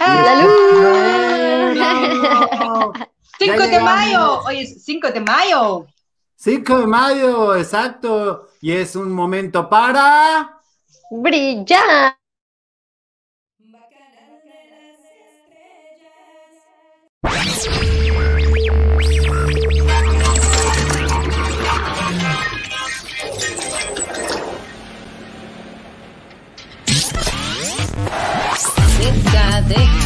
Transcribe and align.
¡Salud! 0.00 0.50
5 3.38 3.62
de 3.62 3.80
mayo, 3.80 4.40
hoy 4.46 4.60
es 4.60 4.82
5 4.82 5.10
de 5.12 5.20
mayo. 5.20 5.86
5 6.36 6.78
de 6.78 6.86
mayo, 6.86 7.54
exacto. 7.54 8.48
Y 8.62 8.72
es 8.72 8.96
un 8.96 9.12
momento 9.12 9.68
para... 9.68 10.58
Brillar. 11.10 12.19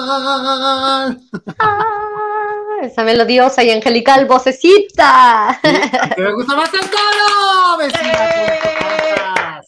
Ah, 0.00 1.16
esa 2.82 3.02
melodiosa 3.02 3.64
y 3.64 3.70
angelical 3.70 4.26
vocecita. 4.26 5.58
que 5.62 6.22
me 6.22 6.32
gusta 6.34 6.54
más 6.54 6.72
el 6.72 6.80
coro, 6.80 7.78
vecinas. 7.78 9.66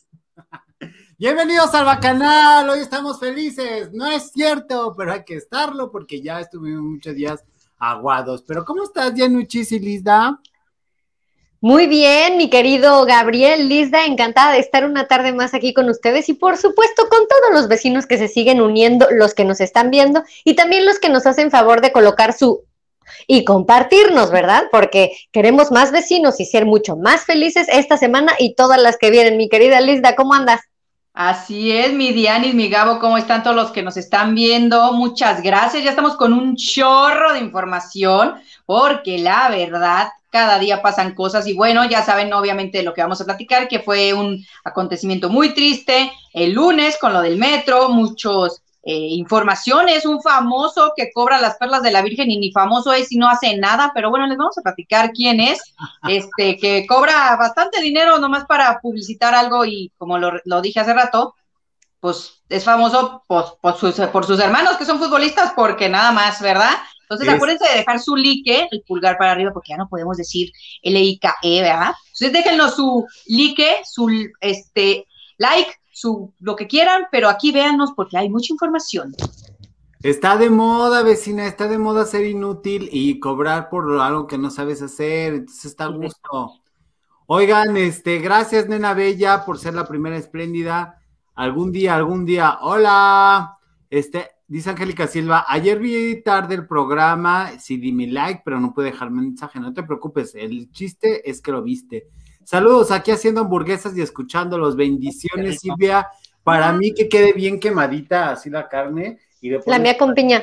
Bienvenidos 1.18 1.74
al 1.74 1.84
Bacanal, 1.84 2.70
hoy 2.70 2.78
estamos 2.78 3.18
felices. 3.18 3.90
No 3.92 4.06
es 4.06 4.30
cierto, 4.30 4.94
pero 4.96 5.12
hay 5.12 5.24
que 5.24 5.34
estarlo 5.34 5.90
porque 5.90 6.22
ya 6.22 6.38
estuvimos 6.38 6.82
muchos 6.82 7.16
días 7.16 7.44
aguados. 7.78 8.44
Pero 8.46 8.64
¿cómo 8.64 8.84
estás, 8.84 9.12
Yanuchis 9.14 9.72
y 9.72 9.80
Lizda? 9.80 10.40
Muy 11.62 11.88
bien, 11.88 12.38
mi 12.38 12.48
querido 12.48 13.04
Gabriel, 13.04 13.68
Lizda, 13.68 14.06
encantada 14.06 14.54
de 14.54 14.60
estar 14.60 14.86
una 14.86 15.08
tarde 15.08 15.34
más 15.34 15.52
aquí 15.52 15.74
con 15.74 15.90
ustedes 15.90 16.30
y 16.30 16.32
por 16.32 16.56
supuesto 16.56 17.06
con 17.10 17.28
todos 17.28 17.52
los 17.52 17.68
vecinos 17.68 18.06
que 18.06 18.16
se 18.16 18.28
siguen 18.28 18.62
uniendo, 18.62 19.06
los 19.10 19.34
que 19.34 19.44
nos 19.44 19.60
están 19.60 19.90
viendo 19.90 20.22
y 20.42 20.54
también 20.54 20.86
los 20.86 20.98
que 20.98 21.10
nos 21.10 21.26
hacen 21.26 21.50
favor 21.50 21.82
de 21.82 21.92
colocar 21.92 22.32
su 22.32 22.64
y 23.26 23.44
compartirnos, 23.44 24.30
¿verdad? 24.30 24.68
Porque 24.70 25.12
queremos 25.32 25.70
más 25.70 25.92
vecinos 25.92 26.40
y 26.40 26.46
ser 26.46 26.64
mucho 26.64 26.96
más 26.96 27.26
felices 27.26 27.68
esta 27.70 27.98
semana 27.98 28.32
y 28.38 28.54
todas 28.54 28.80
las 28.80 28.96
que 28.96 29.10
vienen. 29.10 29.36
Mi 29.36 29.50
querida 29.50 29.82
Lizda, 29.82 30.16
¿cómo 30.16 30.32
andas? 30.32 30.62
Así 31.22 31.70
es, 31.70 31.92
mi 31.92 32.12
Dianis, 32.12 32.54
mi 32.54 32.70
Gabo, 32.70 32.98
¿cómo 32.98 33.18
están 33.18 33.42
todos 33.42 33.54
los 33.54 33.72
que 33.72 33.82
nos 33.82 33.98
están 33.98 34.34
viendo? 34.34 34.94
Muchas 34.94 35.42
gracias. 35.42 35.84
Ya 35.84 35.90
estamos 35.90 36.16
con 36.16 36.32
un 36.32 36.56
chorro 36.56 37.34
de 37.34 37.40
información, 37.40 38.36
porque 38.64 39.18
la 39.18 39.50
verdad 39.50 40.08
cada 40.30 40.58
día 40.58 40.80
pasan 40.80 41.14
cosas 41.14 41.46
y 41.46 41.52
bueno, 41.52 41.84
ya 41.84 42.02
saben 42.02 42.32
obviamente 42.32 42.82
lo 42.82 42.94
que 42.94 43.02
vamos 43.02 43.20
a 43.20 43.26
platicar, 43.26 43.68
que 43.68 43.80
fue 43.80 44.14
un 44.14 44.42
acontecimiento 44.64 45.28
muy 45.28 45.52
triste 45.52 46.10
el 46.32 46.52
lunes 46.52 46.96
con 46.98 47.12
lo 47.12 47.20
del 47.20 47.36
metro, 47.36 47.90
muchos 47.90 48.62
eh, 48.82 49.08
informaciones, 49.10 50.06
un 50.06 50.22
famoso 50.22 50.94
que 50.96 51.12
cobra 51.12 51.38
las 51.38 51.56
perlas 51.58 51.82
de 51.82 51.90
la 51.90 52.00
Virgen 52.00 52.30
y 52.30 52.38
ni 52.38 52.50
famoso 52.50 52.92
es 52.92 53.12
y 53.12 53.18
no 53.18 53.28
hace 53.28 53.56
nada, 53.58 53.92
pero 53.94 54.08
bueno, 54.08 54.26
les 54.26 54.38
vamos 54.38 54.56
a 54.56 54.62
platicar 54.62 55.12
quién 55.12 55.40
es, 55.40 55.60
este, 56.08 56.56
que 56.56 56.86
cobra 56.86 57.36
bastante 57.36 57.82
dinero 57.82 58.18
nomás 58.18 58.46
para 58.46 58.80
publicitar 58.80 59.34
algo 59.34 59.64
y 59.64 59.92
como 59.98 60.18
lo, 60.18 60.62
dije 60.62 60.80
hace 60.80 60.94
rato, 60.94 61.34
pues 62.00 62.42
es 62.48 62.64
famoso 62.64 63.22
por, 63.26 63.58
sus, 63.78 63.96
por 63.96 64.24
sus 64.24 64.40
hermanos 64.40 64.78
que 64.78 64.86
son 64.86 64.98
futbolistas, 64.98 65.52
porque 65.54 65.90
nada 65.90 66.12
más, 66.12 66.40
¿verdad? 66.40 66.72
Entonces, 67.02 67.28
acuérdense 67.28 67.68
de 67.68 67.78
dejar 67.78 67.98
su 67.98 68.14
like, 68.14 68.68
el 68.70 68.82
pulgar 68.86 69.18
para 69.18 69.32
arriba, 69.32 69.50
porque 69.52 69.70
ya 69.70 69.76
no 69.76 69.88
podemos 69.88 70.16
decir 70.16 70.52
L-I-K-E, 70.80 71.60
¿verdad? 71.60 71.92
Entonces, 72.06 72.32
déjenlo 72.32 72.70
su 72.70 73.04
like, 73.26 73.82
su 73.84 74.08
este, 74.40 75.06
like, 75.36 75.70
su 76.00 76.32
lo 76.40 76.56
que 76.56 76.66
quieran, 76.66 77.04
pero 77.10 77.28
aquí 77.28 77.52
véanos 77.52 77.92
porque 77.94 78.16
hay 78.16 78.28
mucha 78.28 78.52
información. 78.52 79.14
Está 80.02 80.36
de 80.36 80.48
moda, 80.48 81.02
vecina, 81.02 81.46
está 81.46 81.68
de 81.68 81.78
moda 81.78 82.06
ser 82.06 82.24
inútil 82.24 82.88
y 82.90 83.20
cobrar 83.20 83.68
por 83.68 84.00
algo 84.00 84.26
que 84.26 84.38
no 84.38 84.50
sabes 84.50 84.80
hacer, 84.80 85.34
entonces 85.34 85.66
está 85.66 85.84
a 85.84 85.88
gusto. 85.88 86.54
Oigan, 87.26 87.76
este, 87.76 88.18
gracias, 88.18 88.68
nena 88.68 88.94
bella, 88.94 89.44
por 89.44 89.58
ser 89.58 89.74
la 89.74 89.86
primera 89.86 90.16
espléndida. 90.16 90.98
Algún 91.34 91.70
día, 91.70 91.94
algún 91.94 92.24
día, 92.24 92.58
hola. 92.62 93.58
Este, 93.90 94.30
Dice 94.50 94.70
Angélica 94.70 95.06
Silva, 95.06 95.44
ayer 95.46 95.78
vi 95.78 96.22
tarde 96.24 96.56
el 96.56 96.66
programa, 96.66 97.52
sí 97.60 97.76
di 97.76 97.92
mi 97.92 98.08
like, 98.08 98.42
pero 98.44 98.58
no 98.58 98.74
pude 98.74 98.86
dejarme 98.86 99.22
mensaje, 99.22 99.60
no 99.60 99.72
te 99.72 99.84
preocupes, 99.84 100.34
el 100.34 100.72
chiste 100.72 101.30
es 101.30 101.40
que 101.40 101.52
lo 101.52 101.62
viste. 101.62 102.08
Saludos, 102.50 102.90
aquí 102.90 103.12
haciendo 103.12 103.42
hamburguesas 103.42 103.96
y 103.96 104.02
escuchando 104.02 104.58
los 104.58 104.74
bendiciones, 104.74 105.60
Silvia. 105.60 106.08
Para 106.42 106.72
mí 106.72 106.92
que 106.92 107.08
quede 107.08 107.32
bien 107.32 107.60
quemadita 107.60 108.32
así 108.32 108.50
la 108.50 108.68
carne. 108.68 109.20
Y 109.40 109.50
la 109.66 109.78
mía 109.78 109.96
con 109.96 110.14
piña. 110.14 110.42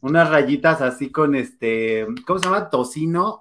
Unas 0.00 0.30
rayitas 0.30 0.80
así 0.80 1.10
con 1.10 1.34
este, 1.34 2.06
¿cómo 2.24 2.38
se 2.38 2.44
llama? 2.44 2.70
Tocino. 2.70 3.40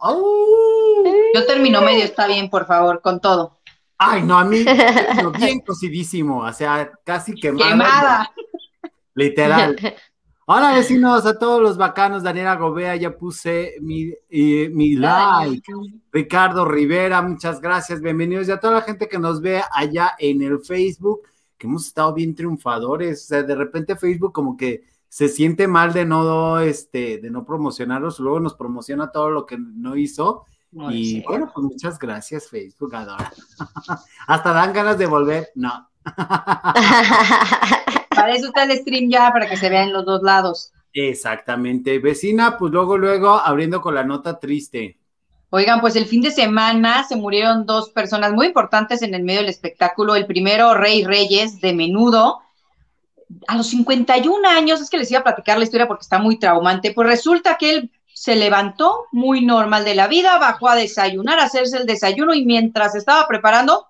Yo 1.35 1.45
termino 1.45 1.83
medio, 1.83 2.03
está 2.03 2.25
bien, 2.25 2.49
por 2.49 2.65
favor, 2.65 2.99
con 2.99 3.21
todo. 3.21 3.59
Ay, 3.99 4.23
no, 4.23 4.39
a 4.39 4.43
mí, 4.43 4.65
bien 5.37 5.59
cocidísimo, 5.59 6.39
o 6.39 6.51
sea, 6.51 6.91
casi 7.05 7.35
quemada. 7.35 7.69
Quemada. 7.69 8.31
Literal. 9.13 9.75
Hola 10.51 10.73
vecinos, 10.73 11.27
a 11.27 11.37
todos 11.37 11.61
los 11.61 11.77
bacanos, 11.77 12.23
Daniela 12.23 12.55
Gobea, 12.55 12.95
ya 12.95 13.15
puse 13.15 13.75
mi, 13.81 14.11
mi 14.31 14.95
like. 14.95 15.71
Ricardo 16.11 16.65
Rivera, 16.65 17.21
muchas 17.21 17.61
gracias, 17.61 18.01
bienvenidos. 18.01 18.47
Y 18.47 18.51
a 18.51 18.59
toda 18.59 18.73
la 18.73 18.81
gente 18.81 19.07
que 19.07 19.19
nos 19.19 19.41
ve 19.41 19.61
allá 19.71 20.15
en 20.17 20.41
el 20.41 20.59
Facebook, 20.61 21.21
que 21.55 21.67
hemos 21.67 21.85
estado 21.85 22.15
bien 22.15 22.33
triunfadores. 22.33 23.25
O 23.25 23.27
sea, 23.27 23.43
de 23.43 23.53
repente 23.53 23.95
Facebook 23.95 24.33
como 24.33 24.57
que 24.57 24.85
se 25.07 25.29
siente 25.29 25.67
mal 25.67 25.93
de 25.93 26.07
no, 26.07 26.57
este, 26.57 27.19
de 27.19 27.29
no 27.29 27.45
promocionarlos, 27.45 28.19
luego 28.19 28.39
nos 28.39 28.55
promociona 28.55 29.11
todo 29.11 29.29
lo 29.29 29.45
que 29.45 29.55
no 29.59 29.95
hizo. 29.95 30.45
y 30.89 31.21
bueno, 31.27 31.51
pues 31.53 31.63
muchas 31.63 31.99
gracias, 31.99 32.49
Facebook, 32.49 32.95
adora. 32.95 33.31
Hasta 34.25 34.51
dan 34.51 34.73
ganas 34.73 34.97
de 34.97 35.05
volver. 35.05 35.49
No. 35.53 35.88
Para 38.29 38.38
eso 38.38 38.50
está 38.50 38.62
el 38.62 38.78
stream 38.78 39.09
ya, 39.09 39.34
para 39.34 39.50
que 39.50 39.57
se 39.57 39.69
vea 39.69 39.81
en 39.81 39.91
los 39.91 40.06
dos 40.06 40.22
lados. 40.22 40.72
Exactamente. 40.94 41.97
Vecina, 41.97 42.59
pues 42.59 42.72
luego, 42.72 42.95
luego, 42.95 43.40
abriendo 43.40 43.81
con 43.81 43.95
la 43.95 44.03
nota 44.03 44.38
triste. 44.38 45.00
Oigan, 45.50 45.81
pues 45.81 45.95
el 45.95 46.06
fin 46.06 46.22
de 46.22 46.29
semana 46.29 47.03
se 47.06 47.16
murieron 47.16 47.66
dos 47.66 47.89
personas 47.89 48.31
muy 48.31 48.45
importantes 48.45 49.01
en 49.01 49.16
el 49.16 49.23
medio 49.23 49.39
del 49.39 49.50
espectáculo. 49.50 50.16
El 50.16 50.28
primero, 50.28 50.75
Rey 50.75 51.03
Reyes, 51.03 51.59
de 51.59 51.73
menudo. 51.73 52.41
A 53.47 53.57
los 53.57 53.66
51 53.72 54.47
años, 54.47 54.79
es 54.79 54.91
que 54.91 55.00
les 55.00 55.09
iba 55.09 55.22
a 55.22 55.23
platicar 55.23 55.57
la 55.57 55.63
historia 55.63 55.88
porque 55.88 56.03
está 56.03 56.19
muy 56.19 56.38
traumante. 56.38 56.94
Pues 56.94 57.07
resulta 57.07 57.57
que 57.57 57.73
él 57.73 57.91
se 58.13 58.35
levantó 58.35 59.06
muy 59.12 59.44
normal 59.44 59.85
de 59.85 59.95
la 59.95 60.07
vida, 60.07 60.38
bajó 60.38 60.69
a 60.69 60.75
desayunar, 60.75 61.39
a 61.39 61.45
hacerse 61.45 61.78
el 61.78 61.88
desayuno 61.88 62.35
y 62.35 62.45
mientras 62.45 62.94
estaba 62.94 63.28
preparando, 63.28 63.88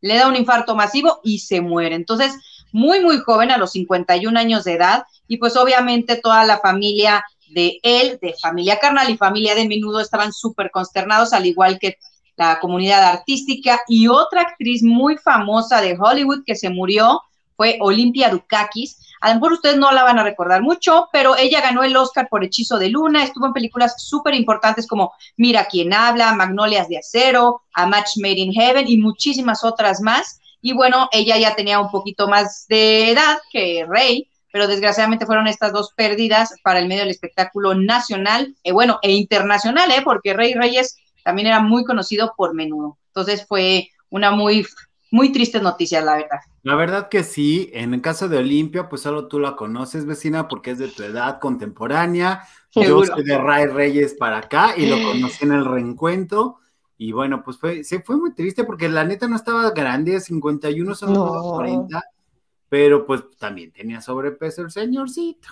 le 0.00 0.14
da 0.14 0.28
un 0.28 0.36
infarto 0.36 0.76
masivo 0.76 1.18
y 1.24 1.40
se 1.40 1.60
muere. 1.60 1.96
Entonces, 1.96 2.36
muy, 2.72 3.00
muy 3.00 3.18
joven, 3.18 3.50
a 3.50 3.58
los 3.58 3.72
51 3.72 4.38
años 4.38 4.64
de 4.64 4.74
edad, 4.74 5.04
y 5.28 5.36
pues 5.38 5.56
obviamente 5.56 6.16
toda 6.16 6.44
la 6.44 6.58
familia 6.58 7.24
de 7.50 7.78
él, 7.82 8.18
de 8.22 8.34
familia 8.40 8.78
carnal 8.78 9.10
y 9.10 9.16
familia 9.16 9.54
de 9.54 9.68
menudo, 9.68 10.00
estaban 10.00 10.32
súper 10.32 10.70
consternados, 10.70 11.32
al 11.32 11.46
igual 11.46 11.78
que 11.78 11.98
la 12.36 12.58
comunidad 12.58 13.02
artística 13.02 13.80
y 13.86 14.08
otra 14.08 14.42
actriz 14.42 14.82
muy 14.82 15.18
famosa 15.18 15.80
de 15.82 15.96
Hollywood 16.00 16.42
que 16.46 16.56
se 16.56 16.70
murió 16.70 17.20
fue 17.54 17.76
Olimpia 17.82 18.30
Dukakis. 18.30 18.98
A 19.20 19.28
lo 19.28 19.34
mejor 19.34 19.52
ustedes 19.52 19.76
no 19.76 19.92
la 19.92 20.02
van 20.02 20.18
a 20.18 20.22
recordar 20.22 20.62
mucho, 20.62 21.10
pero 21.12 21.36
ella 21.36 21.60
ganó 21.60 21.82
el 21.82 21.94
Oscar 21.94 22.28
por 22.30 22.42
Hechizo 22.42 22.78
de 22.78 22.88
Luna, 22.88 23.22
estuvo 23.22 23.44
en 23.44 23.52
películas 23.52 24.02
súper 24.02 24.32
importantes 24.34 24.86
como 24.86 25.12
Mira 25.36 25.66
quién 25.66 25.92
habla, 25.92 26.34
Magnolias 26.34 26.88
de 26.88 26.96
Acero, 26.96 27.60
A 27.74 27.84
Match 27.84 28.16
Made 28.16 28.38
in 28.38 28.54
Heaven 28.54 28.88
y 28.88 28.96
muchísimas 28.96 29.62
otras 29.62 30.00
más. 30.00 30.39
Y 30.62 30.72
bueno, 30.72 31.08
ella 31.12 31.38
ya 31.38 31.54
tenía 31.54 31.80
un 31.80 31.90
poquito 31.90 32.28
más 32.28 32.66
de 32.68 33.10
edad 33.10 33.38
que 33.50 33.86
Rey, 33.88 34.28
pero 34.52 34.66
desgraciadamente 34.66 35.26
fueron 35.26 35.46
estas 35.46 35.72
dos 35.72 35.92
pérdidas 35.94 36.54
para 36.62 36.80
el 36.80 36.88
medio 36.88 37.02
del 37.02 37.10
espectáculo 37.10 37.74
nacional, 37.74 38.54
eh, 38.64 38.72
bueno, 38.72 38.98
e 39.02 39.12
internacional, 39.12 39.90
¿eh? 39.90 40.02
porque 40.04 40.34
Rey 40.34 40.54
Reyes 40.54 40.96
también 41.24 41.48
era 41.48 41.60
muy 41.60 41.84
conocido 41.84 42.34
por 42.36 42.54
menudo. 42.54 42.98
Entonces 43.08 43.46
fue 43.46 43.88
una 44.10 44.30
muy 44.30 44.66
muy 45.10 45.32
tristes 45.32 45.62
noticias, 45.62 46.04
la 46.04 46.16
verdad. 46.16 46.38
La 46.62 46.74
verdad 46.74 47.08
que 47.08 47.24
sí, 47.24 47.70
en 47.72 47.94
el 47.94 48.00
caso 48.00 48.28
de 48.28 48.38
Olimpia, 48.38 48.88
pues 48.88 49.02
solo 49.02 49.28
tú 49.28 49.40
la 49.40 49.56
conoces, 49.56 50.06
vecina, 50.06 50.46
porque 50.46 50.72
es 50.72 50.78
de 50.78 50.88
tu 50.88 51.02
edad 51.02 51.40
contemporánea. 51.40 52.44
Yo 52.72 53.04
soy 53.04 53.24
de 53.24 53.38
Ray 53.38 53.66
Reyes 53.66 54.14
para 54.14 54.38
acá 54.38 54.74
y 54.76 54.86
lo 54.86 55.02
conocí 55.02 55.44
en 55.44 55.52
el 55.52 55.64
reencuentro. 55.64 56.59
Y 57.02 57.12
bueno, 57.12 57.42
pues 57.42 57.56
fue, 57.56 57.82
sí, 57.82 58.00
fue 58.00 58.18
muy 58.18 58.34
triste 58.34 58.64
porque 58.64 58.86
la 58.86 59.04
neta 59.04 59.26
no 59.26 59.34
estaba 59.34 59.70
grande, 59.70 60.20
51 60.20 60.94
son 60.94 61.14
No. 61.14 61.34
los 61.34 61.52
40, 61.54 62.04
pero 62.68 63.06
pues 63.06 63.22
también 63.38 63.72
tenía 63.72 64.02
sobrepeso 64.02 64.60
el 64.60 64.70
señorcito. 64.70 65.48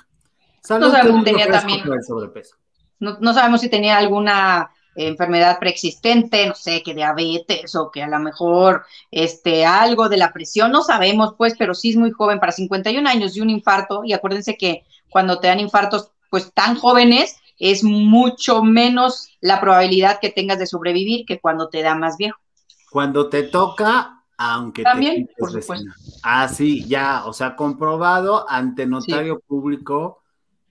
Salud, 0.62 0.90
sabemos 0.90 1.10
todo 1.10 1.18
si 1.20 1.24
tenía 1.24 1.50
también. 1.50 2.02
sobrepeso. 2.06 2.56
No, 3.00 3.16
no 3.20 3.32
sabemos 3.32 3.62
si 3.62 3.70
tenía 3.70 3.96
alguna 3.96 4.70
enfermedad 4.94 5.58
preexistente, 5.58 6.46
no 6.46 6.54
sé, 6.54 6.82
que 6.82 6.92
diabetes 6.92 7.74
o 7.76 7.90
que 7.90 8.02
a 8.02 8.08
lo 8.08 8.18
mejor 8.18 8.84
este, 9.10 9.64
algo 9.64 10.10
de 10.10 10.18
la 10.18 10.34
presión, 10.34 10.70
no 10.70 10.82
sabemos 10.82 11.34
pues, 11.38 11.54
pero 11.58 11.72
sí 11.74 11.90
es 11.92 11.96
muy 11.96 12.10
joven 12.10 12.40
para 12.40 12.52
51 12.52 13.08
años 13.08 13.34
y 13.34 13.40
un 13.40 13.48
infarto, 13.48 14.02
y 14.04 14.12
acuérdense 14.12 14.58
que 14.58 14.84
cuando 15.08 15.40
te 15.40 15.46
dan 15.46 15.60
infartos 15.60 16.10
pues 16.28 16.52
tan 16.52 16.76
jóvenes, 16.76 17.36
es 17.58 17.82
mucho 17.82 18.62
menos 18.62 19.30
la 19.40 19.60
probabilidad 19.60 20.20
que 20.20 20.30
tengas 20.30 20.58
de 20.58 20.66
sobrevivir 20.66 21.26
que 21.26 21.40
cuando 21.40 21.68
te 21.68 21.82
da 21.82 21.94
más 21.94 22.16
viejo. 22.16 22.38
Cuando 22.90 23.28
te 23.28 23.42
toca, 23.42 24.24
aunque 24.36 24.82
También, 24.82 25.26
te 25.26 25.34
por 25.38 25.52
vecina. 25.52 25.94
Ah, 26.22 26.48
sí, 26.48 26.84
ya, 26.86 27.24
o 27.26 27.32
sea, 27.32 27.56
comprobado 27.56 28.48
ante 28.48 28.86
notario 28.86 29.40
público 29.40 30.22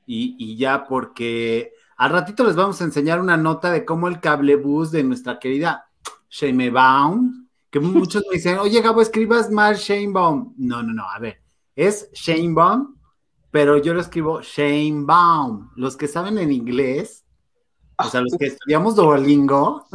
y, 0.06 0.36
y 0.40 0.58
ya 0.58 0.86
porque 0.86 1.74
al 1.98 2.12
ratito 2.12 2.44
les 2.44 2.56
vamos 2.56 2.80
a 2.80 2.86
enseñar 2.86 3.20
una 3.20 3.38
nota 3.38 3.72
de 3.72 3.84
cómo 3.84 4.08
el 4.08 4.20
cablebús 4.20 4.92
de 4.92 5.04
nuestra 5.04 5.40
querida 5.40 5.90
Shamebaum, 6.30 7.48
que 7.70 7.80
muchos 7.80 8.24
me 8.30 8.36
dicen, 8.36 8.60
oye 8.60 8.82
Gabo, 8.82 9.02
escribas 9.02 9.50
mal 9.50 9.76
Shamebaum. 9.76 10.54
No, 10.58 10.84
no, 10.84 10.94
no, 10.94 11.10
a 11.10 11.20
ver, 11.20 11.42
es 11.76 12.10
Shamebaum, 12.14 12.97
pero 13.52 13.78
yo 13.78 13.94
lo 13.94 14.02
escribo 14.02 14.42
Shamebaum. 14.42 15.70
Los 15.76 15.98
que 15.98 16.08
saben 16.08 16.38
en 16.38 16.52
inglés, 16.52 17.26
o 17.98 18.06
sea, 18.06 18.22
los 18.22 18.36
que 18.38 18.48
estudiamos 18.48 18.96
Duolingo, 18.96 19.86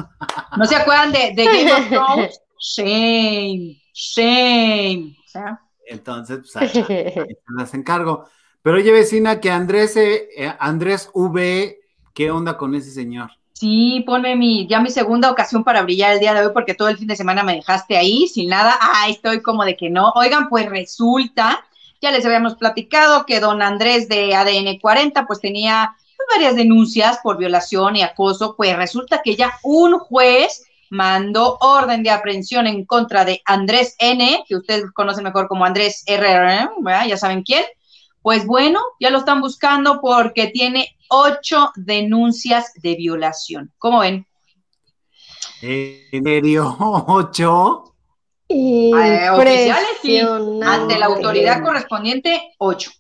¿No 0.57 0.65
se 0.67 0.77
acuerdan 0.77 1.13
de, 1.13 1.33
de 1.35 1.45
Game 1.45 1.73
of 1.73 1.89
Thrones? 1.89 2.41
Shame, 2.59 3.77
shame. 3.95 5.17
O 5.25 5.29
sea, 5.29 5.61
entonces, 5.87 6.39
pues, 6.41 6.57
ahí- 6.57 7.27
las 7.57 7.75
encargo. 7.75 8.25
Pero 8.63 8.77
oye, 8.77 8.93
vecina, 8.93 9.41
que 9.41 9.51
Andrés, 9.51 9.97
eh, 9.97 10.29
eh, 10.37 10.55
Andrés 10.61 11.11
V, 11.15 11.81
¿qué 12.15 12.31
onda 12.31 12.57
con 12.57 12.75
ese 12.75 12.91
señor? 12.93 13.31
Sí, 13.55 14.03
ponme 14.07 14.35
mi, 14.37 14.67
ya 14.67 14.81
mi 14.81 14.91
segunda 14.91 15.31
ocasión 15.31 15.63
para 15.65 15.83
brillar 15.83 16.13
el 16.15 16.21
día 16.21 16.35
de 16.35 16.47
hoy, 16.47 16.53
porque 16.53 16.75
todo 16.75 16.89
el 16.89 16.99
fin 16.99 17.07
de 17.09 17.17
semana 17.17 17.43
me 17.45 17.55
dejaste 17.55 17.97
ahí 17.97 18.27
sin 18.29 18.49
nada. 18.51 18.77
Ah, 18.81 19.09
estoy 19.09 19.41
como 19.43 19.65
de 19.65 19.77
que 19.77 19.89
no. 19.91 20.11
Oigan, 20.17 20.49
pues 20.49 20.69
resulta, 20.69 21.65
ya 22.03 22.11
les 22.11 22.27
habíamos 22.27 22.57
platicado 22.57 23.25
que 23.25 23.39
don 23.39 23.63
Andrés 23.63 24.09
de 24.09 24.35
ADN 24.35 24.79
40, 24.81 25.25
pues 25.27 25.41
tenía 25.41 25.97
varias 26.35 26.57
denuncias 26.57 27.21
por 27.23 27.39
violación 27.39 27.95
y 27.95 28.03
acoso. 28.03 28.57
Pues 28.57 28.77
resulta 28.77 29.23
que 29.23 29.37
ya 29.37 29.59
un 29.63 29.99
juez 29.99 30.65
mandó 30.91 31.59
orden 31.61 32.03
de 32.03 32.11
aprehensión 32.11 32.67
en 32.67 32.85
contra 32.85 33.25
de 33.25 33.41
Andrés 33.45 33.95
N, 34.01 34.45
que 34.49 34.57
ustedes 34.57 34.91
conocen 34.93 35.25
mejor 35.25 35.47
como 35.47 35.65
Andrés 35.65 36.05
¿verdad? 36.07 37.07
ya 37.07 37.17
saben 37.17 37.45
quién. 37.45 37.65
Pues 38.21 38.47
bueno, 38.47 38.81
ya 38.99 39.11
lo 39.11 39.19
están 39.19 39.41
buscando 39.41 40.01
porque 40.01 40.49
tiene 40.49 40.97
ocho 41.09 41.71
denuncias 41.77 42.73
de 42.75 42.97
violación. 42.97 43.73
¿Cómo 43.79 44.01
ven? 44.01 44.27
¿En 45.61 46.25
serio? 46.25 46.77
¿Ocho? 47.07 47.92
Eh, 48.55 49.31
oficiales, 49.31 49.89
sí. 50.03 50.21
Ante 50.21 50.99
la 50.99 51.07
autoridad 51.07 51.63
correspondiente, 51.63 52.55
ocho. 52.59 52.91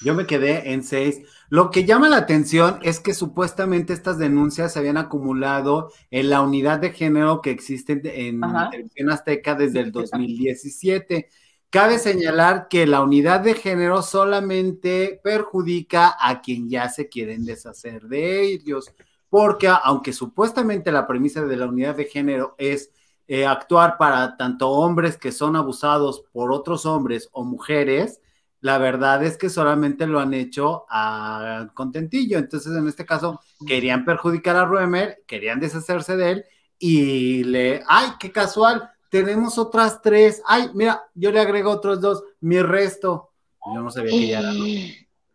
Yo 0.00 0.14
me 0.14 0.26
quedé 0.26 0.72
en 0.72 0.84
seis. 0.84 1.22
Lo 1.50 1.70
que 1.70 1.84
llama 1.84 2.08
la 2.08 2.18
atención 2.18 2.78
es 2.82 3.00
que 3.00 3.14
supuestamente 3.14 3.92
estas 3.92 4.18
denuncias 4.18 4.72
se 4.72 4.78
habían 4.78 4.96
acumulado 4.96 5.92
en 6.10 6.30
la 6.30 6.40
unidad 6.40 6.78
de 6.78 6.92
género 6.92 7.40
que 7.40 7.50
existe 7.50 8.00
en 8.28 8.44
Ajá. 8.44 8.70
Televisión 8.70 9.10
Azteca 9.10 9.54
desde 9.54 9.80
el 9.80 9.92
2017. 9.92 11.28
Cabe 11.70 11.98
señalar 11.98 12.68
que 12.68 12.86
la 12.86 13.02
unidad 13.02 13.40
de 13.40 13.54
género 13.54 14.02
solamente 14.02 15.20
perjudica 15.22 16.16
a 16.18 16.40
quien 16.40 16.70
ya 16.70 16.88
se 16.88 17.08
quieren 17.08 17.44
deshacer 17.44 18.02
de 18.02 18.42
ellos, 18.42 18.90
porque 19.28 19.68
aunque 19.68 20.12
supuestamente 20.12 20.92
la 20.92 21.06
premisa 21.06 21.44
de 21.44 21.56
la 21.56 21.66
unidad 21.66 21.96
de 21.96 22.06
género 22.06 22.54
es 22.56 22.90
eh, 23.28 23.46
actuar 23.46 23.98
para 23.98 24.36
tanto 24.36 24.70
hombres 24.70 25.16
que 25.16 25.32
son 25.32 25.54
abusados 25.54 26.24
por 26.32 26.50
otros 26.50 26.86
hombres 26.86 27.28
o 27.32 27.44
mujeres, 27.44 28.20
la 28.60 28.78
verdad 28.78 29.22
es 29.22 29.36
que 29.36 29.50
solamente 29.50 30.06
lo 30.06 30.18
han 30.18 30.34
hecho 30.34 30.86
a 30.90 31.68
contentillo. 31.74 32.38
Entonces, 32.38 32.74
en 32.74 32.88
este 32.88 33.06
caso, 33.06 33.40
querían 33.66 34.04
perjudicar 34.04 34.56
a 34.56 34.64
Ruemer, 34.64 35.22
querían 35.26 35.60
deshacerse 35.60 36.16
de 36.16 36.30
él 36.30 36.44
y 36.78 37.44
le, 37.44 37.82
ay, 37.86 38.12
qué 38.18 38.32
casual, 38.32 38.90
tenemos 39.10 39.58
otras 39.58 40.02
tres. 40.02 40.42
Ay, 40.46 40.70
mira, 40.74 41.02
yo 41.14 41.30
le 41.30 41.40
agrego 41.40 41.70
otros 41.70 42.00
dos, 42.00 42.24
mi 42.40 42.60
resto. 42.62 43.30
Yo 43.74 43.82
no 43.82 43.90
sabía 43.90 44.10
que 44.10 44.26
ya 44.26 44.40
era. 44.40 44.52
¿no? 44.52 44.64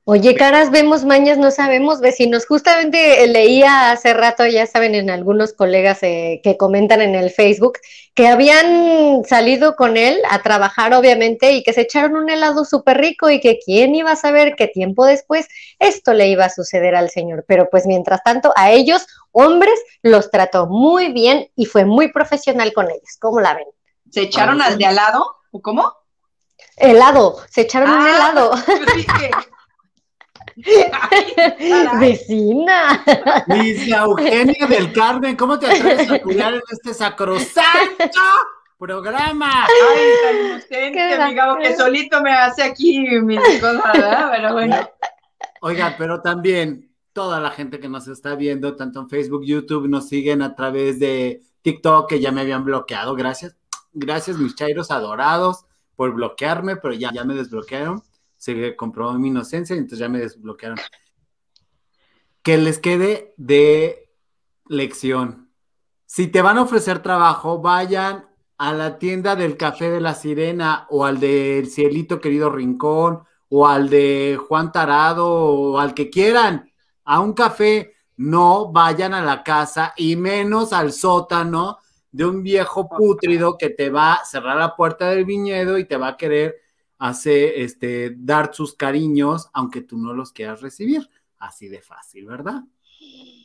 Oye, 0.05 0.35
caras, 0.35 0.69
vemos 0.69 1.05
mañas, 1.05 1.37
no 1.37 1.49
sabemos, 1.49 2.01
vecinos. 2.01 2.45
Justamente 2.45 3.23
eh, 3.23 3.27
leía 3.27 3.91
hace 3.91 4.13
rato, 4.13 4.45
ya 4.45 4.65
saben, 4.67 4.95
en 4.95 5.09
algunos 5.09 5.53
colegas 5.53 5.99
eh, 6.03 6.41
que 6.43 6.57
comentan 6.57 7.01
en 7.01 7.15
el 7.15 7.29
Facebook, 7.29 7.77
que 8.13 8.27
habían 8.27 9.23
salido 9.23 9.77
con 9.77 9.95
él 9.95 10.19
a 10.29 10.41
trabajar, 10.41 10.93
obviamente, 10.93 11.53
y 11.53 11.63
que 11.63 11.71
se 11.71 11.81
echaron 11.81 12.17
un 12.17 12.29
helado 12.29 12.65
súper 12.65 12.97
rico 12.97 13.29
y 13.29 13.39
que 13.39 13.59
quién 13.63 13.95
iba 13.95 14.11
a 14.11 14.15
saber 14.17 14.55
que 14.57 14.67
tiempo 14.67 15.05
después 15.05 15.47
esto 15.79 16.13
le 16.13 16.27
iba 16.27 16.43
a 16.45 16.49
suceder 16.49 16.95
al 16.95 17.09
señor. 17.09 17.45
Pero 17.47 17.69
pues 17.71 17.85
mientras 17.85 18.21
tanto, 18.23 18.51
a 18.57 18.71
ellos, 18.71 19.07
hombres, 19.31 19.79
los 20.01 20.29
trató 20.29 20.67
muy 20.67 21.13
bien 21.13 21.49
y 21.55 21.65
fue 21.65 21.85
muy 21.85 22.11
profesional 22.11 22.73
con 22.73 22.89
ellos. 22.91 23.17
¿Cómo 23.21 23.39
la 23.39 23.53
ven? 23.53 23.67
¿Se 24.11 24.23
echaron 24.23 24.61
al 24.61 24.77
de 24.77 24.85
al 24.85 24.95
lado? 24.97 25.25
¿O 25.51 25.61
cómo? 25.61 25.93
Helado, 26.75 27.37
se 27.49 27.61
echaron 27.61 27.89
un 27.89 28.05
Ah. 28.05 28.09
helado. 28.09 28.51
Yo 28.67 28.95
dije, 28.97 29.31
Vecina. 31.99 33.03
Luis 33.47 33.87
Eugenia 33.87 34.67
del 34.67 34.93
Carmen, 34.93 35.35
¿cómo 35.35 35.59
te 35.59 35.67
atreves 35.67 36.11
a 36.11 36.19
cuidar 36.19 36.53
en 36.53 36.61
este 36.71 36.93
sacrosanto 36.93 38.21
programa? 38.77 39.65
Ay, 39.65 40.11
tan 40.23 40.45
inocente, 40.45 41.33
Gabo, 41.35 41.57
que 41.57 41.75
solito 41.75 42.21
me 42.21 42.33
hace 42.33 42.63
aquí 42.63 42.99
mis 43.21 43.39
cosas, 43.59 43.81
¿verdad? 43.93 44.31
Pero 44.35 44.53
bueno. 44.53 44.89
Oiga, 45.61 45.95
pero 45.97 46.21
también 46.21 46.91
toda 47.13 47.39
la 47.39 47.51
gente 47.51 47.79
que 47.79 47.87
nos 47.87 48.07
está 48.07 48.35
viendo, 48.35 48.75
tanto 48.75 48.99
en 48.99 49.09
Facebook, 49.09 49.45
YouTube, 49.45 49.87
nos 49.87 50.09
siguen 50.09 50.41
a 50.41 50.55
través 50.55 50.99
de 50.99 51.41
TikTok, 51.61 52.09
que 52.09 52.19
ya 52.19 52.31
me 52.31 52.41
habían 52.41 52.65
bloqueado. 52.65 53.15
Gracias. 53.15 53.55
Gracias, 53.93 54.37
mis 54.37 54.55
chairos 54.55 54.89
adorados, 54.89 55.65
por 55.95 56.11
bloquearme, 56.13 56.75
pero 56.77 56.93
ya, 56.95 57.11
ya 57.13 57.23
me 57.23 57.35
desbloquearon. 57.35 58.03
Se 58.43 58.75
comprobó 58.75 59.13
mi 59.13 59.29
inocencia 59.29 59.73
y 59.73 59.79
entonces 59.79 59.99
ya 59.99 60.09
me 60.09 60.19
desbloquearon. 60.19 60.77
Que 62.41 62.57
les 62.57 62.77
quede 62.77 63.33
de 63.37 64.11
lección. 64.67 65.49
Si 66.05 66.27
te 66.27 66.41
van 66.41 66.57
a 66.57 66.63
ofrecer 66.63 67.01
trabajo, 67.01 67.61
vayan 67.61 68.27
a 68.57 68.73
la 68.73 68.99
tienda 68.99 69.37
del 69.37 69.55
Café 69.55 69.89
de 69.89 70.01
la 70.01 70.13
Sirena 70.13 70.87
o 70.89 71.05
al 71.05 71.21
del 71.21 71.67
Cielito 71.67 72.19
Querido 72.19 72.49
Rincón 72.49 73.23
o 73.47 73.65
al 73.65 73.89
de 73.89 74.37
Juan 74.45 74.73
Tarado 74.73 75.25
o 75.25 75.79
al 75.79 75.93
que 75.93 76.09
quieran, 76.09 76.69
a 77.05 77.21
un 77.21 77.31
café, 77.31 77.93
no 78.17 78.73
vayan 78.73 79.13
a 79.13 79.23
la 79.23 79.41
casa 79.41 79.93
y 79.95 80.17
menos 80.17 80.73
al 80.73 80.91
sótano 80.91 81.77
de 82.11 82.25
un 82.25 82.43
viejo 82.43 82.89
pútrido 82.89 83.57
que 83.57 83.69
te 83.69 83.89
va 83.89 84.15
a 84.15 84.25
cerrar 84.25 84.57
la 84.57 84.75
puerta 84.75 85.11
del 85.11 85.23
viñedo 85.23 85.77
y 85.77 85.85
te 85.85 85.95
va 85.95 86.09
a 86.09 86.17
querer 86.17 86.62
hacer, 87.03 87.53
este, 87.57 88.13
dar 88.15 88.53
sus 88.53 88.75
cariños, 88.75 89.49
aunque 89.51 89.81
tú 89.81 89.97
no 89.97 90.13
los 90.13 90.31
quieras 90.31 90.61
recibir. 90.61 91.09
Así 91.37 91.67
de 91.67 91.81
fácil, 91.81 92.25
¿verdad? 92.25 92.61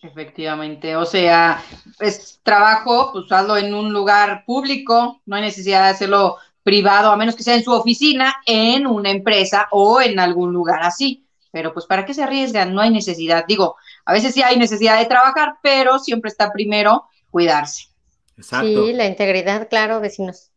Efectivamente, 0.01 0.95
o 0.95 1.05
sea, 1.05 1.61
es 1.99 2.39
trabajo, 2.45 3.11
pues 3.13 3.33
hazlo 3.33 3.57
en 3.57 3.75
un 3.75 3.93
lugar 3.93 4.45
público, 4.47 5.21
no 5.27 5.35
hay 5.35 5.43
necesidad 5.43 5.83
de 5.83 5.91
hacerlo 5.91 6.37
privado, 6.63 7.11
a 7.11 7.17
menos 7.17 7.35
que 7.35 7.43
sea 7.43 7.57
en 7.57 7.65
su 7.65 7.73
oficina, 7.73 8.37
en 8.47 8.87
una 8.87 9.11
empresa 9.11 9.67
o 9.73 10.01
en 10.01 10.21
algún 10.21 10.53
lugar 10.53 10.85
así. 10.85 11.27
Pero 11.51 11.75
pues 11.75 11.87
para 11.87 12.05
qué 12.05 12.15
se 12.15 12.23
arriesgan, 12.23 12.73
no 12.73 12.81
hay 12.81 12.91
necesidad. 12.91 13.45
Digo, 13.49 13.75
a 14.05 14.13
veces 14.13 14.35
sí 14.35 14.43
hay 14.43 14.57
necesidad 14.57 15.01
de 15.01 15.07
trabajar, 15.07 15.57
pero 15.65 15.99
siempre 15.99 16.29
está 16.29 16.53
primero 16.53 17.07
cuidarse. 17.33 17.89
Exacto. 18.37 18.87
Sí, 18.87 18.93
la 18.93 19.07
integridad, 19.07 19.69
claro, 19.69 19.99
vecinos. 19.99 20.48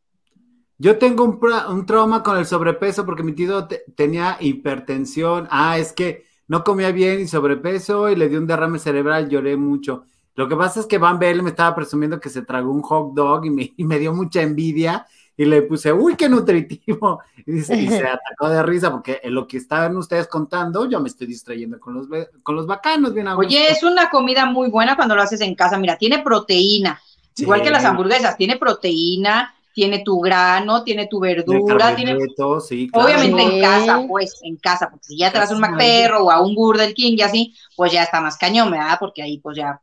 Yo 0.84 0.98
tengo 0.98 1.24
un, 1.26 1.40
un 1.70 1.86
trauma 1.86 2.24
con 2.24 2.38
el 2.38 2.46
sobrepeso 2.48 3.06
porque 3.06 3.22
mi 3.24 3.34
tío 3.34 3.68
te- 3.68 3.84
tenía 3.96 4.38
hipertensión. 4.40 5.48
Ah, 5.52 5.78
es 5.78 5.94
que 5.94 6.26
no 6.48 6.64
comía 6.64 6.92
bien 6.92 7.20
y 7.22 7.28
sobrepeso 7.28 8.10
y 8.10 8.16
le 8.16 8.30
dio 8.30 8.40
un 8.40 8.48
derrame 8.48 8.80
cerebral, 8.80 9.30
lloré 9.30 9.56
mucho. 9.58 10.04
Lo 10.36 10.48
que 10.48 10.56
pasa 10.56 10.80
es 10.80 10.88
que 10.88 10.98
Van 10.98 11.20
Bell 11.20 11.44
me 11.44 11.52
estaba 11.52 11.76
presumiendo 11.76 12.20
que 12.20 12.30
se 12.30 12.42
tragó 12.42 12.72
un 12.72 12.82
hot 12.82 13.14
dog 13.14 13.46
y 13.46 13.50
me, 13.52 13.74
y 13.78 13.84
me 13.84 14.00
dio 14.00 14.12
mucha 14.14 14.42
envidia. 14.42 15.06
y 15.38 15.46
le 15.46 15.62
puse, 15.62 15.94
uy, 15.94 16.16
qué 16.16 16.28
nutritivo. 16.28 17.22
Y, 17.46 17.60
y 17.60 17.62
se 17.64 18.08
atacó 18.08 18.50
de 18.50 18.64
risa 18.64 18.92
porque 18.92 19.20
en 19.24 19.36
lo 19.36 19.48
que 19.48 19.58
estaban 19.58 19.96
ustedes 19.98 20.28
contando, 20.28 20.90
yo 20.90 21.00
me 21.00 21.10
estoy 21.10 21.28
distrayendo 21.28 21.80
con 21.80 21.94
los, 21.94 22.08
con 22.42 22.56
los 22.56 22.66
bacanos, 22.66 23.14
bien 23.14 23.28
gusto. 23.28 23.40
Oye, 23.42 23.70
es 23.72 23.84
una 23.84 24.10
comida 24.10 24.46
muy 24.48 24.70
buena 24.70 24.96
cuando 24.96 25.16
lo 25.16 25.22
haces 25.22 25.42
en 25.42 25.54
casa. 25.54 25.78
Mira, 25.78 25.96
tiene 25.98 26.24
proteína, 26.24 27.00
Sí. 27.34 27.44
igual 27.44 27.62
que 27.62 27.70
las 27.70 27.86
hamburguesas, 27.86 28.36
tiene 28.36 28.58
proteína, 28.58 29.54
tiene 29.74 30.04
tu 30.04 30.20
grano, 30.20 30.84
tiene 30.84 31.08
tu 31.08 31.20
verdura, 31.20 31.96
tiene 31.96 32.18
sí, 32.60 32.90
claro. 32.90 33.08
Obviamente 33.08 33.42
Sí. 33.42 33.56
en 33.56 33.62
casa, 33.62 34.06
pues, 34.08 34.40
en 34.44 34.58
casa, 34.58 34.90
porque 34.90 35.06
si 35.06 35.18
ya 35.18 35.32
te 35.32 35.40
das 35.40 35.52
un 35.52 35.60
McPerro 35.60 36.26
o 36.26 36.32
a 36.32 36.42
un 36.42 36.56
Burger 36.56 36.94
King 36.94 37.16
y 37.18 37.22
así, 37.22 37.56
pues 37.76 37.92
ya 37.92 38.04
está 38.04 38.22
más 38.22 38.38
cañón, 38.38 38.72
¿verdad? 38.72 38.98
Porque 39.00 39.22
ahí 39.22 39.40
pues 39.40 39.58
ya, 39.58 39.82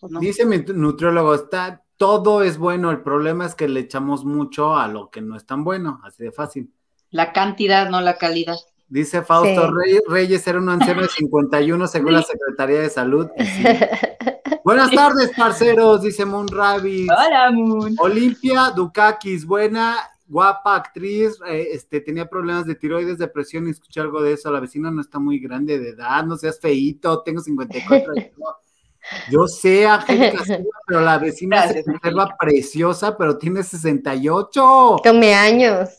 pues 0.00 0.12
no. 0.12 0.20
Dice 0.20 0.44
mi 0.46 0.58
nutriólogo, 0.58 1.34
está, 1.34 1.82
todo 1.96 2.42
es 2.42 2.58
bueno, 2.58 2.90
el 2.90 3.02
problema 3.02 3.46
es 3.46 3.54
que 3.54 3.68
le 3.68 3.80
echamos 3.80 4.24
mucho 4.24 4.76
a 4.76 4.88
lo 4.88 5.10
que 5.10 5.20
no 5.20 5.36
es 5.36 5.46
tan 5.46 5.64
bueno, 5.64 6.00
así 6.04 6.24
de 6.24 6.32
fácil. 6.32 6.72
La 7.10 7.32
cantidad, 7.32 7.88
no 7.90 8.00
la 8.00 8.18
calidad. 8.18 8.56
Dice 8.94 9.22
Fausto 9.22 9.66
Sí. 9.66 9.72
Rey- 9.74 9.98
Reyes, 10.06 10.46
era 10.46 10.60
un 10.60 10.68
anciano 10.68 11.02
de 11.02 11.08
51 11.08 11.88
según 11.88 12.12
la 12.12 12.22
Secretaría 12.22 12.78
de 12.78 12.88
Salud. 12.88 13.26
sí. 13.36 13.64
Buenas 14.64 14.92
tardes, 14.92 15.32
parceros, 15.36 16.00
dice 16.02 16.24
Moon 16.24 16.46
Rabbit. 16.46 17.10
Hola, 17.10 17.50
Moon. 17.50 17.96
Olimpia 17.98 18.70
Dukakis, 18.70 19.44
buena, 19.44 19.96
guapa 20.28 20.76
actriz, 20.76 21.36
eh, 21.48 21.70
este, 21.72 22.00
tenía 22.02 22.26
problemas 22.28 22.66
de 22.66 22.76
tiroides, 22.76 23.18
depresión, 23.18 23.66
y 23.66 23.70
escuché 23.72 24.00
algo 24.00 24.22
de 24.22 24.34
eso. 24.34 24.52
La 24.52 24.60
vecina 24.60 24.92
no 24.92 25.00
está 25.00 25.18
muy 25.18 25.40
grande 25.40 25.80
de 25.80 25.88
edad, 25.90 26.24
no 26.24 26.36
seas 26.36 26.60
feíto, 26.60 27.20
tengo 27.24 27.40
54 27.40 28.12
años. 28.12 28.30
Yo 29.30 29.48
sé, 29.48 29.86
Angélica, 29.88 30.44
pero 30.86 31.00
la 31.00 31.18
vecina 31.18 31.56
Gracias, 31.64 31.84
se 31.84 31.90
conserva 31.90 32.36
preciosa, 32.38 33.18
pero 33.18 33.36
tiene 33.38 33.64
68. 33.64 34.96
Come 35.02 35.34
años. 35.34 35.90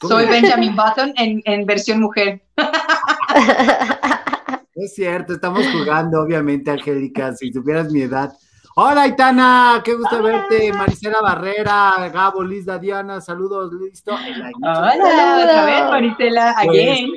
Soy 0.00 0.26
Benjamin 0.26 0.74
Button 0.74 1.12
en, 1.16 1.42
en 1.44 1.66
versión 1.66 2.00
mujer. 2.00 2.42
Es 4.72 4.94
cierto, 4.94 5.34
estamos 5.34 5.66
jugando, 5.66 6.22
obviamente, 6.22 6.70
Angélica, 6.70 7.34
si 7.34 7.52
supieras 7.52 7.92
mi 7.92 8.00
edad. 8.00 8.32
Hola, 8.76 9.06
Itana, 9.06 9.82
qué 9.84 9.94
gusto 9.94 10.22
verte. 10.22 10.72
Maricela 10.72 11.20
Barrera, 11.20 12.08
Gabo, 12.10 12.42
Lisa, 12.42 12.78
Diana, 12.78 13.20
saludos, 13.20 13.70
listo. 13.74 14.14
Hola, 14.14 15.38
otra 15.42 15.66
vez, 15.66 15.82
Maritela, 15.90 16.52
again. 16.52 17.10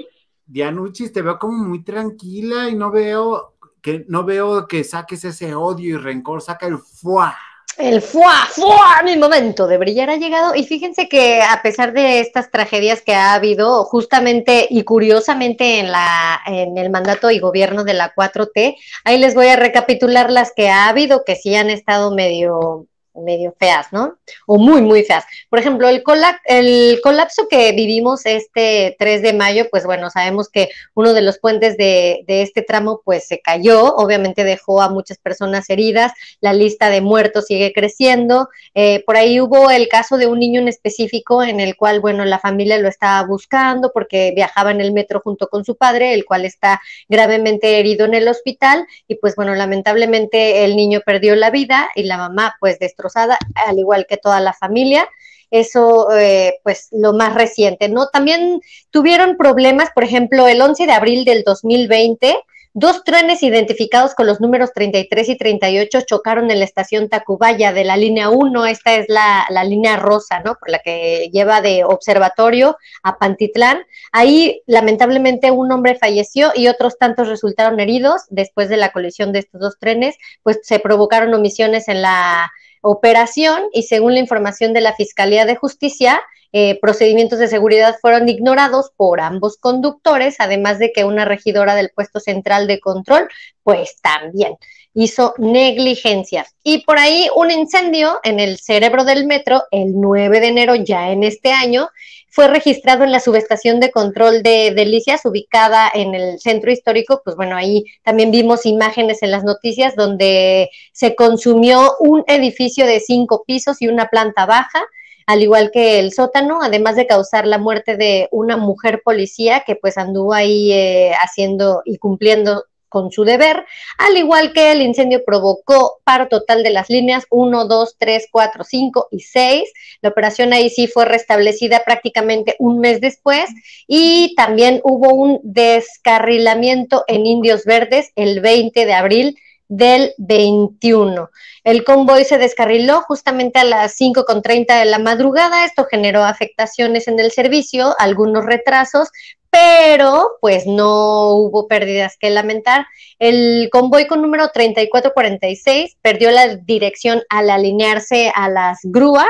Dianuchis, 0.46 1.14
te 1.14 1.22
veo 1.22 1.40
como 1.40 1.64
muy 1.64 1.84
tranquila 1.84 2.68
y 2.68 2.76
no 2.76 2.92
veo 2.92 3.54
que 3.82 4.04
no 4.10 4.26
veo 4.26 4.68
que 4.68 4.84
saques 4.84 5.24
ese 5.24 5.56
odio 5.56 5.96
y 5.96 5.98
rencor, 5.98 6.42
saca 6.42 6.68
el 6.68 6.80
fuá. 6.80 7.38
El 7.78 8.02
fuá, 8.02 8.48
fuá, 8.52 9.02
mi 9.04 9.18
momento 9.18 9.66
de 9.66 9.78
brillar 9.78 10.10
ha 10.12 10.18
llegado. 10.18 10.54
Y 10.54 10.64
fíjense 10.64 11.10
que 11.10 11.42
a 11.42 11.62
pesar 11.64 11.92
de 11.94 12.20
estas 12.20 12.52
tragedias 12.52 13.02
que 13.02 13.16
ha 13.16 13.34
habido, 13.34 13.84
justamente 13.86 14.68
y 14.70 14.84
curiosamente 14.84 15.80
en, 15.80 15.92
la, 15.92 16.40
en 16.46 16.78
el 16.78 16.92
mandato 16.92 17.32
y 17.32 17.40
gobierno 17.40 17.84
de 17.84 17.96
la 17.96 18.14
4T, 18.14 18.76
ahí 19.04 19.18
les 19.18 19.34
voy 19.34 19.48
a 19.48 19.56
recapitular 19.56 20.30
las 20.30 20.54
que 20.56 20.70
ha 20.70 20.88
habido, 20.88 21.24
que 21.26 21.36
sí 21.36 21.56
han 21.56 21.72
estado 21.72 22.14
medio, 22.14 22.88
medio 23.16 23.54
feas, 23.60 23.88
¿no? 23.92 24.18
O 24.48 24.58
muy, 24.58 24.82
muy 24.82 25.04
feas. 25.04 25.26
Por 25.50 25.60
ejemplo, 25.60 25.88
el, 25.88 26.04
cola- 26.04 26.42
el 26.46 27.00
colapso 27.04 27.48
que 27.50 27.72
vivimos 27.74 28.26
este 28.26 28.96
3 29.00 29.22
de 29.22 29.34
mayo, 29.34 29.68
pues 29.70 29.86
bueno, 29.86 30.10
sabemos 30.10 30.50
que 30.50 30.70
uno 30.96 31.14
de 31.14 31.22
los 31.22 31.40
puentes 31.40 31.78
de, 31.78 32.24
este 32.28 32.62
tramo 32.64 33.02
pues 33.06 33.28
se 33.28 33.40
cayó, 33.40 33.96
obviamente 33.96 34.44
dejó 34.44 34.82
a 34.82 34.90
muchas 34.90 35.18
personas 35.20 35.70
heridas, 35.70 36.12
la 36.42 36.54
lista 36.54 36.90
de 36.90 37.02
muertos 37.02 37.46
sigue 37.46 37.72
creciendo. 37.74 38.50
Eh, 38.74 39.04
por 39.06 39.18
ahí 39.18 39.40
hubo 39.40 39.70
el 39.72 39.88
caso 39.88 40.18
de 40.18 40.28
un 40.28 40.40
niño 40.40 40.60
en 40.62 40.68
específico 40.68 41.44
en 41.44 41.60
el 41.60 41.76
cual, 41.76 42.00
bueno, 42.00 42.26
la 42.26 42.40
familia 42.40 42.78
lo 42.78 42.88
estaba 42.88 43.26
buscando 43.28 43.92
porque 43.94 44.34
viajaba 44.36 44.72
en 44.72 44.82
el 44.82 44.92
metro 44.94 45.22
junto 45.24 45.48
con 45.48 45.64
su 45.66 45.76
padre, 45.76 46.14
el 46.14 46.26
cual 46.26 46.46
está 46.46 46.82
gravemente 47.10 47.80
herido 47.80 48.06
en 48.06 48.14
el 48.14 48.28
hospital 48.28 48.86
y 49.08 49.16
pues 49.16 49.36
bueno, 49.36 49.56
lamentablemente 49.56 50.64
el 50.66 50.76
niño 50.76 51.02
perdió 51.06 51.36
la 51.36 51.50
vida 51.50 51.90
y 51.96 52.04
la 52.04 52.18
mamá 52.18 52.56
pues 52.60 52.80
destrozada, 53.04 53.38
al 53.68 53.78
igual 53.80 54.06
que 54.08 54.18
toda 54.18 54.40
la 54.40 54.54
familia. 54.54 55.08
Eso, 55.52 56.12
eh, 56.12 56.56
pues, 56.64 56.88
lo 56.92 57.14
más 57.14 57.36
reciente, 57.36 57.88
¿no? 57.88 58.08
También 58.08 58.62
tuvieron 58.90 59.38
problemas, 59.38 59.90
por 59.94 60.04
ejemplo, 60.04 60.48
el 60.48 60.62
11 60.62 60.88
de 60.88 60.92
abril 60.94 61.26
del 61.26 61.44
2020, 61.44 62.36
Dos 62.76 63.04
trenes 63.04 63.44
identificados 63.44 64.16
con 64.16 64.26
los 64.26 64.42
números 64.42 64.74
33 64.74 65.30
y 65.30 65.38
38 65.38 66.02
chocaron 66.08 66.50
en 66.50 66.58
la 66.58 66.66
estación 66.66 67.08
Tacubaya 67.08 67.72
de 67.72 67.84
la 67.84 67.98
línea 67.98 68.32
1. 68.32 68.66
Esta 68.66 68.96
es 68.96 69.06
la, 69.10 69.46
la, 69.50 69.64
línea 69.64 69.96
rosa, 69.96 70.40
¿no? 70.40 70.56
Por 70.56 70.72
la 70.72 70.80
que 70.80 71.30
lleva 71.32 71.62
de 71.62 71.84
observatorio 71.84 72.76
a 73.04 73.20
Pantitlán. 73.20 73.86
Ahí, 74.12 74.64
lamentablemente, 74.66 75.52
un 75.52 75.72
hombre 75.72 75.94
falleció 75.94 76.52
y 76.56 76.68
otros 76.68 76.98
tantos 76.98 77.28
resultaron 77.28 77.80
heridos 77.80 78.24
después 78.32 78.70
de 78.70 78.78
la 78.78 78.92
colisión 78.92 79.34
de 79.34 79.40
estos 79.40 79.62
dos 79.62 79.78
trenes, 79.78 80.16
pues 80.42 80.60
se 80.64 80.80
provocaron 80.80 81.32
omisiones 81.36 81.88
en 81.88 82.02
la 82.02 82.52
operación 82.84 83.64
y 83.72 83.84
según 83.84 84.14
la 84.14 84.20
información 84.20 84.74
de 84.74 84.82
la 84.82 84.94
Fiscalía 84.94 85.46
de 85.46 85.56
Justicia, 85.56 86.22
eh, 86.52 86.78
procedimientos 86.80 87.40
de 87.40 87.48
seguridad 87.48 87.96
fueron 88.00 88.30
ignorados 88.30 88.92
por 88.96 89.22
ambos 89.22 89.58
conductores, 89.58 90.36
además 90.38 90.78
de 90.78 90.92
que 90.92 91.04
una 91.04 91.26
regidora 91.26 91.74
del 91.74 91.90
puesto 91.90 92.20
central 92.20 92.68
de 92.68 92.80
control, 92.80 93.28
pues 93.64 94.00
también 94.02 94.58
hizo 94.94 95.34
negligencia. 95.40 96.46
Y 96.64 96.84
por 96.84 97.00
ahí 97.00 97.28
un 97.36 97.50
incendio 97.50 98.20
en 98.24 98.40
el 98.40 98.60
cerebro 98.60 99.04
del 99.06 99.26
metro 99.26 99.64
el 99.72 100.00
9 100.00 100.40
de 100.42 100.48
enero 100.48 100.76
ya 100.76 101.10
en 101.10 101.24
este 101.24 101.52
año 101.52 101.90
fue 102.34 102.48
registrado 102.48 103.04
en 103.04 103.12
la 103.12 103.20
subestación 103.20 103.80
de 103.80 103.92
control 103.92 104.42
de 104.42 104.74
Delicias, 104.76 105.24
ubicada 105.24 105.88
en 105.94 106.16
el 106.16 106.40
centro 106.40 106.72
histórico. 106.72 107.22
Pues 107.24 107.36
bueno, 107.36 107.56
ahí 107.56 107.86
también 108.02 108.32
vimos 108.32 108.66
imágenes 108.66 109.22
en 109.22 109.30
las 109.30 109.44
noticias 109.44 109.96
donde 109.96 110.72
se 110.94 111.14
consumió 111.14 111.94
un 112.00 112.24
edificio 112.26 112.88
de 112.88 113.02
cinco 113.02 113.44
pisos 113.46 113.84
y 113.84 113.88
una 113.88 114.08
planta 114.08 114.48
baja 114.48 114.84
al 115.28 115.42
igual 115.42 115.70
que 115.72 116.00
el 116.00 116.12
sótano, 116.12 116.62
además 116.62 116.96
de 116.96 117.08
causar 117.08 117.48
la 117.48 117.58
muerte 117.58 117.96
de 117.96 118.28
una 118.32 118.58
mujer 118.58 119.02
policía 119.06 119.64
que 119.66 119.76
pues 119.76 119.98
anduvo 119.98 120.34
ahí 120.34 120.74
eh, 120.74 121.14
haciendo 121.14 121.82
y 121.86 121.98
cumpliendo 121.98 122.66
con 122.94 123.12
su 123.12 123.24
deber, 123.24 123.66
al 123.98 124.16
igual 124.18 124.54
que 124.54 124.72
el 124.72 124.84
incendio 124.84 125.26
provocó 125.26 125.98
paro 126.04 126.28
total 126.28 126.62
de 126.62 126.70
las 126.70 126.92
líneas 126.92 127.26
1, 127.32 127.66
2, 127.66 127.96
3, 127.98 128.28
4, 128.30 128.64
5 128.64 129.08
y 129.10 129.22
6. 129.22 129.74
La 130.02 130.10
operación 130.10 130.54
ahí 130.54 130.70
sí 130.70 130.86
fue 130.86 131.06
restablecida 131.06 131.82
prácticamente 131.84 132.56
un 132.60 132.80
mes 132.80 133.02
después 133.02 133.50
y 133.88 134.36
también 134.36 134.80
hubo 134.84 135.12
un 135.12 135.40
descarrilamiento 135.42 137.04
en 137.08 137.26
Indios 137.26 137.66
Verdes 137.66 138.12
el 138.16 138.42
20 138.42 138.86
de 138.86 138.94
abril 138.94 139.38
del 139.68 140.14
21. 140.20 141.32
El 141.64 141.84
convoy 141.84 142.26
se 142.26 142.38
descarriló 142.38 143.02
justamente 143.02 143.58
a 143.58 143.64
las 143.64 144.00
5.30 144.00 144.78
de 144.78 144.86
la 144.86 145.00
madrugada. 145.00 145.66
Esto 145.66 145.86
generó 145.90 146.24
afectaciones 146.24 147.08
en 147.08 147.20
el 147.20 147.32
servicio, 147.32 147.96
algunos 147.98 148.46
retrasos, 148.46 149.10
pero 149.54 150.38
pues 150.42 150.66
no 150.66 151.34
hubo 151.34 151.68
pérdidas 151.68 152.18
que 152.18 152.32
lamentar. 152.32 152.88
El 153.20 153.70
convoy 153.72 154.08
con 154.08 154.24
número 154.24 154.50
3446 154.50 155.98
perdió 156.02 156.32
la 156.32 156.56
dirección 156.56 157.22
al 157.30 157.52
alinearse 157.52 158.32
a 158.34 158.50
las 158.50 158.80
grúas 158.82 159.30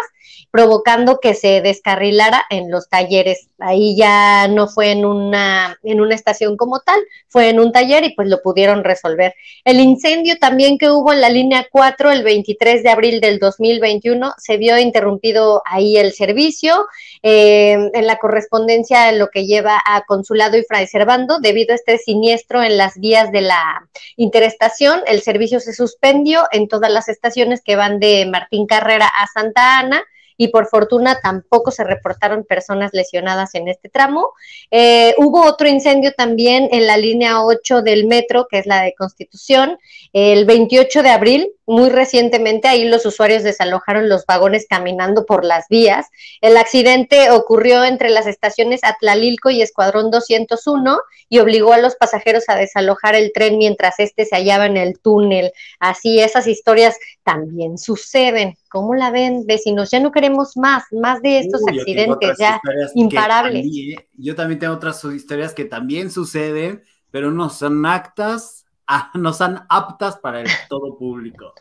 provocando 0.51 1.19
que 1.19 1.33
se 1.33 1.61
descarrilara 1.61 2.43
en 2.49 2.69
los 2.69 2.89
talleres. 2.89 3.49
Ahí 3.59 3.95
ya 3.95 4.47
no 4.47 4.67
fue 4.67 4.91
en 4.91 5.05
una, 5.05 5.79
en 5.83 6.01
una 6.01 6.15
estación 6.15 6.57
como 6.57 6.79
tal, 6.79 6.99
fue 7.27 7.49
en 7.49 7.59
un 7.59 7.71
taller 7.71 8.03
y 8.03 8.13
pues 8.13 8.27
lo 8.27 8.41
pudieron 8.41 8.83
resolver. 8.83 9.33
El 9.65 9.79
incendio 9.79 10.37
también 10.37 10.77
que 10.77 10.91
hubo 10.91 11.13
en 11.13 11.21
la 11.21 11.29
línea 11.29 11.67
4 11.71 12.11
el 12.11 12.23
23 12.23 12.83
de 12.83 12.89
abril 12.89 13.21
del 13.21 13.39
2021 13.39 14.33
se 14.37 14.57
vio 14.57 14.77
interrumpido 14.77 15.61
ahí 15.65 15.97
el 15.97 16.13
servicio 16.13 16.85
eh, 17.21 17.89
en 17.93 18.07
la 18.07 18.17
correspondencia 18.17 19.11
lo 19.13 19.29
que 19.29 19.45
lleva 19.45 19.81
a 19.85 20.03
Consulado 20.05 20.57
y 20.57 20.63
Fray 20.63 20.87
Servando 20.87 21.39
debido 21.39 21.73
a 21.73 21.75
este 21.75 21.97
siniestro 21.97 22.61
en 22.63 22.77
las 22.77 22.99
vías 22.99 23.31
de 23.31 23.41
la 23.41 23.87
interestación. 24.17 25.01
El 25.07 25.21
servicio 25.21 25.59
se 25.59 25.73
suspendió 25.73 26.43
en 26.51 26.67
todas 26.67 26.91
las 26.91 27.09
estaciones 27.09 27.61
que 27.61 27.75
van 27.75 27.99
de 27.99 28.25
Martín 28.25 28.67
Carrera 28.67 29.07
a 29.07 29.27
Santa 29.27 29.79
Ana 29.79 30.03
y 30.43 30.49
por 30.49 30.67
fortuna 30.67 31.19
tampoco 31.21 31.71
se 31.71 31.83
reportaron 31.83 32.43
personas 32.43 32.91
lesionadas 32.93 33.55
en 33.55 33.69
este 33.69 33.87
tramo. 33.87 34.33
Eh, 34.71 35.15
hubo 35.17 35.45
otro 35.45 35.69
incendio 35.69 36.13
también 36.13 36.67
en 36.71 36.85
la 36.85 36.97
línea 36.97 37.43
8 37.43 37.81
del 37.81 38.05
metro, 38.05 38.47
que 38.49 38.59
es 38.59 38.65
la 38.65 38.81
de 38.81 38.93
Constitución, 38.93 39.77
el 40.11 40.45
28 40.45 41.01
de 41.01 41.09
abril, 41.09 41.53
muy 41.65 41.89
recientemente, 41.89 42.67
ahí 42.67 42.83
los 42.83 43.05
usuarios 43.05 43.41
desalojaron 43.41 44.09
los 44.09 44.25
vagones 44.25 44.65
caminando 44.69 45.25
por 45.25 45.45
las 45.45 45.69
vías. 45.69 46.07
El 46.41 46.57
accidente 46.57 47.31
ocurrió 47.31 47.85
entre 47.85 48.09
las 48.09 48.27
estaciones 48.27 48.81
Atlalilco 48.83 49.49
y 49.49 49.61
Escuadrón 49.61 50.11
201 50.11 50.99
y 51.29 51.39
obligó 51.39 51.71
a 51.71 51.77
los 51.77 51.95
pasajeros 51.95 52.43
a 52.49 52.55
desalojar 52.55 53.15
el 53.15 53.31
tren 53.33 53.57
mientras 53.57 53.99
este 53.99 54.25
se 54.25 54.35
hallaba 54.35 54.65
en 54.65 54.75
el 54.75 54.99
túnel. 54.99 55.53
Así, 55.79 56.19
esas 56.19 56.47
historias 56.47 56.97
también 57.23 57.77
suceden 57.77 58.57
¿Cómo 58.73 58.95
la 58.95 59.11
ven, 59.11 59.45
vecinos? 59.45 59.91
Ya 59.91 59.99
no 59.99 60.11
queremos 60.11 60.57
más, 60.57 60.85
más 60.91 61.21
de 61.21 61.37
estos 61.41 61.61
accidentes, 61.67 62.39
ya 62.39 62.59
imparables. 62.95 63.61
también- 63.61 63.99
yo 64.17 64.35
también 64.35 64.59
tengo 64.59 64.73
otras 64.73 65.03
historias 65.03 65.53
que 65.53 65.65
también 65.65 66.09
suceden, 66.09 66.81
pero 67.11 67.29
no 67.29 67.51
son 67.51 67.85
actas, 67.85 68.65
ah, 68.87 69.11
no 69.13 69.31
son 69.31 69.61
aptas 69.69 70.17
para 70.17 70.41
el 70.41 70.47
todo 70.69 70.97
público. 70.97 71.53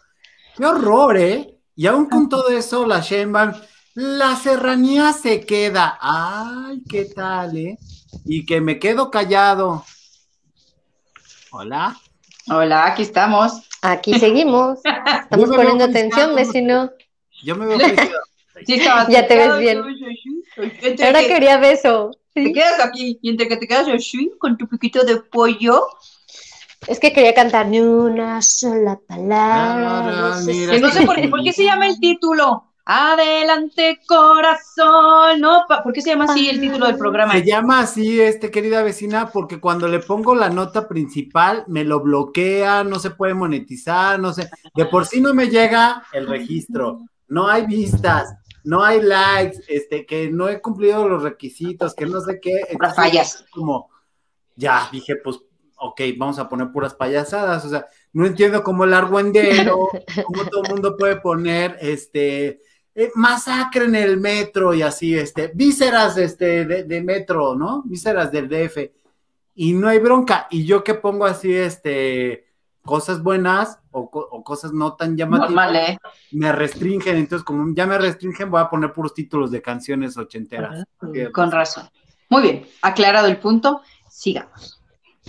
¡Qué 0.57 0.65
horror, 0.65 1.19
eh! 1.19 1.59
Y 1.77 1.87
aún 1.87 2.07
con 2.07 2.31
todo 2.31 2.49
eso, 2.49 2.87
la 2.87 3.01
Sheinbaum, 3.01 3.53
la 3.95 4.35
serranía 4.37 5.13
se 5.13 5.45
queda. 5.45 5.99
¡Ay, 6.01 6.83
qué 6.89 7.05
tal, 7.05 7.59
eh! 7.59 7.79
Y 8.25 8.47
que 8.47 8.63
me 8.63 8.79
quedo 8.79 9.11
callado. 9.11 9.85
Hola. 11.51 11.95
Hola, 12.49 12.87
aquí 12.87 13.03
estamos. 13.03 13.69
Aquí 13.83 14.19
seguimos. 14.19 14.79
Estamos 15.23 15.51
Yo 15.51 15.55
poniendo 15.55 15.85
atención, 15.85 16.35
vecino. 16.35 16.91
Yo 17.45 17.57
me 17.57 17.67
veo. 17.67 17.79
Sí, 18.67 18.79
Ya 19.09 19.27
te 19.27 19.35
ves 19.35 19.59
bien. 19.59 19.79
Ahora 19.79 21.21
que 21.21 21.27
quería 21.27 21.57
beso. 21.57 22.13
Te 22.33 22.53
quedas 22.53 22.79
aquí 22.81 23.19
y 23.21 23.31
entre 23.31 23.49
que 23.49 23.57
te 23.57 23.67
quedas 23.67 23.89
así, 23.89 24.31
con 24.39 24.57
tu 24.57 24.69
piquito 24.69 25.05
de 25.05 25.17
pollo. 25.17 25.85
Es 26.87 27.01
que 27.01 27.13
quería 27.13 27.35
cantar 27.35 27.67
ni 27.67 27.81
una 27.81 28.41
sola 28.43 29.01
palabra. 29.09 30.35
Ah, 30.35 30.41
mira. 30.45 30.75
Que 30.75 30.81
no 30.81 30.91
sé 30.91 31.05
por, 31.07 31.17
por 31.31 31.43
qué 31.43 31.53
se 31.53 31.65
llama 31.65 31.89
el 31.89 31.99
título. 31.99 32.72
Adelante, 32.85 34.01
corazón. 34.07 35.41
No, 35.41 35.65
¿por 35.85 35.93
qué 35.93 36.03
se 36.03 36.11
llama 36.11 36.25
así 36.25 36.49
el 36.49 36.61
título 36.61 36.87
del 36.87 36.99
programa? 36.99 37.33
Se 37.33 37.45
llama 37.45 37.81
así, 37.81 38.21
este 38.21 38.51
querida 38.51 38.83
vecina, 38.83 39.31
porque 39.31 39.61
cuando 39.61 39.87
le 39.87 40.01
pongo 40.01 40.35
la 40.35 40.51
nota 40.51 40.89
principal 40.89 41.65
me 41.69 41.85
lo 41.85 42.01
bloquea, 42.01 42.83
no 42.83 42.99
se 42.99 43.11
puede 43.11 43.35
monetizar, 43.35 44.19
no 44.19 44.33
sé. 44.33 44.51
De 44.75 44.87
por 44.87 45.07
sí 45.07 45.21
no 45.21 45.33
me 45.33 45.49
llega 45.49 46.03
el 46.13 46.27
registro, 46.27 47.01
no 47.29 47.47
hay 47.47 47.67
vistas, 47.67 48.35
no 48.65 48.83
hay 48.83 49.01
likes, 49.01 49.59
este, 49.69 50.05
que 50.05 50.29
no 50.31 50.49
he 50.49 50.61
cumplido 50.61 51.09
los 51.09 51.23
requisitos, 51.23 51.95
que 51.95 52.07
no 52.07 52.21
sé 52.21 52.41
qué. 52.41 52.67
Puras 52.73 52.97
fallas. 52.97 53.45
Como, 53.53 53.91
ya, 54.57 54.89
dije, 54.91 55.17
pues, 55.17 55.39
ok, 55.77 56.01
vamos 56.17 56.41
a 56.41 56.49
poner 56.49 56.73
puras 56.73 56.95
payasadas, 56.95 57.65
o 57.65 57.69
sea, 57.69 57.87
no 58.13 58.27
entiendo 58.27 58.63
cómo 58.65 58.85
el 58.85 58.95
argüendero, 58.95 59.89
cómo 60.27 60.45
todo 60.51 60.65
el 60.65 60.71
mundo 60.71 60.97
puede 60.97 61.21
poner, 61.21 61.79
este, 61.81 62.61
eh, 62.95 63.11
masacre 63.15 63.85
en 63.87 63.95
el 63.95 64.19
metro 64.19 64.75
y 64.75 64.83
así, 64.83 65.15
este, 65.15 65.51
vísceras 65.55 66.17
este, 66.19 66.65
de, 66.65 66.85
de 66.85 67.03
metro, 67.03 67.55
¿no? 67.55 67.83
Vísceras 67.85 68.31
del 68.31 68.49
DF. 68.49 68.79
Y 69.55 69.73
no 69.75 69.89
hay 69.89 69.99
bronca. 69.99 70.47
Y 70.51 70.65
yo 70.65 70.83
que 70.85 70.95
pongo 70.95 71.25
así, 71.27 71.53
este, 71.55 72.47
cosas 72.85 73.23
buenas 73.23 73.79
o, 73.91 74.11
co- 74.11 74.27
o 74.31 74.43
cosas 74.43 74.73
no 74.73 74.95
tan 74.95 75.17
llamativas, 75.17 75.51
Normal, 75.51 75.77
¿eh? 75.77 75.99
me 76.33 76.53
restringen. 76.53 77.17
Entonces, 77.17 77.45
como 77.45 77.75
ya 77.75 77.87
me 77.87 77.99
restringen, 77.99 78.51
voy 78.51 78.61
a 78.61 78.69
poner 78.71 78.93
puros 78.93 79.13
títulos 79.15 79.51
de 79.51 79.61
canciones 79.63 80.17
ochenteras. 80.17 80.85
Con 81.33 81.51
razón. 81.51 81.89
Muy 82.31 82.43
bien, 82.43 82.67
aclarado 82.81 83.27
el 83.27 83.39
punto, 83.39 83.83
sigamos. 84.11 84.81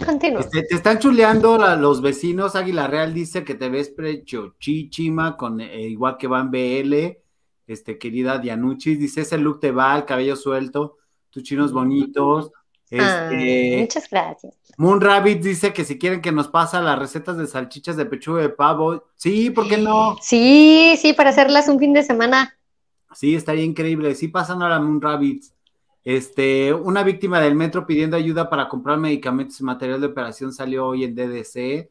Continúa. 0.05 0.39
Este, 0.39 0.63
te 0.63 0.75
están 0.75 0.97
chuleando 0.99 1.57
la- 1.57 1.75
los 1.75 2.01
vecinos. 2.01 2.55
Águila 2.55 2.87
Real 2.87 3.13
dice 3.13 3.43
que 3.43 3.55
te 3.55 3.69
ves 3.69 3.89
prechochichima, 3.89 5.37
con 5.37 5.59
eh, 5.61 5.81
igual 5.89 6.17
que 6.17 6.27
Van 6.27 6.49
BL. 6.49 7.17
Este, 7.67 7.97
querida 7.97 8.39
Dianuchis, 8.39 8.99
dice 8.99 9.21
ese 9.21 9.37
look 9.37 9.59
te 9.59 9.71
va, 9.71 9.95
el 9.95 10.05
cabello 10.05 10.35
suelto, 10.35 10.97
tus 11.29 11.43
chinos 11.43 11.71
bonitos. 11.71 12.51
Ay, 12.91 12.99
Este, 12.99 13.77
muchas 13.81 14.09
gracias. 14.09 14.55
Moon 14.77 15.01
Rabbit 15.01 15.41
dice 15.41 15.73
que 15.73 15.85
si 15.85 15.97
quieren 15.97 16.21
que 16.21 16.31
nos 16.31 16.47
pasa 16.47 16.81
las 16.81 16.99
recetas 16.99 17.37
de 17.37 17.47
salchichas 17.47 17.95
de 17.95 18.05
pechuga 18.05 18.41
de 18.41 18.49
pavo, 18.49 19.05
sí, 19.15 19.49
¿por 19.49 19.67
qué 19.67 19.77
no? 19.77 20.17
Sí, 20.21 20.95
sí, 20.99 21.13
para 21.13 21.29
hacerlas 21.29 21.67
un 21.67 21.79
fin 21.79 21.93
de 21.93 22.03
semana. 22.03 22.57
Sí, 23.13 23.35
estaría 23.35 23.63
increíble. 23.63 24.15
Sí, 24.15 24.27
pasan 24.27 24.61
ahora 24.61 24.79
Moon 24.79 25.01
Rabbits. 25.01 25.53
Este, 26.03 26.73
una 26.73 27.03
víctima 27.03 27.39
del 27.39 27.55
metro 27.55 27.85
pidiendo 27.85 28.17
ayuda 28.17 28.49
para 28.49 28.67
comprar 28.67 28.97
medicamentos 28.97 29.59
y 29.59 29.63
material 29.63 30.01
de 30.01 30.07
operación 30.07 30.51
salió 30.51 30.87
hoy 30.87 31.03
en 31.05 31.15
DDC. 31.15 31.89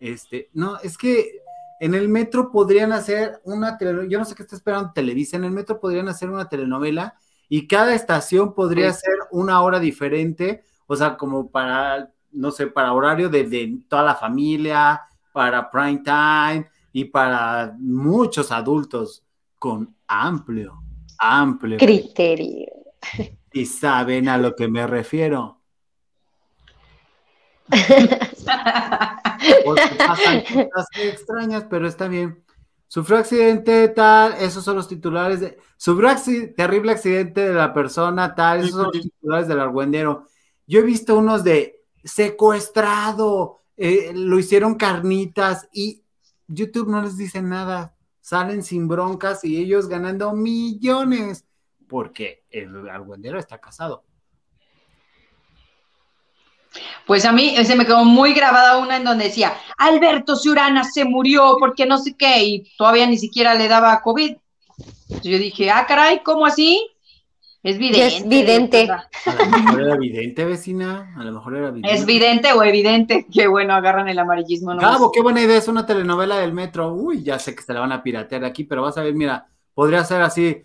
Este, 0.00 0.48
no, 0.54 0.78
es 0.78 0.96
que 0.96 1.41
en 1.84 1.94
el 1.94 2.08
metro 2.08 2.52
podrían 2.52 2.92
hacer 2.92 3.40
una 3.42 3.76
telenovela, 3.76 4.08
yo 4.08 4.18
no 4.20 4.24
sé 4.24 4.36
qué 4.36 4.44
está 4.44 4.54
esperando 4.54 4.92
Televisa, 4.92 5.36
en 5.36 5.42
el 5.42 5.50
metro 5.50 5.80
podrían 5.80 6.08
hacer 6.08 6.30
una 6.30 6.48
telenovela 6.48 7.16
y 7.48 7.66
cada 7.66 7.92
estación 7.92 8.54
podría 8.54 8.92
Sí. 8.92 9.00
ser 9.00 9.14
una 9.32 9.60
hora 9.62 9.80
diferente, 9.80 10.62
o 10.86 10.94
sea, 10.94 11.16
como 11.16 11.50
para, 11.50 12.12
no 12.30 12.52
sé, 12.52 12.68
para 12.68 12.92
horario 12.92 13.28
de, 13.28 13.48
de 13.48 13.80
toda 13.88 14.04
la 14.04 14.14
familia, 14.14 15.02
para 15.32 15.68
prime 15.72 16.02
time 16.04 16.70
y 16.92 17.06
para 17.06 17.74
muchos 17.80 18.52
adultos 18.52 19.24
con 19.58 19.92
amplio, 20.06 20.80
amplio. 21.18 21.78
Criterio. 21.78 22.68
Y 23.52 23.66
saben 23.66 24.28
a 24.28 24.38
lo 24.38 24.54
que 24.54 24.68
me 24.68 24.86
refiero. 24.86 25.58
Porque 29.64 29.82
pasan 29.96 30.42
cosas 30.42 30.86
extrañas, 31.02 31.66
pero 31.68 31.86
está 31.86 32.08
bien. 32.08 32.42
Sufrió 32.88 33.16
accidente 33.18 33.88
tal, 33.88 34.34
esos 34.34 34.62
son 34.64 34.76
los 34.76 34.86
titulares 34.88 35.40
de. 35.40 35.58
Sufrió 35.76 36.08
acci- 36.10 36.54
terrible 36.54 36.92
accidente 36.92 37.48
de 37.48 37.54
la 37.54 37.72
persona 37.72 38.34
tal, 38.34 38.60
esos 38.60 38.72
son 38.72 38.90
los 38.92 39.00
titulares 39.02 39.48
del 39.48 39.60
argüendero. 39.60 40.26
Yo 40.66 40.80
he 40.80 40.82
visto 40.82 41.16
unos 41.18 41.42
de 41.42 41.80
secuestrado, 42.04 43.60
eh, 43.76 44.12
lo 44.14 44.38
hicieron 44.38 44.74
carnitas 44.74 45.68
y 45.72 46.02
YouTube 46.48 46.88
no 46.88 47.02
les 47.02 47.16
dice 47.16 47.40
nada. 47.42 47.94
Salen 48.20 48.62
sin 48.62 48.86
broncas 48.86 49.42
y 49.44 49.56
ellos 49.56 49.88
ganando 49.88 50.32
millones 50.32 51.44
porque 51.88 52.44
el 52.50 52.88
argüendero 52.88 53.38
está 53.38 53.58
casado. 53.58 54.04
Pues 57.06 57.24
a 57.24 57.32
mí 57.32 57.54
eh, 57.56 57.64
se 57.64 57.76
me 57.76 57.84
quedó 57.84 58.04
muy 58.04 58.32
grabada 58.32 58.78
una 58.78 58.96
en 58.96 59.04
donde 59.04 59.24
decía, 59.24 59.54
Alberto 59.76 60.36
Ciurana 60.36 60.84
se 60.84 61.04
murió 61.04 61.56
porque 61.58 61.86
no 61.86 61.98
sé 61.98 62.14
qué, 62.16 62.42
y 62.44 62.72
todavía 62.76 63.06
ni 63.06 63.18
siquiera 63.18 63.54
le 63.54 63.68
daba 63.68 64.00
COVID. 64.02 64.36
Entonces 65.08 65.30
yo 65.30 65.38
dije, 65.38 65.70
ah, 65.70 65.84
caray, 65.86 66.20
¿cómo 66.22 66.46
así? 66.46 66.88
Es 67.62 67.78
vidente. 67.78 68.06
es 68.06 68.28
vidente. 68.28 68.88
A 68.90 69.08
lo 69.34 69.46
mejor 69.46 69.80
era 69.82 69.94
evidente, 69.94 70.44
vecina. 70.44 71.14
A 71.16 71.22
lo 71.22 71.32
mejor 71.32 71.56
era 71.56 71.68
evidente. 71.68 71.94
Es 71.94 72.04
vidente 72.04 72.52
o 72.52 72.62
evidente. 72.64 73.26
Qué 73.32 73.46
bueno, 73.46 73.74
agarran 73.74 74.08
el 74.08 74.18
amarillismo. 74.18 74.74
¿no? 74.74 74.80
Gabo, 74.80 75.12
qué 75.12 75.22
buena 75.22 75.42
idea, 75.42 75.58
es 75.58 75.68
una 75.68 75.86
telenovela 75.86 76.38
del 76.38 76.52
metro. 76.52 76.92
Uy, 76.92 77.22
ya 77.22 77.38
sé 77.38 77.54
que 77.54 77.62
se 77.62 77.72
la 77.72 77.80
van 77.80 77.92
a 77.92 78.02
piratear 78.02 78.44
aquí, 78.44 78.64
pero 78.64 78.82
vas 78.82 78.98
a 78.98 79.02
ver, 79.02 79.14
mira, 79.14 79.46
podría 79.74 80.04
ser 80.04 80.22
así, 80.22 80.64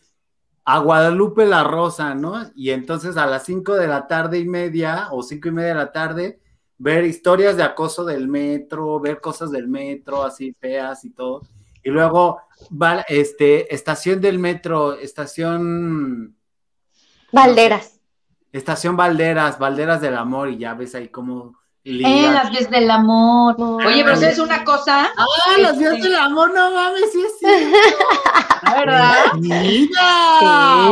a 0.69 0.79
Guadalupe 0.79 1.45
la 1.45 1.63
Rosa, 1.63 2.13
¿no? 2.13 2.51
Y 2.53 2.71
entonces 2.71 3.15
a 3.15 3.25
las 3.25 3.45
cinco 3.45 3.75
de 3.75 3.87
la 3.87 4.05
tarde 4.05 4.37
y 4.37 4.45
media, 4.45 5.07
o 5.11 5.23
cinco 5.23 5.47
y 5.47 5.51
media 5.51 5.69
de 5.69 5.75
la 5.75 5.93
tarde, 5.93 6.41
ver 6.77 7.05
historias 7.05 7.55
de 7.55 7.63
acoso 7.63 8.03
del 8.03 8.27
metro, 8.27 8.99
ver 8.99 9.21
cosas 9.21 9.49
del 9.49 9.69
metro, 9.69 10.23
así 10.23 10.53
feas 10.59 11.05
y 11.05 11.11
todo. 11.11 11.43
Y 11.83 11.89
luego, 11.89 12.41
va, 12.69 12.99
este, 13.07 13.73
estación 13.73 14.19
del 14.19 14.39
metro, 14.39 14.99
estación, 14.99 16.35
Valderas. 17.31 18.01
estación 18.51 18.97
Valderas, 18.97 19.59
Valderas 19.59 20.01
del 20.01 20.17
Amor, 20.17 20.49
y 20.49 20.57
ya 20.57 20.73
ves 20.73 20.95
ahí 20.95 21.07
cómo 21.07 21.57
Eh, 21.87 21.93
ligan. 21.93 22.33
las 22.33 22.51
vías 22.51 22.69
del 22.69 22.91
amor. 22.91 23.55
Oye, 23.59 24.03
pero 24.03 24.17
¿sabes 24.17 24.39
una 24.39 24.65
cosa? 24.65 25.09
¡Ah, 25.15 25.25
las 25.59 25.77
vías 25.77 26.01
del 26.01 26.15
amor! 26.15 26.53
¡No 26.53 26.69
mames, 26.71 27.13
sí 27.13 27.23
es 27.25 27.39
cierto! 27.39 27.77
La 28.63 28.73
verdad. 28.79 29.13
¡Mira! 29.39 30.91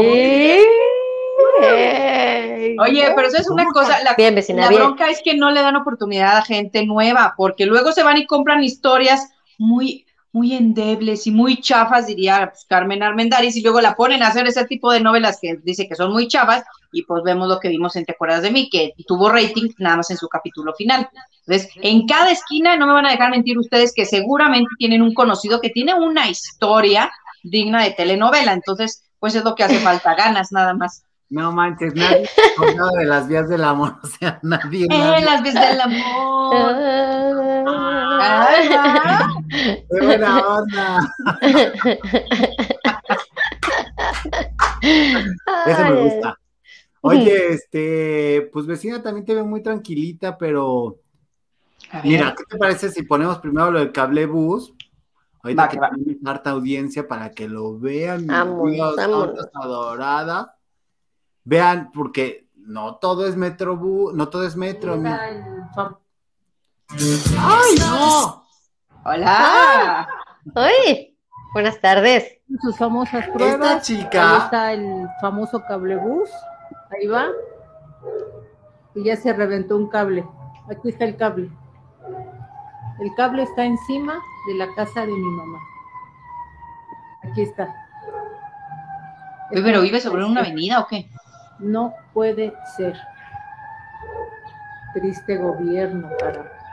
Oye, 2.79 3.12
pero 3.13 3.29
¿sabes 3.29 3.49
una 3.49 3.65
cosa? 3.65 4.01
La, 4.03 4.13
Bien, 4.15 4.36
vecina, 4.36 4.63
la 4.63 4.69
bien. 4.69 4.81
bronca 4.81 5.10
es 5.10 5.21
que 5.21 5.36
no 5.36 5.51
le 5.51 5.62
dan 5.62 5.75
oportunidad 5.75 6.38
a 6.38 6.41
gente 6.43 6.86
nueva, 6.86 7.34
porque 7.36 7.65
luego 7.65 7.91
se 7.91 8.03
van 8.03 8.17
y 8.17 8.25
compran 8.25 8.63
historias 8.63 9.29
muy, 9.58 10.05
muy 10.36 10.54
endebles 10.54 11.28
y 11.28 11.32
muy 11.32 11.62
chafas, 11.62 12.08
diría 12.08 12.50
pues, 12.52 12.65
Carmen 12.67 13.02
Armendáriz, 13.02 13.56
y 13.56 13.62
luego 13.62 13.80
la 13.80 13.95
ponen 13.95 14.21
a 14.21 14.28
hacer 14.28 14.45
ese 14.45 14.65
tipo 14.65 14.91
de 14.91 15.00
novelas 15.00 15.39
que 15.41 15.62
dice 15.63 15.88
que 15.88 15.95
son 15.95 16.12
muy 16.12 16.28
chafas, 16.28 16.65
y 16.91 17.04
pues 17.04 17.24
vemos 17.24 17.48
lo 17.48 17.58
que 17.58 17.69
vimos 17.69 17.95
en 17.95 18.04
Te 18.04 18.12
acuerdas 18.12 18.41
de 18.41 18.52
mí, 18.52 18.69
que 18.69 18.93
tuvo 19.08 19.30
rating 19.30 19.69
nada 19.78 19.95
más 19.95 20.12
en 20.12 20.17
su 20.17 20.28
capítulo 20.28 20.74
final. 20.76 21.08
Entonces, 21.48 21.71
en 21.82 22.06
cada 22.06 22.32
esquina, 22.32 22.76
no 22.76 22.86
me 22.86 22.91
van 22.91 23.06
a 23.06 23.12
dejar 23.12 23.32
mentir 23.32 23.58
ustedes, 23.58 23.93
que 23.95 24.06
seguramente 24.06 24.69
tienen 24.78 25.02
un 25.02 25.13
conocido 25.13 25.62
que 25.62 25.69
tiene 25.69 25.93
una 25.93 26.28
historia 26.28 27.10
digna 27.41 27.82
de 27.82 27.91
telenovela, 27.91 28.52
entonces, 28.52 29.06
pues 29.19 29.36
es 29.36 29.43
lo 29.45 29.56
que 29.56 29.63
hace 29.63 29.80
falta, 29.80 30.15
ganas 30.15 30.52
nada 30.52 30.74
más. 30.74 31.06
No 31.30 31.52
manches, 31.54 31.95
nadie 31.95 32.30
con 32.58 32.76
nada 32.76 32.91
de 33.00 33.06
las 33.06 33.28
vías 33.28 33.50
del 33.50 33.63
amor, 33.63 33.95
o 34.04 34.08
sea, 34.08 34.38
nadie. 34.43 34.84
Eh, 34.86 34.88
nadie. 34.89 35.26
las 35.26 35.41
veces 35.41 35.62
del 35.69 35.82
amor. 35.82 36.56
Ay. 38.27 38.69
¡Qué 39.89 40.05
buena 40.05 40.47
onda! 40.47 40.99
Eso 45.65 45.83
me 45.85 46.01
gusta. 46.03 46.39
Oye, 47.01 47.53
este, 47.53 48.49
pues 48.51 48.65
vecina 48.65 49.01
también 49.01 49.25
te 49.25 49.35
veo 49.35 49.45
muy 49.45 49.61
tranquilita, 49.61 50.38
pero 50.38 50.97
mira, 52.03 52.33
¿qué 52.35 52.43
te 52.45 52.57
parece 52.57 52.89
si 52.89 53.03
ponemos 53.03 53.38
primero 53.39 53.69
lo 53.71 53.79
del 53.79 53.91
cable 53.91 54.25
bus? 54.25 54.73
Ahorita 55.43 55.63
Va, 55.63 55.69
que 55.69 55.79
va. 55.79 55.91
harta 56.25 56.49
audiencia 56.49 57.07
para 57.07 57.29
que 57.31 57.47
lo 57.47 57.77
vean, 57.77 58.27
ondas 58.29 59.49
adoradas. 59.53 60.47
Vean, 61.43 61.91
porque 61.93 62.47
no 62.55 62.95
todo 62.95 63.27
es 63.27 63.35
Metrobús, 63.35 64.15
no 64.15 64.29
todo 64.29 64.43
es 64.43 64.55
Metro. 64.55 64.97
mi- 64.97 65.07
Está 65.07 65.29
el 65.29 65.43
fam- 65.75 65.97
¡Ay, 66.91 67.76
no! 67.80 68.43
Hola. 69.04 70.08
¡Ay! 70.56 71.17
Buenas 71.54 71.80
tardes. 71.80 72.39
sus 72.62 72.78
famosas 72.78 73.21
Esta 73.21 73.34
pruebas. 73.34 73.76
Ahí 73.76 73.82
chica, 73.82 74.38
está 74.38 74.74
el 74.74 75.08
famoso 75.21 75.63
cablebús. 75.67 76.30
Ahí 76.91 77.08
va. 77.08 77.28
Y 78.93 79.04
ya 79.04 79.15
se 79.15 79.34
reventó 79.34 79.78
un 79.78 79.89
cable. 79.89 80.26
Aquí 80.69 80.89
está 80.89 81.06
el 81.06 81.17
cable. 81.17 81.50
El 83.00 83.13
cable 83.15 83.43
está 83.43 83.65
encima 83.65 84.21
de 84.48 84.54
la 84.56 84.74
casa 84.76 85.02
de 85.02 85.12
mi 85.12 85.32
mamá. 85.32 85.60
Aquí 87.24 87.41
está. 87.41 87.74
¿Pero 89.50 89.82
vive 89.82 90.00
sobre 90.00 90.24
una 90.24 90.41
avenida 90.41 90.80
o 90.82 90.88
qué? 90.88 91.10
No 91.60 91.93
puede 92.13 92.54
ser. 92.78 92.95
Triste 94.93 95.38
gobierno, 95.38 96.10
carajo. 96.19 96.64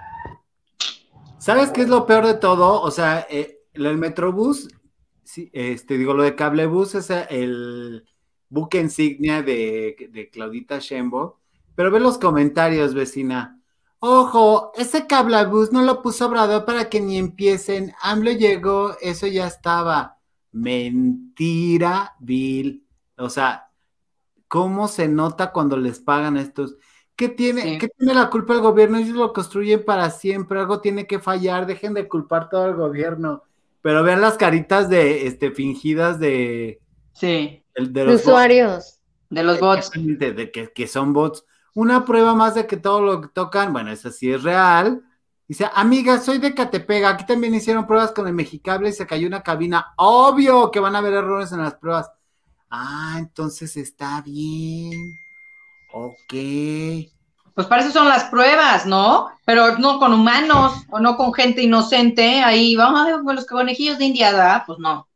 ¿Sabes 1.43 1.71
qué 1.71 1.83
es 1.83 1.89
lo 1.89 2.07
peor 2.07 2.25
de 2.25 2.35
todo? 2.35 2.81
O 2.81 2.91
sea, 2.93 3.27
eh, 3.29 3.59
del 3.75 3.99
Metrobús, 3.99 4.69
este, 5.53 5.99
digo, 5.99 6.15
lo 6.15 6.23
de 6.23 6.37
Cablebús 6.37 6.95
es 6.95 7.11
el 7.11 8.05
buque 8.49 8.81
insignia 8.81 9.43
de, 9.43 10.31
Claudita 10.33 10.79
Sheinbaum, 10.79 11.33
pero 11.75 11.91
ve 11.91 11.99
los 11.99 12.19
comentarios, 12.19 12.95
vecina. 12.95 13.61
Ojo, 13.99 14.73
ese 14.77 15.07
cablebús 15.07 15.73
no 15.73 15.83
lo 15.83 16.03
puso 16.03 16.27
Obrador 16.27 16.65
para 16.65 16.89
que 16.89 17.01
ni 17.01 17.19
empiecen. 17.19 17.93
AMLO 18.03 18.33
llegó, 18.33 18.97
eso 19.01 19.29
ya 19.29 19.47
estaba. 19.47 20.19
Mentira, 20.51 22.17
Bill. 22.19 22.85
O 23.17 23.31
sea, 23.31 23.71
¿cómo 24.49 24.89
se 24.89 25.09
nota 25.09 25.53
cuando 25.53 25.77
les 25.77 26.01
pagan 26.01 26.37
estos? 26.37 26.77
¿Qué 27.17 27.29
tiene, 27.29 27.63
Sí. 27.63 27.79
¿Qué 27.79 27.89
tiene 27.89 28.15
la 28.15 28.31
culpa 28.31 28.55
el 28.55 28.61
gobierno? 28.61 28.99
Ellos 28.99 29.17
lo 29.17 29.33
construyen 29.33 29.85
para 29.85 30.11
siempre, 30.11 30.59
algo 30.61 30.81
tiene 30.81 31.07
que 31.07 31.19
fallar, 31.21 31.67
dejen 31.67 31.95
de 31.95 32.09
culpar 32.09 32.49
todo 32.49 32.67
el 32.67 32.75
gobierno. 32.75 33.43
Pero 33.83 34.03
vean 34.03 34.21
las 34.21 34.37
caritas 34.37 34.89
de 34.89 35.27
este 35.27 35.51
fingidas 35.53 36.19
de, 36.19 36.81
Sí, 37.13 37.63
de, 37.75 38.05
los 38.05 38.23
bots. 38.25 38.27
usuarios. 38.27 39.01
de 39.31 39.43
los 39.43 39.61
bots. 39.61 39.91
De 39.95 40.51
que, 40.53 40.73
que 40.73 40.87
son 40.87 41.13
bots. 41.13 41.45
Una 41.75 42.05
prueba 42.05 42.35
más 42.35 42.55
de 42.55 42.67
que 42.67 42.77
todo 42.77 43.01
lo 43.03 43.21
que 43.23 43.29
tocan, 43.29 43.73
bueno, 43.73 43.91
esa 43.93 44.11
sí 44.11 44.33
es 44.33 44.43
real. 44.43 45.03
Dice, 45.49 45.69
amiga, 45.75 46.19
soy 46.21 46.39
de 46.39 46.55
Catepega, 46.55 47.11
aquí 47.11 47.27
también 47.27 47.55
hicieron 47.55 47.87
pruebas 47.87 48.13
con 48.13 48.27
el 48.27 48.35
mexicable 48.35 48.89
y 48.89 48.93
se 48.93 49.07
cayó 49.07 49.27
una 49.27 49.43
cabina. 49.43 49.93
Obvio 49.97 50.71
que 50.71 50.81
van 50.81 50.95
a 50.97 50.99
haber 50.99 51.15
errores 51.15 51.53
en 51.53 51.59
las 51.63 51.75
pruebas. 51.75 52.11
Ah, 52.71 53.17
entonces 53.19 53.77
está 53.77 54.23
bien. 54.23 55.22
Ok. 55.93 56.35
Pues 57.55 57.67
para 57.67 57.83
eso 57.83 57.91
son 57.93 58.09
las 58.09 58.25
pruebas, 58.25 58.87
¿no? 58.87 59.29
Pero 59.45 59.77
no 59.79 59.99
con 59.99 60.15
humanos 60.15 60.73
o 60.91 61.01
no 61.01 61.17
con 61.17 61.35
gente 61.35 61.63
inocente. 61.63 62.43
Ahí 62.43 62.75
vamos 62.77 63.01
a 63.01 63.05
ver 63.07 63.17
con 63.23 63.37
los 63.37 63.47
conejillos 63.47 63.99
de 63.99 64.07
India, 64.07 64.31
¿verdad? 64.33 64.63
Pues 64.67 64.79
no. 64.79 65.09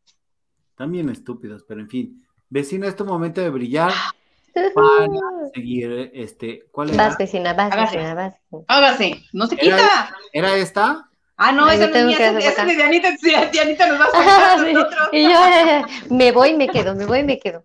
También 0.77 1.09
estúpidos, 1.09 1.65
pero 1.67 1.81
en 1.81 1.89
fin. 1.89 2.27
Vecina, 2.51 2.87
es 2.89 2.97
tu 2.97 3.05
momento 3.05 3.41
de 3.41 3.51
brillar 3.51 3.93
para 4.75 5.09
seguir, 5.55 6.11
este, 6.15 6.65
¿cuál 6.71 6.91
era? 6.91 7.09
Vas, 7.09 7.19
vecina, 7.19 7.53
vas, 7.55 7.73
Hágase. 7.73 7.97
vecina, 7.97 8.15
vas. 8.15 8.35
Hágase, 8.69 9.25
no 9.33 9.47
se 9.47 9.57
quita. 9.57 10.15
¿Era 10.33 10.57
esta? 10.57 11.09
Ah, 11.39 11.53
no, 11.53 11.69
esa 11.71 11.89
no 11.89 11.97
es 11.97 12.05
mía, 12.07 12.17
esa 12.39 12.63
es 12.63 12.67
de 12.67 12.75
Dianita, 12.77 13.11
Dianita 13.53 13.87
nos 13.89 14.01
va 14.01 14.05
a 14.05 14.09
Ah, 14.15 14.57
contar 14.57 14.67
sí. 14.67 14.73
nosotros. 14.73 15.09
Y 15.13 15.23
yo 15.25 15.47
eh, 15.47 15.85
me 16.11 16.33
voy 16.33 16.51
y 16.51 16.55
me 16.57 16.69
quedo, 16.69 16.95
me 16.95 17.05
voy 17.05 17.19
y 17.21 17.25
me 17.25 17.39
quedo. 17.39 17.65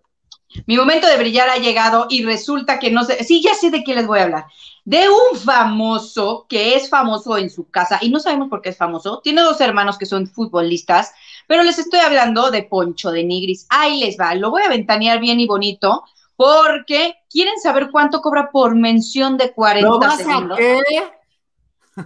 Mi 0.66 0.76
momento 0.76 1.06
de 1.06 1.16
brillar 1.16 1.48
ha 1.48 1.56
llegado 1.56 2.06
y 2.08 2.24
resulta 2.24 2.78
que 2.78 2.90
no 2.90 3.04
sé, 3.04 3.24
sí, 3.24 3.42
ya 3.42 3.54
sé 3.54 3.70
de 3.70 3.84
qué 3.84 3.94
les 3.94 4.06
voy 4.06 4.20
a 4.20 4.24
hablar. 4.24 4.46
De 4.84 5.08
un 5.08 5.38
famoso 5.38 6.46
que 6.48 6.74
es 6.74 6.88
famoso 6.88 7.38
en 7.38 7.50
su 7.50 7.70
casa 7.70 7.98
y 8.00 8.10
no 8.10 8.20
sabemos 8.20 8.48
por 8.48 8.62
qué 8.62 8.70
es 8.70 8.76
famoso. 8.76 9.20
Tiene 9.22 9.42
dos 9.42 9.60
hermanos 9.60 9.98
que 9.98 10.06
son 10.06 10.26
futbolistas, 10.26 11.12
pero 11.46 11.62
les 11.62 11.78
estoy 11.78 12.00
hablando 12.00 12.50
de 12.50 12.64
Poncho 12.64 13.10
de 13.10 13.24
Nigris. 13.24 13.66
Ahí 13.70 14.00
les 14.00 14.18
va, 14.18 14.34
lo 14.34 14.50
voy 14.50 14.62
a 14.62 14.68
ventanear 14.68 15.20
bien 15.20 15.40
y 15.40 15.46
bonito 15.46 16.04
porque 16.36 17.14
quieren 17.30 17.58
saber 17.60 17.90
cuánto 17.90 18.20
cobra 18.20 18.50
por 18.50 18.74
mención 18.74 19.36
de 19.36 19.52
40 19.52 19.88
¿Lo 19.88 19.98
vas 19.98 20.20
a 20.20 20.24
segundos. 20.24 20.58
qué? 20.58 20.80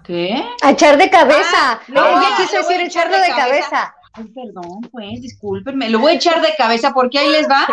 ¿Qué? 0.04 0.44
A 0.62 0.72
echar 0.72 0.98
de 0.98 1.08
cabeza. 1.08 1.50
Ah, 1.54 1.80
no, 1.88 2.06
Ella 2.06 2.36
quiso 2.36 2.50
voy 2.50 2.56
a 2.56 2.68
decir 2.68 2.80
echar 2.86 3.06
echarlo 3.06 3.16
de 3.18 3.22
de 3.22 3.28
cabeza. 3.28 3.95
Ay, 4.16 4.24
perdón, 4.34 4.80
pues, 4.90 5.20
discúlpenme. 5.20 5.90
Lo 5.90 5.98
voy 5.98 6.12
a 6.12 6.14
echar 6.16 6.40
de 6.40 6.54
cabeza 6.56 6.92
porque 6.94 7.18
ahí 7.18 7.28
les 7.28 7.48
va. 7.48 7.66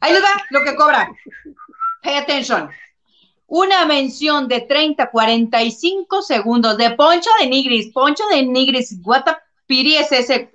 Ahí 0.00 0.12
les 0.12 0.22
va 0.22 0.30
lo 0.50 0.64
que 0.64 0.74
cobra. 0.74 1.10
Pay 2.02 2.16
attention. 2.16 2.70
Una 3.46 3.84
mención 3.84 4.48
de 4.48 4.62
30, 4.62 5.10
45 5.10 6.22
segundos 6.22 6.76
de 6.76 6.90
Poncho 6.92 7.30
de 7.40 7.46
Nigris. 7.46 7.92
Poncho 7.92 8.24
de 8.30 8.44
Nigris, 8.44 8.96
what 9.04 9.24
the 9.24 9.32
piri 9.66 9.96
es 9.96 10.10
ese? 10.10 10.50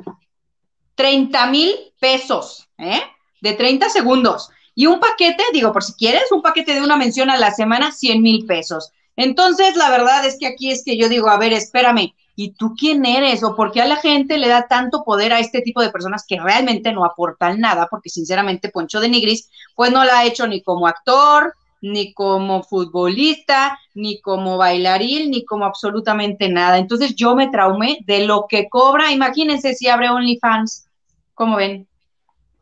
30 0.95 1.47
mil 1.47 1.75
pesos, 1.99 2.67
¿eh? 2.77 3.01
De 3.41 3.53
30 3.53 3.89
segundos. 3.89 4.49
Y 4.73 4.87
un 4.87 4.99
paquete, 4.99 5.43
digo, 5.53 5.71
por 5.71 5.83
si 5.83 5.93
quieres, 5.93 6.31
un 6.31 6.41
paquete 6.41 6.73
de 6.73 6.81
una 6.81 6.97
mención 6.97 7.29
a 7.29 7.37
la 7.37 7.51
semana, 7.51 7.91
100 7.91 8.21
mil 8.21 8.45
pesos. 8.45 8.91
Entonces, 9.15 9.75
la 9.77 9.89
verdad 9.89 10.25
es 10.25 10.37
que 10.37 10.47
aquí 10.47 10.71
es 10.71 10.83
que 10.83 10.97
yo 10.97 11.07
digo, 11.07 11.29
a 11.29 11.37
ver, 11.37 11.53
espérame, 11.53 12.13
¿y 12.35 12.53
tú 12.53 12.73
quién 12.77 13.05
eres? 13.05 13.43
¿O 13.43 13.55
por 13.55 13.71
qué 13.71 13.81
a 13.81 13.87
la 13.87 13.97
gente 13.97 14.37
le 14.37 14.47
da 14.47 14.67
tanto 14.67 15.03
poder 15.03 15.33
a 15.33 15.39
este 15.39 15.61
tipo 15.61 15.81
de 15.81 15.89
personas 15.89 16.25
que 16.27 16.39
realmente 16.39 16.91
no 16.91 17.05
aportan 17.05 17.59
nada? 17.59 17.87
Porque 17.89 18.09
sinceramente 18.09 18.69
Poncho 18.69 18.99
de 18.99 19.09
Nigris, 19.09 19.49
pues 19.75 19.91
no 19.91 20.03
la 20.03 20.19
ha 20.19 20.25
hecho 20.25 20.47
ni 20.47 20.61
como 20.61 20.87
actor, 20.87 21.53
ni 21.81 22.13
como 22.13 22.63
futbolista, 22.63 23.79
ni 23.93 24.19
como 24.19 24.57
bailarín, 24.57 25.31
ni 25.31 25.45
como 25.45 25.65
absolutamente 25.65 26.49
nada. 26.49 26.77
Entonces 26.77 27.15
yo 27.15 27.35
me 27.35 27.49
traumé 27.49 27.99
de 28.05 28.25
lo 28.25 28.47
que 28.49 28.67
cobra. 28.69 29.11
Imagínense 29.11 29.73
si 29.75 29.87
abre 29.87 30.09
OnlyFans. 30.09 30.87
¿Cómo 31.33 31.57
ven? 31.57 31.87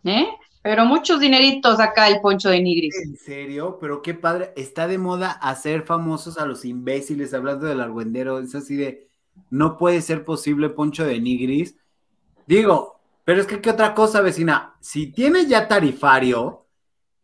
¿Eh? 0.03 0.27
Pero 0.61 0.85
muchos 0.85 1.19
dineritos 1.19 1.79
acá 1.79 2.07
el 2.07 2.21
Poncho 2.21 2.49
de 2.49 2.61
Nigris. 2.61 2.95
¿En 3.03 3.17
serio? 3.17 3.77
Pero 3.81 4.01
qué 4.01 4.13
padre. 4.13 4.53
Está 4.55 4.87
de 4.87 4.97
moda 4.97 5.31
hacer 5.31 5.83
famosos 5.83 6.37
a 6.37 6.45
los 6.45 6.63
imbéciles, 6.63 7.33
hablando 7.33 7.65
del 7.65 7.81
argüendero. 7.81 8.39
Es 8.39 8.55
así 8.55 8.75
de, 8.75 9.09
no 9.49 9.77
puede 9.77 10.01
ser 10.01 10.25
posible 10.25 10.69
Poncho 10.69 11.05
de 11.05 11.19
Nigris. 11.19 11.75
Digo, 12.47 12.99
pero 13.25 13.41
es 13.41 13.47
que 13.47 13.61
qué 13.61 13.69
otra 13.69 13.93
cosa, 13.93 14.21
vecina. 14.21 14.75
Si 14.79 15.07
tiene 15.07 15.45
ya 15.45 15.67
tarifario, 15.67 16.65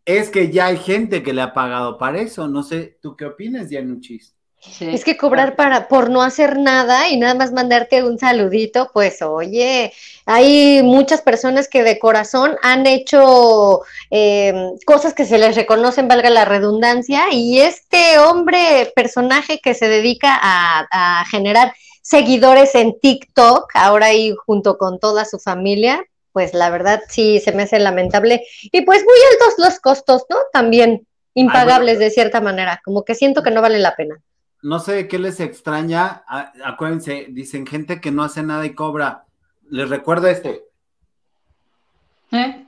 es 0.05 0.29
que 0.29 0.51
ya 0.51 0.67
hay 0.67 0.77
gente 0.77 1.23
que 1.23 1.33
le 1.33 1.41
ha 1.41 1.53
pagado 1.53 1.97
para 1.97 2.19
eso. 2.19 2.47
No 2.47 2.63
sé, 2.63 2.97
¿tú 3.01 3.15
qué 3.15 3.25
opinas, 3.25 3.69
Yanuchis? 3.69 4.35
Sí. 4.61 4.89
Es 4.89 5.05
que 5.05 5.15
cobrar 5.15 5.55
para, 5.55 5.87
por 5.87 6.09
no 6.09 6.21
hacer 6.21 6.59
nada 6.59 7.07
y 7.07 7.17
nada 7.17 7.33
más 7.33 7.53
mandarte 7.53 8.03
un 8.03 8.19
saludito, 8.19 8.91
pues 8.93 9.21
oye, 9.21 9.93
hay 10.25 10.83
muchas 10.83 11.21
personas 11.21 11.69
que 11.69 11.81
de 11.81 11.97
corazón 11.97 12.57
han 12.61 12.85
hecho 12.85 13.81
eh, 14.11 14.71
cosas 14.85 15.13
que 15.13 15.23
se 15.23 15.37
les 15.37 15.55
reconocen, 15.55 16.09
valga 16.09 16.29
la 16.29 16.43
redundancia, 16.43 17.31
y 17.31 17.59
este 17.59 18.19
hombre, 18.19 18.91
personaje 18.97 19.61
que 19.63 19.73
se 19.73 19.87
dedica 19.87 20.37
a, 20.41 20.87
a 20.91 21.25
generar 21.27 21.73
seguidores 22.09 22.73
en 22.73 22.99
TikTok, 22.99 23.69
ahora 23.75 24.07
ahí 24.07 24.33
junto 24.47 24.79
con 24.79 24.99
toda 24.99 25.25
su 25.25 25.37
familia, 25.37 26.03
pues 26.31 26.55
la 26.55 26.71
verdad 26.71 27.01
sí 27.07 27.39
se 27.39 27.51
me 27.51 27.63
hace 27.63 27.77
lamentable. 27.77 28.41
Y 28.63 28.81
pues 28.81 29.03
muy 29.03 29.17
altos 29.31 29.53
los 29.59 29.79
costos, 29.79 30.25
¿no? 30.27 30.37
También 30.51 31.05
impagables 31.35 31.99
de 31.99 32.09
cierta 32.09 32.41
manera, 32.41 32.81
como 32.83 33.05
que 33.05 33.13
siento 33.13 33.43
que 33.43 33.51
no 33.51 33.61
vale 33.61 33.77
la 33.77 33.95
pena. 33.95 34.15
No 34.63 34.79
sé 34.79 35.07
qué 35.07 35.19
les 35.19 35.39
extraña. 35.39 36.23
Acuérdense, 36.65 37.27
dicen 37.29 37.67
gente 37.67 38.01
que 38.01 38.09
no 38.09 38.23
hace 38.23 38.41
nada 38.41 38.65
y 38.65 38.73
cobra. 38.73 39.25
Les 39.69 39.87
recuerdo 39.87 40.27
este. 40.27 40.63
¿Eh? 42.31 42.65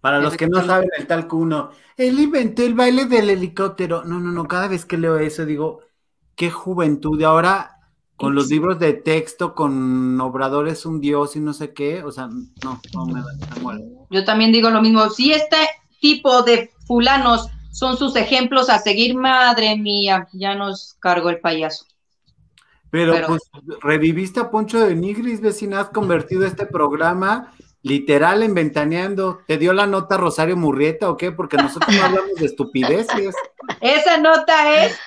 Para 0.00 0.20
los 0.20 0.36
que 0.36 0.46
no 0.46 0.64
saben 0.64 0.88
el 0.96 1.08
tal 1.08 1.26
Cuno, 1.26 1.72
él 1.96 2.20
inventó 2.20 2.62
el 2.62 2.74
baile 2.74 3.06
del 3.06 3.28
helicóptero. 3.28 4.04
No, 4.04 4.20
no, 4.20 4.30
no, 4.30 4.46
cada 4.46 4.68
vez 4.68 4.84
que 4.84 4.96
leo 4.96 5.18
eso 5.18 5.44
digo, 5.44 5.85
qué 6.36 6.50
juventud. 6.50 7.18
Y 7.20 7.24
ahora 7.24 7.72
con 8.16 8.34
los 8.34 8.48
libros 8.48 8.78
de 8.78 8.94
texto, 8.94 9.54
con 9.54 10.18
Obrador 10.20 10.68
es 10.68 10.86
un 10.86 11.00
dios 11.00 11.36
y 11.36 11.40
no 11.40 11.52
sé 11.52 11.74
qué, 11.74 12.02
o 12.02 12.10
sea, 12.10 12.28
no, 12.64 12.80
no 12.94 13.06
me, 13.06 13.20
me 13.20 13.60
muero. 13.60 13.80
Yo 14.10 14.24
también 14.24 14.52
digo 14.52 14.70
lo 14.70 14.80
mismo. 14.80 15.10
Si 15.10 15.32
este 15.32 15.56
tipo 16.00 16.42
de 16.42 16.70
fulanos 16.86 17.48
son 17.72 17.98
sus 17.98 18.16
ejemplos 18.16 18.70
a 18.70 18.78
seguir, 18.78 19.14
madre 19.14 19.76
mía, 19.76 20.28
ya 20.32 20.54
nos 20.54 20.94
cargó 20.98 21.28
el 21.28 21.40
payaso. 21.40 21.84
Pero, 22.90 23.12
Pero- 23.12 23.26
pues 23.26 23.42
reviviste 23.82 24.40
a 24.40 24.50
Poncho 24.50 24.80
de 24.80 24.94
Nigris, 24.94 25.40
vecina, 25.40 25.80
has 25.80 25.90
convertido 25.90 26.46
este 26.46 26.64
programa 26.64 27.52
literal 27.82 28.42
en 28.42 28.54
ventaneando. 28.54 29.40
¿Te 29.46 29.58
dio 29.58 29.74
la 29.74 29.86
nota 29.86 30.16
Rosario 30.16 30.56
Murrieta 30.56 31.10
o 31.10 31.16
qué? 31.18 31.32
Porque 31.32 31.58
nosotros 31.58 31.94
no 31.94 32.02
hablamos 32.02 32.34
de 32.36 32.46
estupideces. 32.46 33.34
Esa 33.80 34.16
nota 34.18 34.84
es 34.84 34.98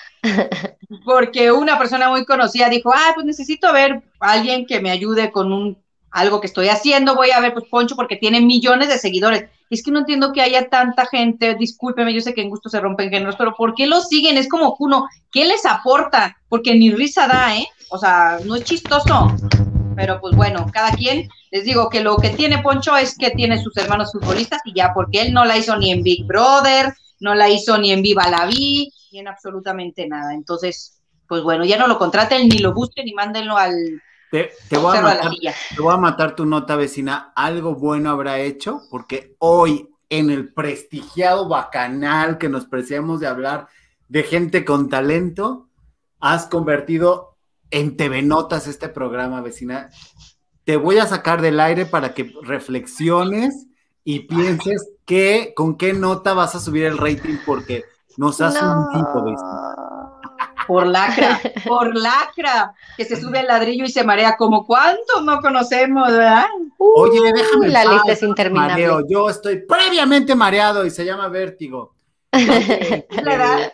porque 1.06 1.52
una 1.52 1.78
persona 1.78 2.10
muy 2.10 2.26
conocida 2.26 2.70
dijo, 2.70 2.92
ah, 2.94 3.12
pues 3.14 3.26
necesito 3.26 3.72
ver 3.74 4.02
a 4.20 4.32
alguien 4.32 4.66
que 4.66 4.82
me 4.82 4.92
ayude 4.92 5.32
con 5.32 5.52
un 5.52 5.78
algo 6.12 6.42
que 6.42 6.48
estoy 6.48 6.70
haciendo, 6.70 7.16
voy 7.16 7.32
a 7.32 7.40
ver 7.40 7.54
pues 7.54 7.66
Poncho 7.70 7.96
porque 7.96 8.16
tiene 8.16 8.42
millones 8.42 8.90
de 8.90 8.98
seguidores. 8.98 9.46
Es 9.70 9.84
que 9.84 9.92
no 9.92 10.00
entiendo 10.00 10.34
que 10.34 10.42
haya 10.42 10.68
tanta 10.70 11.06
gente, 11.06 11.54
discúlpeme, 11.56 12.14
yo 12.14 12.22
sé 12.22 12.34
que 12.34 12.42
en 12.42 12.50
gusto 12.50 12.70
se 12.70 12.80
rompen 12.80 13.12
géneros, 13.12 13.36
pero 13.38 13.54
¿por 13.56 13.76
qué 13.76 13.86
lo 13.86 14.02
siguen? 14.02 14.38
Es 14.38 14.50
como 14.50 14.76
uno, 14.80 15.08
¿qué 15.32 15.46
les 15.46 15.66
aporta? 15.66 16.38
Porque 16.48 16.74
ni 16.74 16.92
risa 16.92 17.28
da, 17.28 17.56
¿eh? 17.56 17.68
O 17.92 18.00
sea, 18.00 18.40
no 18.46 18.56
es 18.56 18.64
chistoso. 18.64 19.32
Pero 19.96 20.20
pues 20.20 20.36
bueno, 20.36 20.66
cada 20.74 20.92
quien, 20.92 21.30
les 21.52 21.66
digo 21.66 21.90
que 21.90 22.02
lo 22.02 22.18
que 22.18 22.30
tiene 22.30 22.60
Poncho 22.60 22.98
es 22.98 23.16
que 23.16 23.32
tiene 23.32 23.62
sus 23.62 23.76
hermanos 23.78 24.12
futbolistas 24.12 24.62
y 24.66 24.74
ya, 24.74 24.92
porque 24.94 25.22
él 25.22 25.34
no 25.34 25.46
la 25.46 25.58
hizo 25.58 25.78
ni 25.78 25.92
en 25.92 26.02
Big 26.02 26.26
Brother, 26.26 26.94
no 27.20 27.36
la 27.36 27.50
hizo 27.50 27.78
ni 27.78 27.92
en 27.92 28.02
Viva 28.02 28.30
la 28.30 28.46
Vi, 28.46 28.92
ni 29.12 29.20
en 29.20 29.28
absolutamente 29.28 30.08
nada. 30.08 30.34
Entonces, 30.34 31.02
pues 31.28 31.44
bueno, 31.44 31.66
ya 31.66 31.78
no 31.78 31.88
lo 31.88 31.98
contraten, 31.98 32.48
ni 32.48 32.60
lo 32.60 32.74
busquen, 32.74 33.06
ni 33.06 33.14
mándenlo 33.14 33.58
al, 33.58 34.02
te, 34.32 34.78
voy 34.78 34.96
a 34.96 35.02
matar, 35.02 35.32
te, 35.76 35.82
voy 35.82 35.94
a 35.94 35.98
matar, 35.98 36.36
tu 36.36 36.46
nota 36.46 36.76
vecina. 36.76 37.34
Algo 37.36 37.76
bueno 37.76 38.12
habrá 38.12 38.40
hecho, 38.40 38.82
porque 38.92 39.36
hoy 39.40 39.90
en 40.10 40.30
el 40.30 40.54
prestigiado 40.54 41.48
bacanal 41.48 42.38
que 42.38 42.50
nos 42.50 42.66
preciamos 42.66 43.20
de 43.20 43.28
hablar 43.28 43.68
de 44.08 44.24
gente 44.24 44.66
con 44.66 44.90
talento, 44.90 45.70
has 46.20 46.46
convertido 46.46 47.38
en 47.72 47.98
TV 47.98 48.22
Notas 48.22 48.68
este 48.68 48.90
programa, 48.90 49.42
vecina. 49.42 49.90
Te 50.64 50.78
voy 50.78 50.98
a 50.98 51.08
sacar 51.08 51.42
del 51.42 51.60
aire 51.60 51.86
para 51.86 52.14
que 52.14 52.32
reflexiones 52.44 53.68
y 54.04 54.22
pienses 54.22 54.92
que, 55.10 55.54
con 55.56 55.76
qué 55.76 55.92
nota 55.92 56.36
vas 56.36 56.54
a 56.54 56.60
subir 56.60 56.86
el 56.86 56.96
rating, 56.96 57.38
porque 57.44 57.84
nos 58.18 58.40
has 58.42 58.54
un 58.62 58.90
tipo 58.94 59.24
vecina. 59.24 59.74
Por 60.68 60.86
lacra, 60.86 61.40
por 61.68 61.96
lacra, 61.96 62.76
que 62.96 63.06
se 63.06 63.20
sube 63.20 63.40
al 63.40 63.48
ladrillo 63.48 63.86
y 63.86 63.90
se 63.90 64.04
marea 64.04 64.38
como 64.38 64.68
cuántos 64.68 65.24
no 65.24 65.42
conocemos, 65.42 66.12
¿verdad? 66.12 66.46
Oye, 66.78 67.34
déjame. 67.34 67.70
La 67.70 67.86
lista 67.86 68.12
es 68.12 68.22
interminable. 68.22 68.88
Yo 69.10 69.32
estoy 69.32 69.66
previamente 69.66 70.36
mareado 70.36 70.86
y 70.86 70.92
se 70.92 71.04
llama 71.04 71.28
vértigo. 71.28 71.96
la 73.24 73.34
edad, 73.34 73.74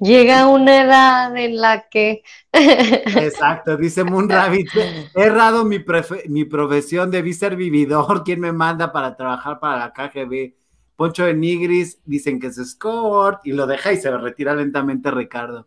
Llega 0.00 0.46
una 0.46 0.82
edad 0.82 1.36
en 1.36 1.56
la 1.60 1.88
que. 1.88 2.22
Exacto, 2.52 3.76
dice 3.76 4.02
Moon 4.04 4.28
Rabbit. 4.28 4.68
He 5.14 5.22
errado 5.22 5.64
mi, 5.64 5.84
mi 6.28 6.44
profesión, 6.44 7.10
debí 7.10 7.34
ser 7.34 7.56
vividor. 7.56 8.24
¿Quién 8.24 8.40
me 8.40 8.52
manda 8.52 8.92
para 8.92 9.16
trabajar 9.16 9.60
para 9.60 9.78
la 9.78 9.92
KGB? 9.92 10.54
Poncho 10.96 11.24
de 11.26 11.34
Nigris 11.34 12.00
dicen 12.06 12.40
que 12.40 12.46
es 12.46 12.56
Scott 12.56 13.40
y 13.44 13.52
lo 13.52 13.66
deja 13.66 13.92
y 13.92 13.98
se 13.98 14.16
retira 14.16 14.54
lentamente 14.54 15.10
Ricardo. 15.10 15.66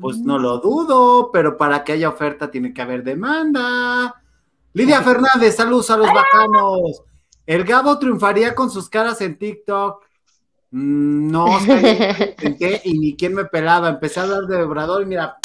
Pues 0.00 0.18
no 0.20 0.38
lo 0.38 0.58
dudo, 0.58 1.30
pero 1.30 1.58
para 1.58 1.84
que 1.84 1.92
haya 1.92 2.08
oferta 2.08 2.50
tiene 2.50 2.72
que 2.72 2.80
haber 2.80 3.02
demanda. 3.04 4.14
Lidia 4.72 5.02
Fernández, 5.02 5.56
saludos 5.56 5.90
a 5.90 5.98
los 5.98 6.06
bacanos. 6.06 7.02
El 7.48 7.64
Gabo 7.64 7.98
triunfaría 7.98 8.54
con 8.54 8.70
sus 8.70 8.90
caras 8.90 9.22
en 9.22 9.38
TikTok. 9.38 10.04
Mm, 10.70 11.30
no 11.30 11.58
sé, 11.60 12.36
y 12.84 12.98
ni 12.98 13.16
quién 13.16 13.32
me 13.32 13.46
pelaba. 13.46 13.88
Empecé 13.88 14.20
a 14.20 14.24
hablar 14.24 14.42
de 14.42 14.62
Obrador 14.62 15.00
y 15.00 15.06
mira, 15.06 15.38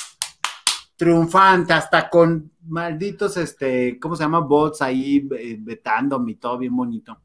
triunfante, 0.98 1.72
hasta 1.72 2.10
con 2.10 2.52
malditos, 2.68 3.38
este, 3.38 3.98
¿cómo 4.02 4.18
se 4.18 4.24
llama? 4.24 4.42
Bots 4.42 4.82
ahí 4.82 5.26
eh, 5.40 5.56
vetando 5.58 6.22
y 6.28 6.36
todo 6.36 6.58
bien 6.58 6.76
bonito. 6.76 7.18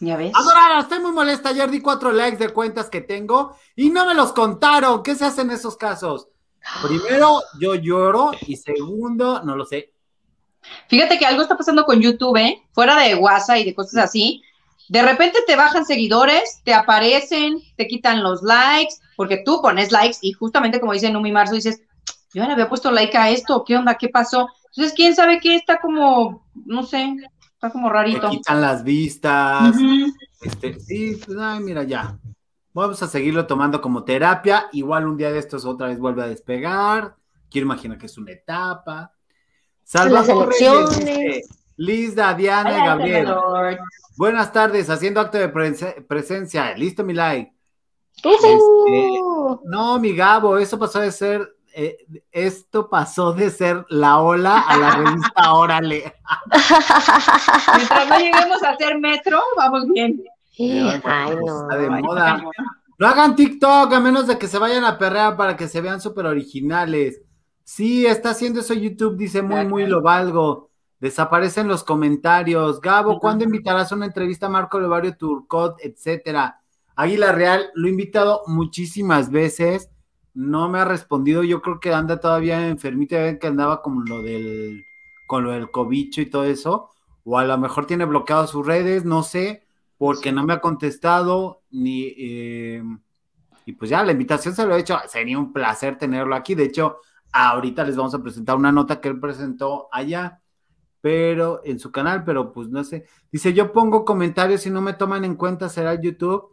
Ya 0.00 0.16
ves. 0.16 0.32
Adorada, 0.34 0.80
estoy 0.80 0.98
muy 0.98 1.12
molesta. 1.12 1.50
Ayer 1.50 1.70
di 1.70 1.80
cuatro 1.80 2.10
likes 2.10 2.44
de 2.44 2.52
cuentas 2.52 2.90
que 2.90 3.02
tengo 3.02 3.54
y 3.76 3.90
no 3.90 4.04
me 4.04 4.14
los 4.14 4.32
contaron. 4.32 5.04
¿Qué 5.04 5.14
se 5.14 5.26
hace 5.26 5.42
en 5.42 5.52
esos 5.52 5.76
casos? 5.76 6.26
Primero, 6.82 7.40
yo 7.60 7.76
lloro 7.76 8.32
y 8.48 8.56
segundo, 8.56 9.44
no 9.44 9.54
lo 9.54 9.64
sé. 9.64 9.91
Fíjate 10.88 11.18
que 11.18 11.26
algo 11.26 11.42
está 11.42 11.56
pasando 11.56 11.84
con 11.84 12.00
YouTube, 12.00 12.36
¿eh? 12.36 12.62
fuera 12.72 12.98
de 12.98 13.14
WhatsApp 13.14 13.58
y 13.58 13.64
de 13.64 13.74
cosas 13.74 14.04
así. 14.04 14.42
De 14.88 15.02
repente 15.02 15.38
te 15.46 15.56
bajan 15.56 15.84
seguidores, 15.84 16.60
te 16.64 16.74
aparecen, 16.74 17.58
te 17.76 17.86
quitan 17.86 18.22
los 18.22 18.42
likes, 18.42 18.94
porque 19.16 19.42
tú 19.44 19.62
pones 19.62 19.90
likes 19.90 20.18
y 20.20 20.32
justamente 20.32 20.80
como 20.80 20.92
dice 20.92 21.10
Numi 21.10 21.32
Marzo, 21.32 21.54
dices, 21.54 21.82
yo 22.34 22.42
ahora 22.42 22.54
había 22.54 22.68
puesto 22.68 22.90
like 22.90 23.16
a 23.16 23.30
esto, 23.30 23.64
¿qué 23.64 23.76
onda? 23.76 23.96
¿Qué 23.96 24.08
pasó? 24.08 24.48
Entonces, 24.70 24.94
quién 24.94 25.14
sabe 25.14 25.38
qué 25.40 25.54
está 25.54 25.80
como, 25.80 26.46
no 26.54 26.82
sé, 26.82 27.14
Está 27.62 27.70
como 27.70 27.90
rarito. 27.90 28.28
Te 28.28 28.38
quitan 28.38 28.60
las 28.60 28.82
vistas. 28.82 29.76
este, 30.40 30.80
sí, 30.80 31.16
pues, 31.24 31.38
ay, 31.38 31.60
mira, 31.60 31.84
ya. 31.84 32.18
Vamos 32.74 33.00
a 33.04 33.06
seguirlo 33.06 33.46
tomando 33.46 33.80
como 33.80 34.02
terapia. 34.02 34.66
Igual 34.72 35.06
un 35.06 35.16
día 35.16 35.30
de 35.30 35.38
estos 35.38 35.64
otra 35.64 35.86
vez 35.86 36.00
vuelve 36.00 36.24
a 36.24 36.26
despegar. 36.26 37.14
Quiero 37.48 37.66
imaginar 37.66 37.98
que 37.98 38.06
es 38.06 38.18
una 38.18 38.32
etapa. 38.32 39.12
Salvador 39.92 40.48
Reyes, 40.48 41.50
Lizda, 41.76 42.32
Diana 42.32 42.78
y 42.78 42.86
Gabriel. 42.86 43.34
Buenas 44.16 44.50
tardes, 44.50 44.88
haciendo 44.88 45.20
acto 45.20 45.36
de 45.36 45.50
presencia. 46.08 46.74
Listo 46.74 47.04
mi 47.04 47.12
like. 47.12 47.52
Este, 48.16 48.58
no, 49.64 49.98
mi 49.98 50.16
Gabo, 50.16 50.56
eso 50.56 50.78
pasó 50.78 51.00
de 51.00 51.12
ser 51.12 51.56
eh, 51.74 51.98
esto 52.30 52.88
pasó 52.88 53.34
de 53.34 53.50
ser 53.50 53.84
la 53.90 54.18
ola 54.20 54.60
a 54.60 54.78
la 54.78 54.90
revista 54.92 55.52
Órale. 55.52 56.14
Mientras 57.76 58.08
no 58.08 58.18
lleguemos 58.18 58.62
a 58.62 58.70
hacer 58.70 58.98
metro, 58.98 59.42
vamos 59.58 59.86
bien. 59.88 60.24
Ay, 61.04 61.36
no. 61.44 61.68
de 61.68 61.90
moda. 61.90 62.42
No 62.98 63.06
hagan 63.06 63.36
TikTok 63.36 63.92
a 63.92 64.00
menos 64.00 64.26
de 64.26 64.38
que 64.38 64.48
se 64.48 64.56
vayan 64.56 64.84
a 64.86 64.96
perrear 64.96 65.36
para 65.36 65.54
que 65.54 65.68
se 65.68 65.82
vean 65.82 66.00
súper 66.00 66.24
originales. 66.24 67.20
Sí, 67.64 68.06
está 68.06 68.30
haciendo 68.30 68.60
eso 68.60 68.74
YouTube, 68.74 69.16
dice 69.16 69.42
muy, 69.42 69.64
muy 69.66 69.86
lo 69.86 70.02
valgo. 70.02 70.70
Desaparecen 71.00 71.68
los 71.68 71.84
comentarios. 71.84 72.80
Gabo, 72.80 73.18
¿cuándo 73.18 73.44
invitarás 73.44 73.90
a 73.90 73.96
una 73.96 74.06
entrevista 74.06 74.46
a 74.46 74.50
Marco 74.50 74.78
Levario 74.78 75.16
Turcot, 75.16 75.76
etcétera? 75.80 76.60
Águila 76.94 77.32
Real, 77.32 77.70
lo 77.74 77.88
he 77.88 77.90
invitado 77.90 78.42
muchísimas 78.46 79.30
veces 79.30 79.92
no 80.34 80.68
me 80.68 80.78
ha 80.78 80.84
respondido. 80.84 81.42
Yo 81.42 81.62
creo 81.62 81.80
que 81.80 81.92
anda 81.92 82.20
todavía 82.20 82.68
enfermita, 82.68 83.18
ven 83.18 83.38
que 83.38 83.46
andaba 83.46 83.82
con 83.82 84.04
lo 84.06 84.22
del, 84.22 84.84
con 85.26 85.44
lo 85.44 85.52
del 85.52 85.70
cobicho 85.70 86.20
y 86.20 86.26
todo 86.26 86.44
eso. 86.44 86.90
O 87.24 87.38
a 87.38 87.44
lo 87.44 87.56
mejor 87.58 87.86
tiene 87.86 88.04
bloqueado 88.04 88.46
sus 88.46 88.66
redes, 88.66 89.04
no 89.04 89.22
sé, 89.22 89.66
porque 89.98 90.32
no 90.32 90.44
me 90.44 90.54
ha 90.54 90.60
contestado 90.60 91.62
ni. 91.70 92.14
Eh, 92.16 92.82
y 93.64 93.72
pues 93.72 93.90
ya, 93.90 94.02
la 94.02 94.12
invitación 94.12 94.54
se 94.54 94.66
lo 94.66 94.74
he 94.74 94.80
hecho. 94.80 94.98
Sería 95.06 95.38
un 95.38 95.52
placer 95.52 95.98
tenerlo 95.98 96.34
aquí. 96.34 96.54
De 96.54 96.64
hecho, 96.64 96.98
ahorita 97.32 97.84
les 97.84 97.96
vamos 97.96 98.14
a 98.14 98.22
presentar 98.22 98.56
una 98.56 98.72
nota 98.72 99.00
que 99.00 99.08
él 99.08 99.18
presentó 99.18 99.88
allá, 99.90 100.40
pero 101.00 101.60
en 101.64 101.80
su 101.80 101.90
canal, 101.90 102.24
pero 102.24 102.52
pues 102.52 102.68
no 102.68 102.84
sé. 102.84 103.06
Dice, 103.30 103.52
yo 103.52 103.72
pongo 103.72 104.04
comentarios 104.04 104.66
y 104.66 104.70
no 104.70 104.80
me 104.80 104.92
toman 104.92 105.24
en 105.24 105.34
cuenta, 105.34 105.68
será 105.68 106.00
YouTube. 106.00 106.50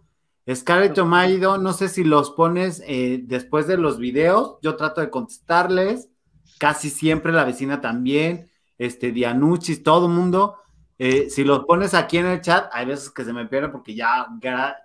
Scarlett 0.51 0.97
O'Maido, 0.97 1.59
no 1.59 1.73
sé 1.73 1.89
si 1.89 2.03
los 2.03 2.31
pones 2.31 2.81
eh, 2.87 3.21
después 3.23 3.67
de 3.67 3.77
los 3.77 3.99
videos, 3.99 4.57
yo 4.63 4.75
trato 4.75 4.99
de 4.99 5.11
contestarles, 5.11 6.09
casi 6.57 6.89
siempre 6.89 7.31
la 7.31 7.43
vecina 7.43 7.81
también, 7.81 8.49
este, 8.79 9.11
Dianuchis, 9.11 9.83
todo 9.83 10.07
el 10.07 10.13
mundo. 10.13 10.55
Eh, 10.97 11.29
si 11.29 11.43
los 11.43 11.65
pones 11.65 11.93
aquí 11.93 12.17
en 12.17 12.25
el 12.25 12.41
chat, 12.41 12.69
hay 12.73 12.85
veces 12.85 13.11
que 13.11 13.23
se 13.23 13.31
me 13.31 13.45
pierde 13.45 13.69
porque 13.69 13.93
ya, 13.93 14.27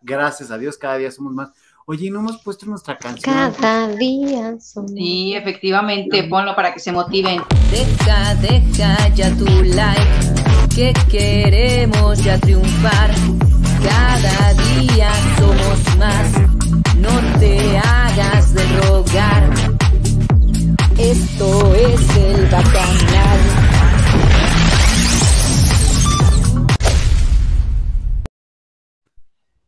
gracias 0.02 0.50
a 0.50 0.59
Dios, 0.59 0.76
cada 0.76 0.96
día 0.96 1.11
somos 1.11 1.33
más. 1.33 1.52
Oye, 1.87 2.11
no 2.11 2.20
hemos 2.20 2.40
puesto 2.42 2.64
nuestra 2.66 2.97
canción. 2.97 3.35
Cada 3.35 3.88
día 3.88 4.59
somos. 4.59 4.92
Sí, 4.92 5.35
efectivamente, 5.35 6.25
ponlo 6.25 6.57
para 6.57 6.73
que 6.73 6.81
se 6.81 6.92
motiven. 6.92 7.42
Deja, 7.70 8.35
deja 8.37 9.09
ya 9.14 9.31
tu 9.37 9.44
like, 9.44 10.03
que 10.75 10.94
queremos 11.11 12.25
ya 12.25 12.38
triunfar 12.38 13.11
cada 13.85 14.55
día 14.55 15.11
somos 15.38 15.97
más, 15.99 16.33
no 16.97 17.38
te 17.38 17.79
hagas 17.79 18.55
de 18.55 18.64
rogar. 18.81 19.51
Esto 20.97 21.75
es 21.75 22.16
el 22.16 22.47
bacanal. 22.47 23.63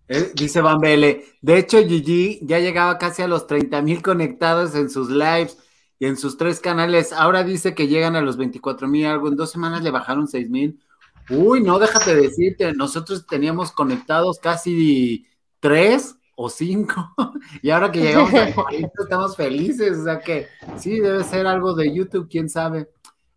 Eh, 0.08 0.32
dice 0.34 0.60
Van 0.60 0.78
Bele, 0.78 1.24
de 1.40 1.58
hecho 1.58 1.78
Gigi 1.78 2.38
ya 2.42 2.60
llegaba 2.60 2.96
casi 2.96 3.22
a 3.22 3.28
los 3.28 3.46
30 3.48 3.82
mil 3.82 4.02
conectados 4.02 4.76
en 4.76 4.88
sus 4.88 5.10
lives 5.10 5.58
y 5.98 6.06
en 6.06 6.16
sus 6.16 6.36
tres 6.36 6.60
canales. 6.60 7.12
Ahora 7.12 7.42
dice 7.42 7.74
que 7.74 7.88
llegan 7.88 8.14
a 8.16 8.20
los 8.20 8.36
24 8.36 8.86
mil 8.86 9.06
algo. 9.06 9.28
En 9.28 9.36
dos 9.36 9.50
semanas 9.50 9.82
le 9.82 9.90
bajaron 9.90 10.28
6 10.28 10.50
mil. 10.50 10.80
Uy, 11.28 11.60
no, 11.60 11.78
déjate 11.78 12.14
decirte, 12.14 12.72
nosotros 12.72 13.26
teníamos 13.26 13.72
conectados 13.72 14.38
casi 14.38 15.26
tres 15.58 16.16
o 16.36 16.48
cinco, 16.50 17.14
y 17.62 17.70
ahora 17.70 17.90
que 17.90 18.00
llegamos 18.00 18.32
a 18.34 18.54
40 18.54 18.88
estamos 19.02 19.36
felices, 19.36 19.98
o 19.98 20.04
sea 20.04 20.20
que 20.20 20.46
sí, 20.76 21.00
debe 21.00 21.24
ser 21.24 21.46
algo 21.46 21.74
de 21.74 21.92
YouTube, 21.92 22.28
quién 22.30 22.48
sabe. 22.48 22.90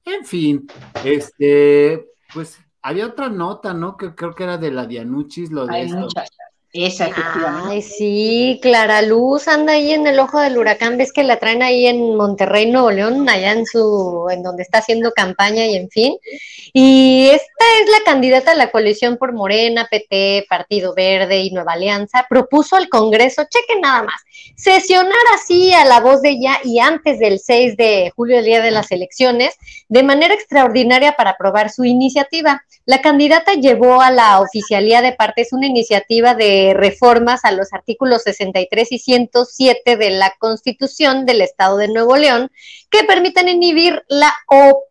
En 0.05 0.25
fin, 0.25 0.67
este, 1.03 2.10
pues 2.34 2.60
había 2.82 3.08
otra 3.08 3.29
nota, 3.29 3.73
¿no? 3.73 3.97
Que 3.97 4.13
creo 4.13 4.36
que 4.36 4.43
era 4.43 4.58
de 4.58 4.71
la 4.71 4.86
Dianuchis, 4.86 5.51
lo 5.51 5.65
de 5.65 5.75
Hay 5.75 5.91
muchas. 5.91 6.29
Esa, 6.71 7.08
efectivamente. 7.08 7.67
Ay, 7.71 7.82
sí, 7.82 8.60
Clara 8.62 9.01
Luz 9.01 9.47
anda 9.47 9.73
ahí 9.73 9.91
en 9.91 10.05
el 10.05 10.19
ojo 10.19 10.39
del 10.39 10.55
huracán, 10.55 10.97
ves 10.97 11.12
que 11.12 11.23
la 11.23 11.39
traen 11.39 11.63
ahí 11.63 11.88
en 11.88 12.15
Monterrey, 12.15 12.69
Nuevo 12.69 12.91
León, 12.91 13.27
allá 13.27 13.53
en 13.53 13.65
su, 13.65 14.27
en 14.29 14.43
donde 14.43 14.62
está 14.62 14.77
haciendo 14.77 15.12
campaña 15.12 15.65
y 15.65 15.75
en 15.75 15.89
fin. 15.89 16.15
Y 16.71 17.29
esta 17.32 17.65
es 17.82 17.89
la 17.89 18.03
candidata 18.05 18.51
de 18.51 18.58
la 18.58 18.69
coalición 18.69 19.17
por 19.17 19.34
Morena, 19.34 19.88
PT, 19.89 20.45
Partido 20.47 20.93
Verde 20.93 21.39
y 21.39 21.49
Nueva 21.49 21.73
Alianza, 21.73 22.27
propuso 22.29 22.75
al 22.75 22.88
Congreso, 22.88 23.45
chequen 23.49 23.82
nada 23.82 24.03
más, 24.03 24.21
sesionar 24.55 25.13
así 25.34 25.73
a 25.73 25.86
la 25.86 26.01
voz 26.01 26.21
de 26.21 26.29
ella 26.29 26.60
y 26.63 26.77
antes 26.77 27.17
del 27.17 27.39
6 27.39 27.77
de 27.77 28.13
julio, 28.15 28.38
el 28.38 28.45
día 28.45 28.62
de 28.62 28.69
las 28.69 28.91
elecciones, 28.91 29.55
de 29.88 30.03
manera 30.03 30.36
extraordinaria 30.36 31.13
para 31.13 31.32
aprobar 31.32 31.71
su 31.71 31.84
iniciativa. 31.84 32.63
La 32.86 33.01
candidata 33.01 33.53
llevó 33.53 34.01
a 34.01 34.12
la 34.12 34.39
oficialía 34.39 35.01
de 35.01 35.13
partes 35.13 35.51
una 35.51 35.67
iniciativa 35.67 36.36
de 36.36 36.59
reformas 36.74 37.45
a 37.45 37.52
los 37.52 37.74
artículos 37.74 38.24
63 38.24 38.91
y 38.91 39.00
107 39.00 39.98
de 39.98 40.10
la 40.12 40.34
Constitución 40.39 41.26
del 41.26 41.41
Estado 41.41 41.78
de 41.78 41.88
Nuevo 41.88 42.17
León 42.17 42.52
que 42.89 43.04
permiten 43.04 43.48
inhibir 43.48 44.04
la 44.08 44.34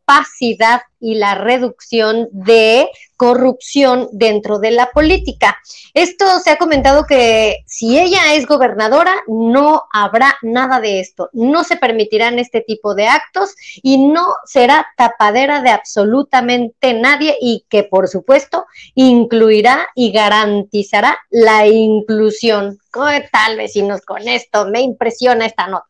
opacidad 0.09 0.81
y 1.01 1.15
la 1.15 1.35
reducción 1.35 2.29
de 2.33 2.89
corrupción 3.17 4.09
dentro 4.13 4.59
de 4.59 4.71
la 4.71 4.87
política. 4.87 5.59
Esto 5.93 6.25
se 6.41 6.51
ha 6.51 6.57
comentado 6.57 7.05
que 7.07 7.59
si 7.67 7.99
ella 7.99 8.35
es 8.35 8.47
gobernadora, 8.47 9.15
no 9.27 9.83
habrá 9.93 10.37
nada 10.43 10.81
de 10.81 11.01
esto. 11.01 11.29
No 11.33 11.63
se 11.63 11.77
permitirán 11.77 12.39
este 12.39 12.63
tipo 12.63 12.95
de 12.95 13.07
actos 13.07 13.55
y 13.83 14.09
no 14.09 14.27
será 14.45 14.87
tapadera 14.97 15.61
de 15.61 15.71
absolutamente 15.71 16.95
nadie 16.95 17.37
y 17.41 17.65
que, 17.69 17.85
por 17.85 18.09
supuesto, 18.09 18.67
incluirá 18.95 19.89
y 19.95 20.11
garantizará 20.11 21.19
la 21.31 21.67
inclusión. 21.67 22.79
¿Qué 22.93 23.29
tal, 23.31 23.57
vecinos, 23.57 24.01
con 24.03 24.27
esto? 24.27 24.67
Me 24.67 24.81
impresiona 24.81 25.47
esta 25.47 25.67
nota. 25.67 25.87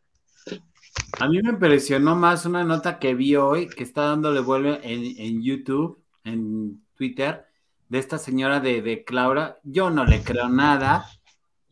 A 1.12 1.28
mí 1.28 1.40
me 1.42 1.50
impresionó 1.50 2.14
más 2.14 2.44
una 2.44 2.64
nota 2.64 2.98
que 2.98 3.14
vi 3.14 3.34
hoy, 3.34 3.68
que 3.68 3.82
está 3.82 4.02
dándole 4.02 4.40
vuelo 4.40 4.74
en, 4.74 5.18
en 5.18 5.42
YouTube, 5.42 6.02
en 6.22 6.82
Twitter, 6.94 7.46
de 7.88 7.98
esta 7.98 8.18
señora 8.18 8.60
de, 8.60 8.82
de 8.82 9.04
Claura. 9.04 9.58
Yo 9.64 9.90
no 9.90 10.04
le 10.04 10.22
creo 10.22 10.48
nada, 10.48 11.06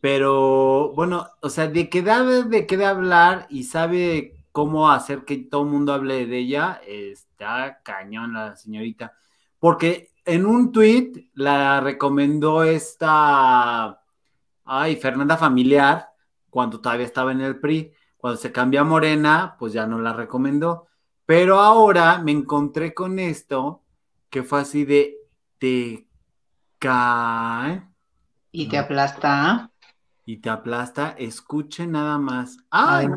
pero 0.01 0.93
bueno, 0.95 1.29
o 1.43 1.51
sea, 1.51 1.69
de 1.69 1.89
que 1.89 2.03
da 2.03 2.25
de 2.25 2.67
qué 2.67 2.77
de 2.77 2.87
hablar 2.87 3.47
y 3.51 3.65
sabe 3.65 4.37
cómo 4.53 4.91
hacer 4.91 5.25
que 5.25 5.37
todo 5.37 5.65
el 5.65 5.71
mundo 5.71 5.93
hable 5.93 6.27
de 6.27 6.39
ella, 6.39 6.81
está 6.87 7.81
cañón 7.83 8.33
la 8.33 8.57
señorita. 8.57 9.15
Porque 9.59 10.13
en 10.25 10.47
un 10.47 10.73
tweet 10.73 11.31
la 11.35 11.81
recomendó 11.81 12.65
esta, 12.65 14.01
ay, 14.65 14.97
Fernanda 14.97 15.37
Familiar, 15.37 16.09
cuando 16.51 16.81
todavía 16.81 17.07
estaba 17.07 17.33
en 17.33 17.43
el 17.43 17.61
PRI 17.61 17.93
cuando 18.27 18.41
se 18.41 18.51
cambia 18.51 18.81
a 18.81 18.85
Morena, 18.85 19.55
pues 19.57 19.73
ya 19.73 19.87
no 19.87 20.01
la 20.01 20.13
recomendó. 20.13 20.89
Pero 21.27 21.61
ahora 21.61 22.19
me 22.19 22.33
encontré 22.33 22.93
con 22.93 23.21
esto 23.21 23.85
que 24.31 24.43
fue 24.43 24.63
así 24.63 24.85
de 24.85 25.15
te 25.59 26.09
cae. 26.81 27.85
Y 28.51 28.69
te 28.69 28.79
aplasta. 28.79 29.71
Y 30.25 30.39
te 30.39 30.51
aplasta. 30.51 31.15
Escuche 31.17 31.87
nada 31.87 32.19
más. 32.19 32.57
¡Ay, 32.69 33.07
no! 33.07 33.17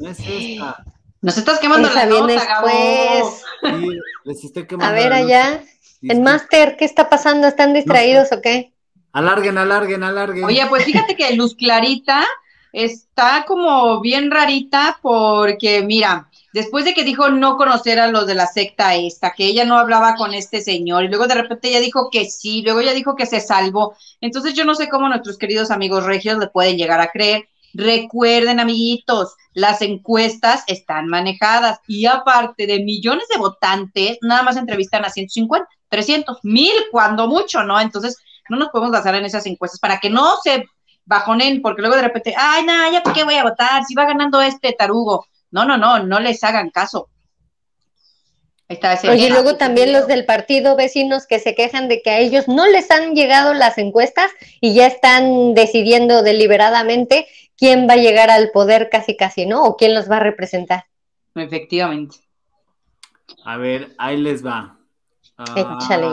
No 0.00 0.08
es 0.08 0.18
esta. 0.20 0.82
Nos 1.20 1.36
estás 1.36 1.58
quemando 1.58 1.88
Esa 1.88 2.06
la 2.06 2.10
viene 2.10 2.34
nota, 2.36 2.46
Gabo. 2.46 2.66
después. 2.68 3.44
Sí, 3.60 3.98
les 4.24 4.44
estoy 4.44 4.66
quemando 4.66 4.94
A 4.94 4.98
ver 4.98 5.10
la 5.10 5.16
allá, 5.16 5.62
en. 6.00 6.22
Master, 6.22 6.78
¿qué 6.78 6.86
está 6.86 7.10
pasando? 7.10 7.46
¿Están 7.46 7.74
distraídos 7.74 8.32
o 8.32 8.40
qué? 8.40 8.72
Alarguen, 9.12 9.58
alarguen, 9.58 10.02
alarguen. 10.02 10.44
Oye, 10.44 10.64
pues 10.70 10.86
fíjate 10.86 11.16
que 11.16 11.36
Luz 11.36 11.54
Clarita 11.54 12.24
está 12.72 13.44
como 13.46 14.00
bien 14.00 14.30
rarita 14.30 14.98
porque, 15.02 15.82
mira, 15.82 16.28
después 16.52 16.84
de 16.84 16.94
que 16.94 17.04
dijo 17.04 17.28
no 17.28 17.56
conocer 17.56 18.00
a 18.00 18.08
los 18.08 18.26
de 18.26 18.34
la 18.34 18.46
secta 18.46 18.94
esta, 18.94 19.32
que 19.32 19.46
ella 19.46 19.64
no 19.64 19.76
hablaba 19.78 20.14
con 20.16 20.34
este 20.34 20.60
señor, 20.60 21.04
y 21.04 21.08
luego 21.08 21.26
de 21.26 21.34
repente 21.34 21.68
ella 21.68 21.80
dijo 21.80 22.08
que 22.10 22.24
sí, 22.24 22.62
luego 22.62 22.80
ella 22.80 22.94
dijo 22.94 23.14
que 23.16 23.26
se 23.26 23.40
salvó. 23.40 23.94
Entonces 24.20 24.54
yo 24.54 24.64
no 24.64 24.74
sé 24.74 24.88
cómo 24.88 25.08
nuestros 25.08 25.38
queridos 25.38 25.70
amigos 25.70 26.04
regios 26.04 26.38
le 26.38 26.48
pueden 26.48 26.76
llegar 26.76 27.00
a 27.00 27.10
creer. 27.10 27.48
Recuerden, 27.74 28.60
amiguitos, 28.60 29.34
las 29.54 29.80
encuestas 29.80 30.62
están 30.66 31.08
manejadas 31.08 31.80
y 31.86 32.04
aparte 32.04 32.66
de 32.66 32.84
millones 32.84 33.28
de 33.28 33.38
votantes, 33.38 34.18
nada 34.20 34.42
más 34.42 34.56
entrevistan 34.56 35.04
a 35.06 35.10
150, 35.10 35.66
300, 35.88 36.38
mil, 36.42 36.72
cuando 36.90 37.28
mucho, 37.28 37.62
¿no? 37.64 37.80
Entonces, 37.80 38.16
no 38.50 38.58
nos 38.58 38.68
podemos 38.68 38.92
basar 38.92 39.14
en 39.14 39.24
esas 39.24 39.46
encuestas 39.46 39.80
para 39.80 39.98
que 40.00 40.10
no 40.10 40.36
se 40.42 40.66
bajonen, 41.04 41.62
porque 41.62 41.82
luego 41.82 41.96
de 41.96 42.02
repente, 42.02 42.34
ay, 42.36 42.64
nada, 42.64 42.90
ya 42.90 43.02
por 43.02 43.12
qué 43.12 43.24
voy 43.24 43.34
a 43.34 43.44
votar, 43.44 43.84
si 43.84 43.94
va 43.94 44.04
ganando 44.04 44.40
este 44.40 44.72
tarugo. 44.72 45.26
No, 45.50 45.64
no, 45.64 45.76
no, 45.76 46.02
no 46.02 46.20
les 46.20 46.42
hagan 46.44 46.70
caso. 46.70 47.08
Está 48.68 48.94
ese 48.94 49.10
Oye, 49.10 49.26
y 49.26 49.30
luego 49.30 49.56
también 49.56 49.92
los 49.92 50.06
del 50.06 50.24
partido 50.24 50.76
vecinos 50.76 51.26
que 51.26 51.38
se 51.38 51.54
quejan 51.54 51.88
de 51.88 52.00
que 52.00 52.10
a 52.10 52.18
ellos 52.18 52.48
no 52.48 52.66
les 52.66 52.90
han 52.90 53.14
llegado 53.14 53.52
las 53.52 53.76
encuestas 53.76 54.30
y 54.60 54.74
ya 54.74 54.86
están 54.86 55.52
decidiendo 55.52 56.22
deliberadamente 56.22 57.26
quién 57.56 57.86
va 57.86 57.94
a 57.94 57.98
llegar 57.98 58.30
al 58.30 58.50
poder 58.50 58.88
casi 58.90 59.16
casi, 59.16 59.44
¿no? 59.44 59.64
O 59.64 59.76
quién 59.76 59.94
los 59.94 60.10
va 60.10 60.16
a 60.16 60.20
representar. 60.20 60.86
Efectivamente. 61.34 62.16
A 63.44 63.56
ver, 63.56 63.94
ahí 63.98 64.16
les 64.16 64.44
va. 64.44 64.78
Ah, 65.36 65.54
Échale. 65.56 66.08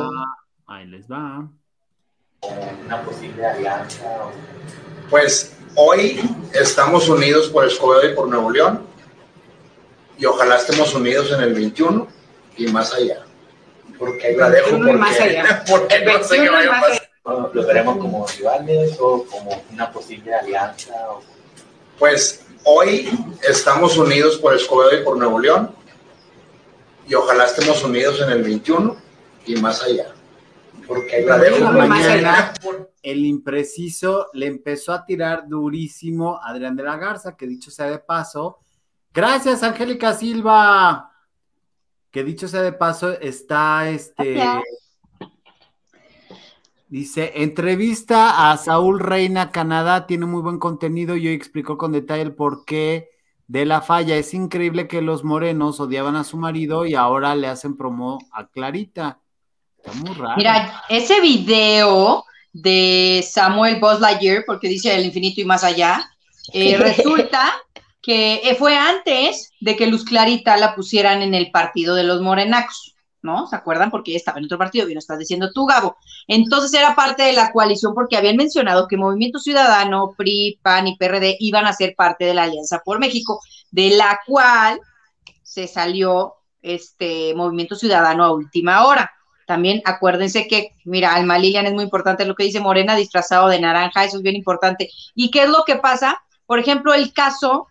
ahí 0.67 0.85
les 0.85 1.07
va. 1.07 1.49
Una 2.85 3.01
posible 3.03 3.45
alianza? 3.45 4.03
o- 4.23 4.31
Pues 5.09 5.53
hoy 5.75 6.19
estamos 6.53 7.09
unidos 7.09 7.49
por 7.49 7.65
Escobedo 7.65 8.09
y 8.11 8.15
por 8.15 8.27
Nuevo 8.27 8.49
León 8.51 8.85
y 10.17 10.25
ojalá 10.25 10.57
estemos 10.57 10.93
unidos 10.93 11.31
en 11.31 11.41
el 11.41 11.53
21 11.53 12.07
y 12.57 12.67
más 12.67 12.93
allá. 12.93 13.23
Porque 13.97 14.33
la 14.33 14.49
dejo 14.49 14.71
21 14.71 14.89
y 14.89 14.91
porque, 14.91 14.99
más 14.99 15.19
allá. 15.19 15.63
porque 15.69 15.99
no 16.05 16.23
sé 16.23 16.35
qué 16.35 16.41
21 16.41 16.45
y 16.45 16.67
vaya 16.67 16.77
a 16.77 16.81
pasar. 16.81 17.09
¿Lo 17.25 17.53
lo 17.53 17.67
veremos 17.67 17.97
como 17.97 18.25
rivales 18.27 18.97
o 18.99 19.23
como 19.25 19.63
una 19.71 19.91
posible 19.91 20.33
alianza? 20.33 20.93
o- 21.11 21.21
Pues 21.97 22.41
hoy 22.63 23.09
estamos 23.47 23.97
unidos 23.97 24.37
por 24.37 24.55
Escobedo 24.55 24.99
y 24.99 25.03
por 25.03 25.17
Nuevo 25.17 25.39
León 25.39 25.71
y 27.07 27.13
ojalá 27.15 27.45
estemos 27.45 27.83
unidos 27.83 28.21
en 28.21 28.29
el 28.29 28.43
21 28.43 28.95
y 29.45 29.55
más 29.57 29.81
allá. 29.83 30.07
Porque 30.89 31.17
allá. 31.17 32.53
El 33.03 33.25
impreciso 33.25 34.27
le 34.33 34.47
empezó 34.47 34.91
a 34.91 35.05
tirar 35.05 35.47
durísimo 35.47 36.37
a 36.37 36.49
Adrián 36.49 36.75
de 36.75 36.83
la 36.83 36.97
Garza, 36.97 37.37
que 37.37 37.47
dicho 37.47 37.69
sea 37.69 37.85
de 37.85 37.99
paso. 37.99 38.57
Gracias, 39.13 39.61
Angélica 39.61 40.13
Silva. 40.13 41.11
Que 42.09 42.23
dicho 42.23 42.47
sea 42.47 42.63
de 42.63 42.73
paso, 42.73 43.11
está 43.19 43.87
este. 43.87 44.33
Gracias. 44.33 44.89
Dice, 46.87 47.33
entrevista 47.35 48.51
a 48.51 48.57
Saúl 48.57 48.99
Reina, 48.99 49.51
Canadá, 49.51 50.07
tiene 50.07 50.25
muy 50.25 50.41
buen 50.41 50.57
contenido 50.57 51.15
y 51.15 51.27
hoy 51.27 51.33
explicó 51.35 51.77
con 51.77 51.91
detalle 51.91 52.23
el 52.23 52.33
porqué 52.33 53.11
de 53.45 53.65
la 53.67 53.81
falla. 53.81 54.15
Es 54.15 54.33
increíble 54.33 54.87
que 54.87 55.03
los 55.03 55.23
morenos 55.23 55.79
odiaban 55.79 56.15
a 56.15 56.23
su 56.23 56.37
marido 56.37 56.87
y 56.87 56.95
ahora 56.95 57.35
le 57.35 57.45
hacen 57.45 57.77
promo 57.77 58.17
a 58.31 58.47
Clarita. 58.47 59.21
Está 59.89 60.03
muy 60.03 60.15
raro. 60.15 60.37
Mira, 60.37 60.83
ese 60.89 61.21
video 61.21 62.25
de 62.53 63.25
Samuel 63.29 63.79
Buzz 63.79 63.99
Lightyear, 63.99 64.43
porque 64.45 64.67
dice 64.67 64.95
el 64.95 65.05
infinito 65.05 65.41
y 65.41 65.45
más 65.45 65.63
allá, 65.63 66.09
eh, 66.53 66.77
resulta 66.77 67.51
que 68.01 68.41
eh, 68.43 68.55
fue 68.55 68.75
antes 68.75 69.51
de 69.59 69.75
que 69.75 69.87
Luz 69.87 70.05
Clarita 70.05 70.57
la 70.57 70.75
pusieran 70.75 71.21
en 71.21 71.33
el 71.33 71.51
partido 71.51 71.95
de 71.95 72.03
los 72.03 72.21
morenacos, 72.21 72.95
¿no? 73.21 73.47
¿Se 73.47 73.55
acuerdan? 73.55 73.91
Porque 73.91 74.11
ella 74.11 74.17
estaba 74.17 74.39
en 74.39 74.45
otro 74.45 74.57
partido, 74.57 74.85
bien 74.85 74.95
lo 74.95 74.99
estás 74.99 75.19
diciendo 75.19 75.51
tú, 75.53 75.65
Gabo. 75.65 75.97
Entonces 76.27 76.73
era 76.73 76.95
parte 76.95 77.23
de 77.23 77.33
la 77.33 77.51
coalición 77.51 77.93
porque 77.93 78.17
habían 78.17 78.37
mencionado 78.37 78.87
que 78.87 78.97
Movimiento 78.97 79.39
Ciudadano, 79.39 80.13
PRI, 80.17 80.59
PAN 80.61 80.87
y 80.87 80.97
PRD 80.97 81.37
iban 81.39 81.65
a 81.65 81.73
ser 81.73 81.93
parte 81.95 82.25
de 82.25 82.33
la 82.33 82.43
Alianza 82.43 82.81
por 82.83 82.99
México, 82.99 83.41
de 83.71 83.91
la 83.91 84.19
cual 84.25 84.79
se 85.43 85.67
salió 85.67 86.35
este 86.61 87.33
Movimiento 87.35 87.75
Ciudadano 87.75 88.23
a 88.23 88.31
última 88.31 88.85
hora. 88.85 89.11
También 89.49 89.81
acuérdense 89.83 90.47
que, 90.47 90.75
mira, 90.85 91.15
Alma 91.15 91.39
Lilian 91.39 91.65
es 91.65 91.73
muy 91.73 91.83
importante 91.83 92.23
lo 92.23 92.35
que 92.35 92.43
dice 92.43 92.59
Morena 92.59 92.95
disfrazado 92.95 93.47
de 93.47 93.59
naranja, 93.59 94.05
eso 94.05 94.17
es 94.17 94.21
bien 94.21 94.35
importante. 94.35 94.91
¿Y 95.15 95.31
qué 95.31 95.41
es 95.41 95.49
lo 95.49 95.63
que 95.65 95.77
pasa? 95.77 96.21
Por 96.45 96.59
ejemplo, 96.59 96.93
el 96.93 97.13
caso 97.13 97.65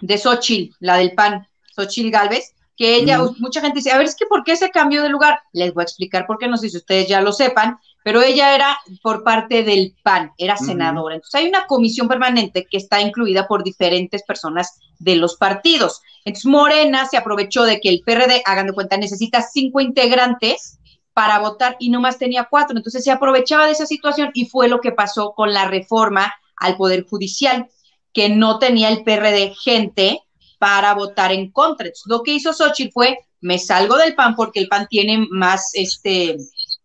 de 0.00 0.16
Xochitl, 0.16 0.74
la 0.80 0.96
del 0.96 1.12
PAN, 1.12 1.46
Xochitl 1.76 2.08
Galvez, 2.10 2.54
que 2.74 2.96
ella, 2.96 3.20
mucha 3.38 3.60
gente 3.60 3.80
dice, 3.80 3.90
a 3.90 3.98
ver, 3.98 4.06
es 4.06 4.16
que 4.16 4.24
¿por 4.24 4.44
qué 4.44 4.56
se 4.56 4.70
cambió 4.70 5.02
de 5.02 5.10
lugar? 5.10 5.40
Les 5.52 5.74
voy 5.74 5.82
a 5.82 5.84
explicar 5.84 6.26
por 6.26 6.38
qué, 6.38 6.48
no 6.48 6.56
sé 6.56 6.70
si 6.70 6.78
ustedes 6.78 7.06
ya 7.06 7.20
lo 7.20 7.34
sepan, 7.34 7.76
pero 8.02 8.22
ella 8.22 8.54
era 8.54 8.78
por 9.02 9.22
parte 9.22 9.62
del 9.62 9.94
PAN, 10.02 10.32
era 10.38 10.56
senadora. 10.56 11.16
Entonces 11.16 11.38
hay 11.38 11.48
una 11.48 11.66
comisión 11.66 12.08
permanente 12.08 12.66
que 12.70 12.78
está 12.78 13.02
incluida 13.02 13.46
por 13.46 13.62
diferentes 13.62 14.22
personas 14.22 14.80
de 14.98 15.16
los 15.16 15.36
partidos. 15.36 16.00
Entonces 16.24 16.46
Morena 16.46 17.04
se 17.04 17.18
aprovechó 17.18 17.64
de 17.64 17.78
que 17.78 17.90
el 17.90 18.00
PRD, 18.06 18.40
hagan 18.46 18.68
de 18.68 18.72
cuenta, 18.72 18.96
necesita 18.96 19.42
cinco 19.42 19.82
integrantes 19.82 20.78
para 21.12 21.38
votar 21.38 21.76
y 21.78 21.90
nomás 21.90 22.18
tenía 22.18 22.48
cuatro. 22.50 22.76
Entonces 22.76 23.04
se 23.04 23.10
aprovechaba 23.10 23.66
de 23.66 23.72
esa 23.72 23.86
situación 23.86 24.30
y 24.34 24.46
fue 24.46 24.68
lo 24.68 24.80
que 24.80 24.92
pasó 24.92 25.32
con 25.34 25.52
la 25.52 25.66
reforma 25.66 26.32
al 26.56 26.76
Poder 26.76 27.06
Judicial, 27.06 27.68
que 28.12 28.28
no 28.28 28.58
tenía 28.58 28.88
el 28.88 29.02
PRD 29.02 29.54
gente 29.54 30.22
para 30.58 30.94
votar 30.94 31.32
en 31.32 31.50
contra. 31.50 31.88
Lo 32.06 32.22
que 32.22 32.32
hizo 32.32 32.52
Xochitl 32.52 32.92
fue, 32.92 33.18
me 33.40 33.58
salgo 33.58 33.96
del 33.96 34.14
PAN 34.14 34.36
porque 34.36 34.60
el 34.60 34.68
PAN 34.68 34.86
tiene 34.88 35.26
más 35.30 35.70
este, 35.72 36.36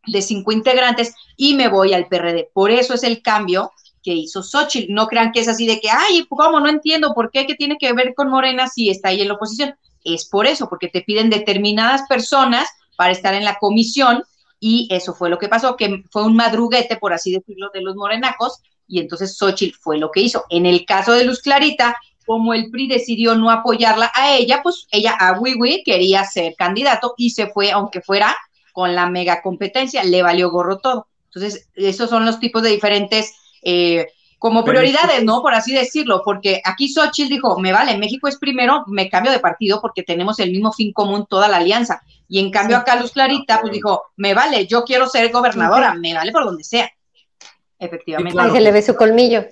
de 0.08 0.22
cinco 0.22 0.52
integrantes 0.52 1.14
y 1.36 1.56
me 1.56 1.68
voy 1.68 1.94
al 1.94 2.08
PRD. 2.08 2.50
Por 2.54 2.72
eso 2.72 2.94
es 2.94 3.04
el 3.04 3.22
cambio 3.22 3.72
que 4.02 4.14
hizo 4.14 4.44
Xochitl. 4.44 4.94
No 4.94 5.08
crean 5.08 5.32
que 5.32 5.42
es 5.42 5.48
así 5.48 5.68
de 5.68 5.80
que, 5.80 5.90
ay, 5.90 6.26
¿cómo? 6.30 6.60
No 6.60 6.70
entiendo 6.70 7.14
por 7.14 7.32
qué, 7.32 7.46
que 7.46 7.56
tiene 7.56 7.78
que 7.78 7.92
ver 7.94 8.14
con 8.16 8.30
Morena 8.30 8.68
si 8.68 8.90
está 8.90 9.10
ahí 9.10 9.22
en 9.22 9.28
la 9.28 9.34
oposición. 9.34 9.76
Es 10.04 10.26
por 10.26 10.46
eso, 10.46 10.70
porque 10.70 10.88
te 10.88 11.02
piden 11.02 11.30
determinadas 11.30 12.04
personas 12.08 12.70
para 12.96 13.12
estar 13.12 13.34
en 13.34 13.46
la 13.46 13.58
comisión 13.60 14.24
y 14.60 14.88
eso 14.92 15.14
fue 15.14 15.30
lo 15.30 15.38
que 15.38 15.50
pasó, 15.50 15.76
que 15.76 16.04
fue 16.12 16.24
un 16.24 16.36
madruguete, 16.36 16.98
por 16.98 17.14
así 17.14 17.32
decirlo, 17.32 17.70
de 17.74 17.82
los 17.82 17.96
morenacos 17.96 18.62
y 18.88 19.00
entonces 19.00 19.38
Xochitl 19.38 19.78
fue 19.80 19.98
lo 19.98 20.12
que 20.12 20.22
hizo. 20.22 20.46
En 20.50 20.66
el 20.66 20.86
caso 20.86 21.14
de 21.14 21.24
Luz 21.24 21.42
Clarita, 21.42 21.98
como 22.26 22.54
el 22.54 22.70
PRI 22.72 22.88
decidió 22.88 23.36
no 23.36 23.52
apoyarla 23.52 24.12
a 24.14 24.36
ella, 24.36 24.62
pues 24.64 24.88
ella 24.92 25.16
a 25.20 25.40
Wiwi 25.40 25.84
quería 25.84 26.24
ser 26.24 26.56
candidato 26.56 27.14
y 27.18 27.32
se 27.32 27.48
fue, 27.48 27.72
aunque 27.72 28.02
fuera 28.02 28.36
con 28.74 28.96
la 28.96 29.10
mega 29.10 29.42
competencia, 29.42 30.04
le 30.04 30.22
valió 30.22 30.50
gorro 30.50 30.80
todo. 30.80 31.08
Entonces, 31.26 31.70
esos 31.76 32.10
son 32.10 32.26
los 32.26 32.40
tipos 32.40 32.64
de 32.64 32.72
diferentes, 32.72 33.34
eh, 33.62 34.08
como 34.46 34.64
prioridades, 34.64 35.24
¿no? 35.24 35.42
Por 35.42 35.56
así 35.56 35.74
decirlo, 35.74 36.22
porque 36.24 36.62
aquí 36.64 36.88
Xochitl 36.88 37.30
dijo, 37.30 37.60
me 37.60 37.72
vale, 37.72 37.98
México 37.98 38.28
es 38.28 38.38
primero, 38.38 38.84
me 38.86 39.10
cambio 39.10 39.32
de 39.32 39.40
partido 39.40 39.82
porque 39.82 40.04
tenemos 40.04 40.38
el 40.38 40.52
mismo 40.52 40.72
fin 40.72 40.94
común, 40.94 41.26
toda 41.28 41.48
la 41.48 41.58
alianza. 41.58 42.04
Y 42.28 42.38
en 42.38 42.52
cambio 42.52 42.78
acá 42.78 42.96
Luz 42.96 43.12
Clarita, 43.12 43.60
pues 43.60 43.74
dijo, 43.74 44.04
me 44.18 44.36
vale, 44.36 44.68
yo 44.68 44.84
quiero 44.84 45.08
ser 45.08 45.32
gobernadora, 45.32 45.96
me 45.96 46.14
vale 46.14 46.32
por 46.32 46.46
donde 46.46 46.64
sea. 46.64 46.88
Efectivamente. 47.80 48.40
Se 48.52 48.62
le 48.62 48.72
ve 48.72 48.84
su 48.84 48.94
colmillo. 48.94 49.46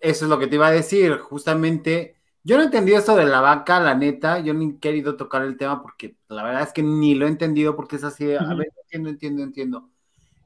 Eso 0.00 0.24
es 0.26 0.28
lo 0.28 0.38
que 0.38 0.46
te 0.46 0.54
iba 0.54 0.68
a 0.68 0.70
decir, 0.70 1.18
justamente. 1.18 2.14
Yo 2.44 2.54
no 2.56 2.62
he 2.62 2.66
entendido 2.66 2.98
esto 2.98 3.16
de 3.16 3.24
la 3.24 3.40
vaca, 3.40 3.80
la 3.80 3.96
neta. 3.96 4.38
Yo 4.38 4.54
ni 4.54 4.76
he 4.76 4.78
querido 4.78 5.16
tocar 5.16 5.42
el 5.42 5.56
tema 5.56 5.82
porque 5.82 6.14
la 6.28 6.44
verdad 6.44 6.62
es 6.62 6.72
que 6.72 6.84
ni 6.84 7.16
lo 7.16 7.26
he 7.26 7.30
entendido 7.30 7.74
porque 7.74 7.96
es 7.96 8.04
así. 8.04 8.32
A 8.32 8.54
ver, 8.54 8.68
entiendo, 8.84 9.08
entiendo, 9.08 9.42
entiendo. 9.42 9.88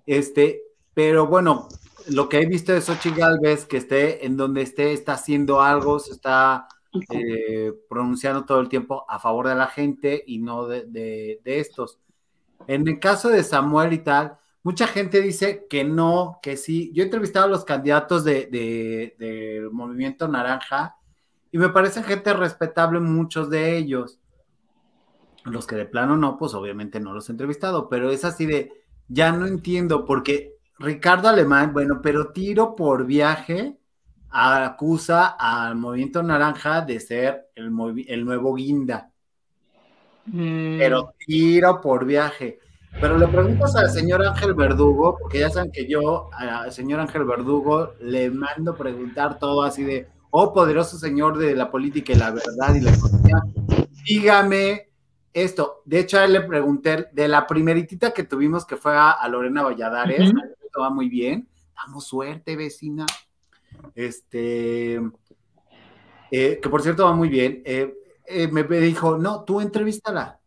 Este, 0.07 0.62
pero 0.95 1.27
bueno, 1.27 1.69
lo 2.09 2.28
que 2.28 2.38
he 2.40 2.46
visto 2.46 2.72
de 2.72 2.80
Xochitl 2.80 3.18
Galvez, 3.18 3.64
que 3.66 3.76
esté 3.78 4.24
en 4.26 4.36
donde 4.36 4.62
esté, 4.62 4.92
está 4.92 5.12
haciendo 5.14 5.61
algo, 5.61 5.98
se 5.98 6.12
está 6.12 6.68
eh, 7.11 7.72
pronunciando 7.88 8.44
todo 8.44 8.61
el 8.61 8.68
tiempo 8.68 9.04
a 9.09 9.18
favor 9.18 9.48
de 9.48 9.54
la 9.54 9.66
gente 9.66 10.22
y 10.26 10.38
no 10.38 10.66
de, 10.66 10.84
de- 10.86 11.40
de 11.44 11.61
estos. 11.61 11.98
En 12.66 12.86
el 12.88 12.98
caso 12.98 13.28
de 13.28 13.42
Samuel 13.44 13.92
y 13.92 13.98
tal, 13.98 14.38
mucha 14.62 14.86
gente 14.86 15.20
dice 15.20 15.66
que 15.68 15.84
no, 15.84 16.38
que 16.42 16.56
sí. 16.56 16.90
Yo 16.94 17.02
he 17.02 17.06
entrevistado 17.06 17.46
a 17.46 17.48
los 17.50 17.64
candidatos 17.64 18.24
de, 18.24 18.46
de- 18.46 19.14
del 19.18 19.70
movimiento 19.70 20.28
naranja 20.28 20.96
y 21.50 21.59
me 21.59 21.68
parecen 21.70 22.04
gente 22.04 22.32
respetable 22.34 23.00
muchos 23.00 23.48
de 23.50 23.76
ellos. 23.76 24.18
Los 25.44 25.66
que 25.66 25.76
de 25.76 25.86
plano 25.86 26.16
no, 26.16 26.36
pues 26.36 26.52
obviamente 26.54 27.00
no 27.00 27.14
los 27.14 27.28
he 27.28 27.32
entrevistado, 27.32 27.88
pero 27.88 28.11
es 28.11 28.24
así 28.24 28.44
de, 28.44 28.72
ya 29.09 29.32
no 29.32 29.46
entiendo, 29.46 30.04
porque 30.04 30.57
Ricardo 30.79 31.29
Alemán, 31.29 31.72
bueno, 31.72 32.01
pero 32.03 32.33
tiro 32.33 32.76
por 32.76 33.05
viaje 33.05 33.76
acusa 34.31 35.37
al 35.39 35.76
movimiento 35.76 36.22
naranja 36.22 36.83
de 36.83 37.01
ser 37.01 37.49
el, 37.55 37.72
nuevo 38.24 38.55
guinda 38.55 39.11
Mm, 40.33 40.79
pero 40.79 41.14
tiro 41.26 41.81
por 41.81 42.05
viaje. 42.05 42.59
Pero 43.01 43.18
le 43.18 43.29
preguntas 43.29 43.76
al 43.76 43.91
señor 43.91 44.24
Ángel 44.26 44.55
Verdugo, 44.55 45.16
porque 45.20 45.41
ya 45.41 45.51
saben 45.51 45.70
que 45.70 45.87
yo 45.87 46.31
al 46.33 46.72
señor 46.72 47.01
Ángel 47.01 47.24
Verdugo 47.24 47.93
le 48.01 48.31
mando 48.31 48.74
preguntar 48.74 49.39
todo 49.39 49.62
así 49.62 49.85
de, 49.85 50.09
oh 50.31 50.53
poderoso 50.53 50.99
señor 50.99 51.39
de 51.39 51.55
la 51.55 51.70
política 51.70 52.12
y 52.12 52.16
la 52.16 52.31
verdad 52.31 52.74
y 52.74 52.81
la 52.81 52.93
economía, 52.93 53.37
dígame 54.05 54.89
esto. 55.33 55.83
De 55.85 56.01
hecho, 56.01 56.18
a 56.18 56.24
él 56.24 56.33
le 56.33 56.41
pregunté 56.41 57.09
de 57.12 57.29
la 57.29 57.47
primeritita 57.47 58.12
que 58.12 58.24
tuvimos 58.24 58.66
que 58.66 58.76
fue 58.76 58.97
a, 58.97 59.11
a 59.11 59.29
Lorena 59.29 59.62
Valladares. 59.62 60.33
Va 60.81 60.91
muy 60.91 61.09
bien, 61.09 61.49
damos 61.74 62.07
suerte, 62.07 62.57
vecina. 62.57 63.07
Este, 63.95 65.01
eh, 66.31 66.61
que 66.62 66.68
por 66.68 66.83
cierto 66.83 67.05
va 67.05 67.14
muy 67.14 67.29
bien. 67.29 67.62
Eh, 67.64 67.95
eh, 68.26 68.49
me 68.49 68.62
dijo, 68.64 69.16
no, 69.16 69.45
tú 69.45 69.61
entrevístala. 69.61 70.41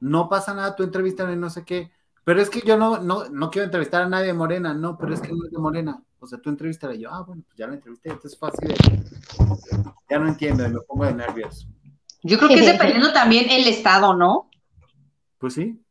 No 0.00 0.28
pasa 0.28 0.54
nada, 0.54 0.74
tú 0.74 0.82
entrevístala 0.82 1.32
y 1.32 1.36
no 1.36 1.50
sé 1.50 1.64
qué. 1.64 1.90
Pero 2.24 2.40
es 2.40 2.50
que 2.50 2.62
yo 2.62 2.76
no, 2.76 2.98
no, 2.98 3.28
no 3.28 3.50
quiero 3.50 3.66
entrevistar 3.66 4.02
a 4.02 4.08
nadie 4.08 4.28
de 4.28 4.34
Morena, 4.34 4.74
no, 4.74 4.96
pero 4.96 5.14
es 5.14 5.20
que 5.20 5.32
no 5.32 5.44
es 5.44 5.50
de 5.50 5.58
Morena. 5.58 6.02
O 6.18 6.26
sea, 6.26 6.38
tú 6.38 6.48
entrevístala 6.48 6.94
y 6.94 7.00
yo, 7.00 7.10
ah, 7.12 7.22
bueno, 7.22 7.42
pues 7.46 7.58
ya 7.58 7.66
la 7.66 7.74
entrevisté, 7.74 8.08
entonces 8.08 8.38
fue 8.38 8.48
así 8.48 8.66
de, 8.66 8.74
ya 10.08 10.18
no 10.18 10.28
entiendo, 10.28 10.66
me 10.68 10.80
pongo 10.80 11.04
de 11.04 11.14
nervios. 11.14 11.68
Yo 12.22 12.38
creo 12.38 12.48
que 12.48 12.60
es 12.60 12.66
dependiendo 12.72 13.12
también 13.12 13.50
el 13.50 13.66
estado, 13.68 14.14
¿no? 14.14 14.48
Pues 15.38 15.52
sí. 15.52 15.83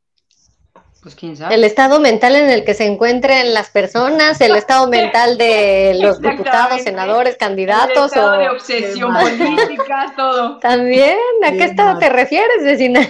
Pues 1.03 1.15
quién 1.15 1.35
sabe. 1.35 1.53
El 1.55 1.65
estado 1.65 1.99
mental 1.99 2.33
en 2.37 2.49
el 2.49 2.63
que 2.63 2.73
se 2.73 2.85
encuentren 2.85 3.53
las 3.53 3.69
personas, 3.69 4.39
el 4.39 4.55
estado 4.55 4.87
mental 4.87 5.37
de 5.37 5.99
los 6.01 6.21
diputados, 6.21 6.81
senadores, 6.81 7.33
El 7.33 7.39
candidatos 7.39 8.05
estado 8.05 8.35
o 8.35 8.39
de 8.39 8.49
obsesión 8.49 9.13
política, 9.13 10.13
todo. 10.15 10.59
también, 10.59 11.17
¿a 11.45 11.51
qué 11.51 11.57
Qué 11.57 11.63
estado 11.65 11.91
mal. 11.91 11.99
te 11.99 12.07
refieres, 12.09 12.63
vecina? 12.63 13.01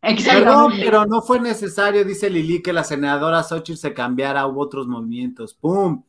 Perdón, 0.00 0.74
pero 0.78 1.06
no 1.06 1.22
fue 1.22 1.40
necesario, 1.40 2.04
dice 2.04 2.28
Lili, 2.30 2.62
que 2.62 2.72
la 2.74 2.84
senadora 2.84 3.42
Xochitl 3.42 3.78
se 3.78 3.94
cambiara, 3.94 4.46
hubo 4.46 4.60
otros 4.60 4.86
movimientos. 4.86 5.54
¡Pum! 5.54 6.02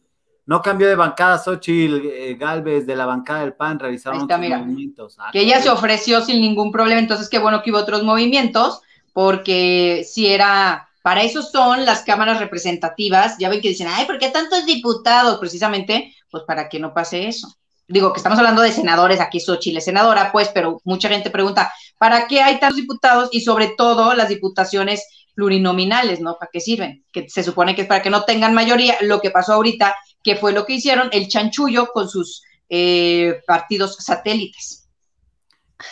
No 0.46 0.62
cambió 0.62 0.88
de 0.88 0.96
bancada 0.96 1.38
Xochitl 1.38 2.02
eh, 2.06 2.36
Galvez, 2.36 2.86
de 2.86 2.96
la 2.96 3.06
bancada 3.06 3.42
del 3.42 3.54
PAN, 3.54 3.80
realizaron 3.80 4.22
está, 4.22 4.36
otros 4.36 4.40
mira. 4.42 4.58
movimientos. 4.60 5.16
Ah, 5.18 5.30
que 5.32 5.42
ella 5.42 5.62
se 5.62 5.70
ofreció 5.70 6.22
sin 6.22 6.42
ningún 6.42 6.72
problema, 6.72 7.00
entonces 7.00 7.30
qué 7.30 7.40
bueno 7.40 7.62
que 7.62 7.72
hubo 7.72 7.80
otros 7.80 8.04
movimientos, 8.04 8.82
porque 9.14 10.06
si 10.08 10.28
era, 10.28 10.89
para 11.02 11.24
eso 11.24 11.42
son 11.42 11.86
las 11.86 12.04
cámaras 12.04 12.40
representativas, 12.40 13.38
ya 13.40 13.50
ven 13.50 13.62
que 13.62 13.70
dicen, 13.70 13.88
ay, 13.90 14.06
¿por 14.06 14.18
qué 14.20 14.30
tantos 14.30 14.66
diputados? 14.66 15.40
Precisamente, 15.40 16.14
pues 16.30 16.44
para 16.46 16.70
que 16.70 16.80
no 16.80 16.94
pase 16.94 17.28
eso. 17.28 17.48
Digo, 17.88 18.14
que 18.14 18.18
estamos 18.20 18.38
hablando 18.38 18.62
de 18.62 18.72
senadores, 18.72 19.20
aquí 19.20 19.40
Xochitl 19.40 19.78
es 19.78 19.86
senadora, 19.86 20.32
pues, 20.32 20.50
pero 20.50 20.80
mucha 20.84 21.10
gente 21.10 21.32
pregunta, 21.32 21.72
¿para 21.98 22.28
qué 22.28 22.42
hay 22.42 22.60
tantos 22.60 22.78
diputados? 22.78 23.30
Y 23.32 23.42
sobre 23.42 23.70
todo 23.76 24.14
las 24.14 24.30
diputaciones 24.30 25.04
plurinominales, 25.34 26.20
¿no? 26.20 26.38
¿Para 26.38 26.52
qué 26.54 26.60
sirven? 26.60 27.04
Que 27.12 27.28
se 27.30 27.44
supone 27.44 27.76
que 27.76 27.84
es 27.84 27.88
para 27.88 28.02
que 28.04 28.10
no 28.12 28.26
tengan 28.26 28.54
mayoría, 28.54 28.96
lo 29.02 29.22
que 29.22 29.32
pasó 29.32 29.54
ahorita, 29.54 29.96
que 30.24 30.36
fue 30.36 30.52
lo 30.52 30.66
que 30.66 30.74
hicieron, 30.74 31.10
el 31.14 31.28
chanchullo 31.30 31.88
con 31.94 32.08
sus 32.10 32.44
eh, 32.68 33.42
partidos 33.48 33.96
satélites. 33.96 34.88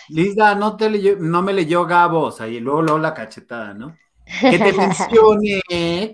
Lisa, 0.09 0.53
no, 0.53 0.75
te 0.75 0.89
leyó- 0.89 1.17
no 1.17 1.41
me 1.41 1.53
leyó 1.53 1.85
Gabo, 1.85 2.23
o 2.23 2.31
sea, 2.31 2.47
y 2.47 2.59
luego, 2.59 2.81
luego 2.81 2.99
la 2.99 3.13
cachetada, 3.13 3.73
¿no? 3.73 3.97
Que 4.49 4.59
te 4.59 4.73
mencione 4.73 5.61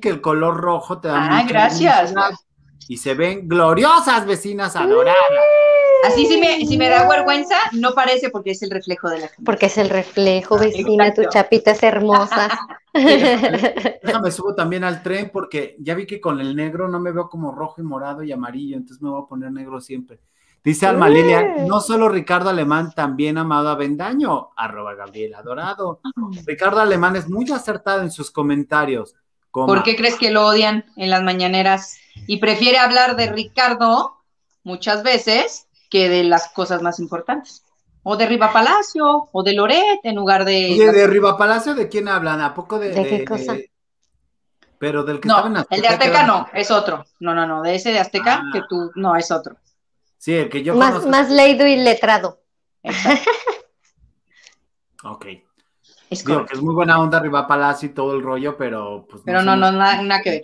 que 0.02 0.10
el 0.10 0.22
color 0.22 0.58
rojo 0.58 1.00
te 1.00 1.08
da 1.08 1.24
Ah, 1.30 1.30
mucha 1.42 1.48
gracias. 1.48 2.14
Y 2.88 2.98
se 2.98 3.14
ven 3.14 3.48
gloriosas 3.48 4.26
vecinas 4.26 4.76
adoradas. 4.76 5.18
Así 6.06 6.26
si 6.26 6.38
me, 6.38 6.66
si 6.66 6.78
me 6.78 6.90
da 6.90 7.08
vergüenza, 7.08 7.56
no 7.72 7.94
parece 7.94 8.30
porque 8.30 8.52
es 8.52 8.62
el 8.62 8.72
reflejo 8.72 9.10
de 9.10 9.20
la 9.20 9.28
gente. 9.30 9.44
Porque 9.44 9.68
es 9.68 9.78
el 9.78 9.90
reflejo, 9.90 10.60
vecina, 10.60 11.14
tu 11.14 11.22
Exacto. 11.22 11.30
chapita 11.30 11.72
es 11.72 11.84
hermosa. 11.84 12.50
Déjame 12.94 14.32
subo 14.32 14.54
también 14.54 14.84
al 14.84 15.02
tren 15.02 15.30
porque 15.32 15.76
ya 15.80 15.96
vi 15.96 16.06
que 16.06 16.20
con 16.22 16.40
el 16.42 16.56
negro 16.56 16.88
no 16.90 17.00
me 17.00 17.12
veo 17.12 17.30
como 17.30 17.52
rojo 17.54 17.82
y 17.82 17.84
morado 17.84 18.24
y 18.24 18.32
amarillo, 18.32 18.76
entonces 18.78 19.02
me 19.02 19.10
voy 19.10 19.24
a 19.24 19.28
poner 19.28 19.52
negro 19.52 19.80
siempre. 19.82 20.20
Dice 20.64 20.86
Alma. 20.88 21.10
Lilia, 21.10 21.56
no 21.68 21.82
solo 21.82 22.08
Ricardo 22.08 22.50
Alemán, 22.50 22.94
también 22.96 23.38
Amado 23.38 23.70
Avendaño, 23.70 24.52
arroba 24.56 24.96
Gabriela 24.96 25.42
Dorado. 25.42 26.00
Ricardo 26.46 26.80
Alemán 26.80 27.16
es 27.18 27.30
muy 27.30 27.52
acertado 27.52 28.02
en 28.02 28.12
sus 28.12 28.32
comentarios. 28.32 29.14
coma, 29.52 29.68
¿Por 29.68 29.84
qué 29.84 29.96
crees 29.98 30.16
que 30.18 30.32
lo 30.32 30.46
odian 30.48 30.86
en 30.96 31.10
las 31.10 31.22
mañaneras? 31.22 31.98
Y 32.28 32.38
prefiere 32.38 32.78
hablar 32.78 33.16
de 33.18 33.30
Ricardo 33.32 34.22
muchas 34.64 35.04
veces 35.04 35.68
que 35.90 36.08
de 36.08 36.24
las 36.24 36.48
cosas 36.54 36.82
más 36.82 37.00
importantes. 37.00 37.64
O 38.06 38.16
de 38.18 38.26
Riva 38.26 38.52
Palacio, 38.52 39.30
o 39.32 39.44
de 39.44 39.54
Loret, 39.54 40.00
en 40.04 40.16
lugar 40.16 40.44
de... 40.46 40.72
Oye, 40.74 40.92
de 40.92 41.08
Riva 41.08 41.38
Palacio, 41.38 41.74
¿de 41.76 41.88
quién 41.88 42.08
hablan? 42.08 42.42
¿A 42.42 42.54
poco 42.54 42.80
de...? 42.80 42.90
¿De 42.90 43.08
qué 43.08 43.26
cosa? 43.26 43.56
Pero 44.78 45.04
del 45.04 45.20
que 45.22 45.28
estaba 45.30 45.48
en 45.48 45.54
No, 45.54 45.60
Azteca. 45.60 45.76
el 45.76 45.82
de 45.82 45.88
Azteca 45.88 46.24
no, 46.28 46.48
es 46.54 46.70
otro. 46.72 47.06
No, 47.22 47.34
no, 47.34 47.46
no, 47.48 47.62
de 47.62 47.76
ese 47.76 47.92
de 47.94 48.00
Azteca 48.00 48.42
Ah. 48.44 48.50
que 48.52 48.62
tú, 48.68 48.92
no, 48.96 49.16
es 49.16 49.32
otro. 49.32 49.56
Sí, 50.24 50.34
el 50.36 50.50
que 50.50 50.64
yo 50.64 50.74
más, 50.74 50.92
conozco. 50.92 51.10
más 51.10 51.30
leído 51.30 51.68
y 51.68 51.76
letrado. 51.76 52.40
Ok. 55.04 55.26
Es 56.10 56.24
Digo 56.24 56.46
que 56.46 56.54
es 56.56 56.62
muy 56.62 56.74
buena 56.74 56.98
onda 57.02 57.20
Riva 57.20 57.46
Palacio 57.46 57.90
y 57.90 57.94
todo 57.94 58.16
el 58.16 58.24
rollo, 58.24 58.56
pero 58.56 59.06
pues 59.10 59.22
Pero 59.26 59.42
no, 59.42 59.58
no, 59.58 59.70
nada, 59.70 60.02
nada 60.02 60.22
que 60.22 60.30
ver. 60.30 60.44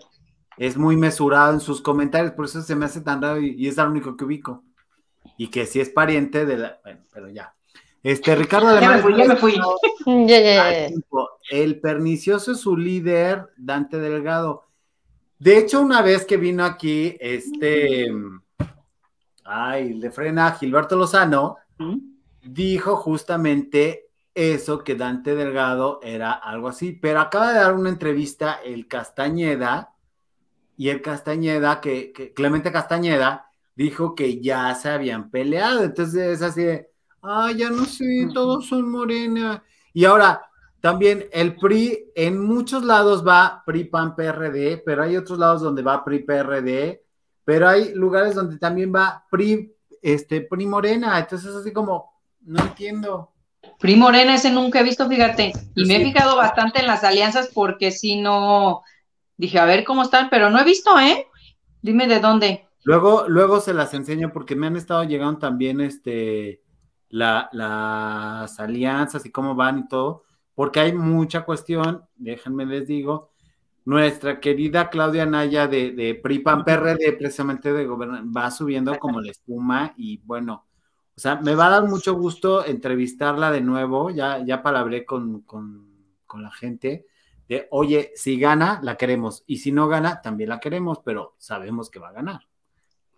es 0.57 0.75
muy 0.75 0.97
mesurado 0.97 1.53
en 1.53 1.61
sus 1.61 1.82
comentarios, 1.82 2.34
por 2.34 2.43
eso 2.43 2.61
se 2.61 2.75
me 2.75 2.84
hace 2.88 2.99
tan 2.99 3.21
raro 3.21 3.39
y, 3.39 3.51
y 3.57 3.67
es 3.69 3.77
el 3.77 3.88
único 3.88 4.17
que 4.17 4.25
ubico. 4.25 4.63
Y 5.38 5.47
que 5.47 5.65
sí 5.65 5.80
es 5.80 5.89
pariente 5.89 6.45
de 6.45 6.57
la. 6.57 6.80
Bueno, 6.84 7.05
pero 7.13 7.30
ya. 7.30 7.55
Este, 8.03 8.36
Ricardo 8.36 8.67
Ya 8.67 8.89
me 8.89 8.95
Alemán. 8.95 9.01
fui, 9.01 9.15
ya 9.17 9.25
me 9.25 9.36
fui. 9.38 9.53
Ya, 10.27 10.39
ya, 10.41 10.65
al 10.67 10.73
ya. 10.73 10.88
tiempo. 10.88 11.30
El 11.49 11.80
pernicioso 11.80 12.51
es 12.51 12.59
su 12.59 12.75
líder, 12.75 13.47
Dante 13.55 13.97
Delgado. 13.97 14.65
De 15.38 15.57
hecho, 15.57 15.80
una 15.80 16.01
vez 16.01 16.25
que 16.25 16.36
vino 16.36 16.65
aquí, 16.65 17.15
este, 17.21 18.11
ay, 19.49 19.93
le 19.93 20.11
frena 20.11 20.47
a 20.47 20.51
Gilberto 20.53 20.95
Lozano, 20.95 21.57
dijo 22.41 22.95
justamente 22.95 24.09
eso, 24.33 24.83
que 24.83 24.95
Dante 24.95 25.35
Delgado 25.35 25.99
era 26.03 26.31
algo 26.31 26.69
así, 26.69 26.93
pero 26.93 27.19
acaba 27.19 27.51
de 27.51 27.59
dar 27.59 27.73
una 27.73 27.89
entrevista 27.89 28.59
el 28.63 28.87
Castañeda, 28.87 29.93
y 30.77 30.89
el 30.89 31.01
Castañeda, 31.01 31.81
que, 31.81 32.13
que 32.13 32.33
Clemente 32.33 32.71
Castañeda, 32.71 33.51
dijo 33.75 34.15
que 34.15 34.41
ya 34.41 34.73
se 34.75 34.89
habían 34.89 35.29
peleado, 35.29 35.83
entonces 35.83 36.21
es 36.21 36.41
así 36.41 36.63
de, 36.63 36.89
ah, 37.21 37.51
ya 37.51 37.69
no 37.69 37.85
sé, 37.85 38.29
todos 38.33 38.67
son 38.67 38.89
morena. 38.89 39.63
Y 39.93 40.05
ahora, 40.05 40.41
también 40.79 41.25
el 41.33 41.55
PRI, 41.55 42.11
en 42.15 42.39
muchos 42.39 42.83
lados 42.85 43.27
va 43.27 43.63
PRI, 43.65 43.85
PAN, 43.85 44.15
PRD, 44.15 44.81
pero 44.85 45.03
hay 45.03 45.17
otros 45.17 45.37
lados 45.39 45.61
donde 45.61 45.81
va 45.81 46.05
PRI, 46.05 46.19
PRD, 46.19 47.03
pero 47.49 47.67
hay 47.67 47.95
lugares 47.95 48.35
donde 48.35 48.59
también 48.59 48.93
va 48.93 49.25
PRI, 49.31 49.73
este, 50.03 50.41
PRI 50.41 50.67
Morena, 50.67 51.17
entonces 51.17 51.49
es 51.49 51.55
así 51.55 51.73
como, 51.73 52.11
no 52.41 52.61
entiendo. 52.61 53.31
PRI 53.79 53.95
Morena, 53.95 54.35
ese 54.35 54.51
nunca 54.51 54.81
he 54.81 54.83
visto, 54.83 55.09
fíjate. 55.09 55.51
Y 55.73 55.85
me 55.85 55.95
he 55.95 56.03
fijado 56.03 56.35
bastante 56.37 56.79
en 56.79 56.85
las 56.85 57.03
alianzas 57.03 57.49
porque 57.51 57.89
si 57.89 58.21
no, 58.21 58.83
dije, 59.35 59.57
a 59.57 59.65
ver 59.65 59.83
cómo 59.83 60.03
están, 60.03 60.29
pero 60.29 60.51
no 60.51 60.59
he 60.59 60.63
visto, 60.63 60.99
¿eh? 60.99 61.25
Dime 61.81 62.07
de 62.07 62.19
dónde. 62.19 62.67
Luego, 62.83 63.25
luego 63.27 63.59
se 63.61 63.73
las 63.73 63.95
enseño 63.95 64.31
porque 64.31 64.55
me 64.55 64.67
han 64.67 64.75
estado 64.75 65.03
llegando 65.03 65.39
también 65.39 65.81
este 65.81 66.61
la- 67.09 67.49
las 67.51 68.59
alianzas 68.59 69.25
y 69.25 69.31
cómo 69.31 69.55
van 69.55 69.79
y 69.79 69.87
todo, 69.87 70.21
porque 70.53 70.81
hay 70.81 70.93
mucha 70.93 71.45
cuestión, 71.45 72.03
déjenme 72.15 72.67
les 72.67 72.85
digo, 72.85 73.31
nuestra 73.86 74.39
querida 74.39 74.89
Claudia 74.89 75.25
Naya 75.25 75.67
de, 75.67 75.91
de 75.91 76.15
PRI 76.15 76.39
PAN 76.39 76.63
PRD, 76.65 77.13
precisamente 77.13 77.73
de 77.73 77.86
gobierno, 77.86 78.21
va 78.32 78.51
subiendo 78.51 78.99
como 78.99 79.21
la 79.21 79.32
espuma 79.32 79.93
y 79.97 80.17
bueno, 80.19 80.65
o 81.15 81.19
sea, 81.19 81.36
me 81.38 81.55
va 81.55 81.67
a 81.67 81.69
dar 81.69 81.86
mucho 81.88 82.13
gusto 82.15 82.65
entrevistarla 82.65 83.51
de 83.51 83.61
nuevo, 83.61 84.09
ya, 84.11 84.43
ya 84.45 84.61
palabré 84.63 85.05
con, 85.05 85.41
con, 85.41 85.88
con 86.25 86.43
la 86.43 86.51
gente, 86.51 87.07
de, 87.47 87.67
oye, 87.71 88.11
si 88.15 88.39
gana, 88.39 88.80
la 88.84 88.95
queremos, 88.97 89.43
y 89.47 89.57
si 89.57 89.71
no 89.71 89.88
gana, 89.88 90.21
también 90.21 90.49
la 90.49 90.59
queremos, 90.59 90.99
pero 91.03 91.36
sabemos 91.38 91.89
que 91.89 91.99
va 91.99 92.09
a 92.09 92.13
ganar, 92.13 92.41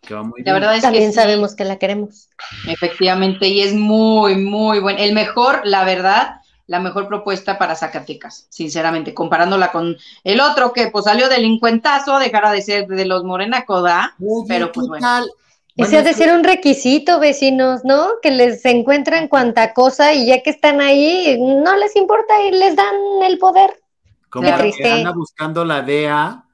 que 0.05 0.13
va 0.15 0.23
muy 0.23 0.43
La 0.43 0.53
bien. 0.53 0.53
verdad 0.53 0.75
es 0.75 0.81
También 0.81 1.11
que 1.11 1.13
sí, 1.13 1.13
sabemos 1.13 1.55
que 1.55 1.63
la 1.65 1.77
queremos. 1.77 2.29
efectivamente, 2.65 3.47
y 3.47 3.61
es 3.61 3.73
muy, 3.73 4.35
muy 4.35 4.79
bueno. 4.79 4.99
El 4.99 5.13
mejor, 5.13 5.61
la 5.65 5.85
verdad, 5.85 6.40
la 6.71 6.79
mejor 6.79 7.05
propuesta 7.09 7.57
para 7.57 7.75
Zacatecas, 7.75 8.45
sinceramente, 8.49 9.13
comparándola 9.13 9.73
con 9.73 9.97
el 10.23 10.39
otro 10.39 10.71
que 10.71 10.87
pues 10.87 11.03
salió 11.03 11.27
delincuentazo, 11.27 12.17
dejara 12.17 12.51
de 12.53 12.61
ser 12.61 12.87
de 12.87 13.03
los 13.05 13.25
Morenacos, 13.25 13.83
¿da? 13.83 14.15
Oye, 14.21 14.45
pero, 14.47 14.71
pues, 14.71 14.85
¿qué 14.85 14.89
bueno. 14.89 15.05
tal? 15.05 15.23
Ese 15.75 15.91
Bueno, 15.91 15.97
ha 15.99 16.01
de 16.03 16.13
ser 16.13 16.33
un 16.33 16.43
requisito, 16.45 17.19
vecinos, 17.19 17.81
¿no? 17.83 18.07
Que 18.21 18.31
les 18.31 18.63
encuentran 18.63 19.27
cuanta 19.27 19.73
cosa 19.73 20.13
y 20.13 20.27
ya 20.27 20.41
que 20.43 20.49
están 20.49 20.79
ahí, 20.79 21.37
no 21.41 21.75
les 21.75 21.93
importa 21.97 22.41
y 22.43 22.51
les 22.51 22.75
dan 22.77 22.95
el 23.23 23.37
poder. 23.37 23.71
como 24.29 24.47
Claro. 24.47 24.63
que 24.77 24.89
anda 24.89 25.11
buscando 25.11 25.65
la 25.65 25.81
DEA, 25.81 26.45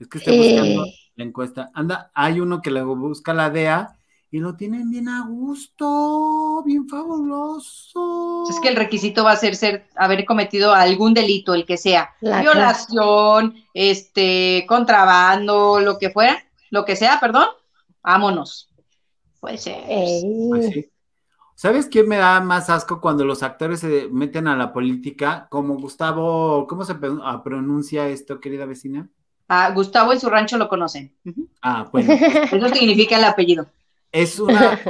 es 0.00 0.08
que 0.08 0.18
está 0.18 0.32
Eh. 0.32 0.36
buscando 0.36 0.84
la 1.14 1.24
encuesta, 1.24 1.70
anda, 1.74 2.10
hay 2.12 2.40
uno 2.40 2.60
que 2.60 2.72
le 2.72 2.82
busca 2.82 3.32
la 3.32 3.50
DEA 3.50 3.96
y 4.32 4.38
lo 4.38 4.54
tienen 4.54 4.90
bien 4.90 5.08
a 5.08 5.26
gusto, 5.26 6.62
bien 6.64 6.88
fabuloso. 6.88 8.44
Es 8.48 8.60
que 8.60 8.68
el 8.68 8.76
requisito 8.76 9.24
va 9.24 9.32
a 9.32 9.36
ser, 9.36 9.56
ser 9.56 9.88
haber 9.96 10.24
cometido 10.24 10.72
algún 10.72 11.14
delito, 11.14 11.52
el 11.52 11.66
que 11.66 11.76
sea, 11.76 12.10
La 12.20 12.40
violación, 12.40 13.56
este, 13.74 14.64
contrabando, 14.68 15.80
lo 15.80 15.98
que 15.98 16.10
fuera, 16.10 16.38
lo 16.70 16.84
que 16.84 16.94
sea, 16.94 17.18
perdón, 17.18 17.46
vámonos. 18.02 18.68
Puede 19.40 19.58
ser. 19.58 19.82
Ey. 19.88 20.22
Pues 20.48 20.66
sí. 20.66 20.90
¿Sabes 21.56 21.88
quién 21.88 22.08
me 22.08 22.16
da 22.16 22.40
más 22.40 22.70
asco 22.70 23.00
cuando 23.00 23.24
los 23.24 23.42
actores 23.42 23.80
se 23.80 24.08
meten 24.10 24.46
a 24.46 24.56
la 24.56 24.72
política? 24.72 25.46
Como 25.50 25.76
Gustavo, 25.76 26.66
¿cómo 26.66 26.84
se 26.84 26.94
ah, 27.22 27.42
pronuncia 27.44 28.08
esto, 28.08 28.40
querida 28.40 28.64
vecina? 28.64 29.10
A 29.48 29.70
Gustavo 29.72 30.12
en 30.12 30.20
su 30.20 30.30
rancho 30.30 30.56
lo 30.56 30.68
conocen. 30.68 31.14
Ah, 31.60 31.86
bueno, 31.92 32.12
Eso 32.12 32.68
significa 32.68 33.18
el 33.18 33.24
apellido. 33.24 33.66
es 34.12 34.40
una, 34.40 34.80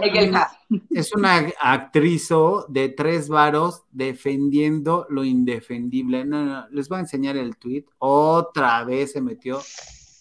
es 0.90 1.14
una 1.14 1.52
actriz 1.60 2.28
de 2.68 2.88
tres 2.88 3.28
varos 3.28 3.82
defendiendo 3.90 5.06
lo 5.10 5.24
indefendible. 5.24 6.24
No, 6.24 6.44
no, 6.44 6.66
les 6.70 6.88
voy 6.88 6.98
a 6.98 7.00
enseñar 7.00 7.36
el 7.36 7.56
tweet. 7.56 7.84
Otra 7.98 8.82
vez 8.84 9.12
se 9.12 9.20
metió. 9.20 9.60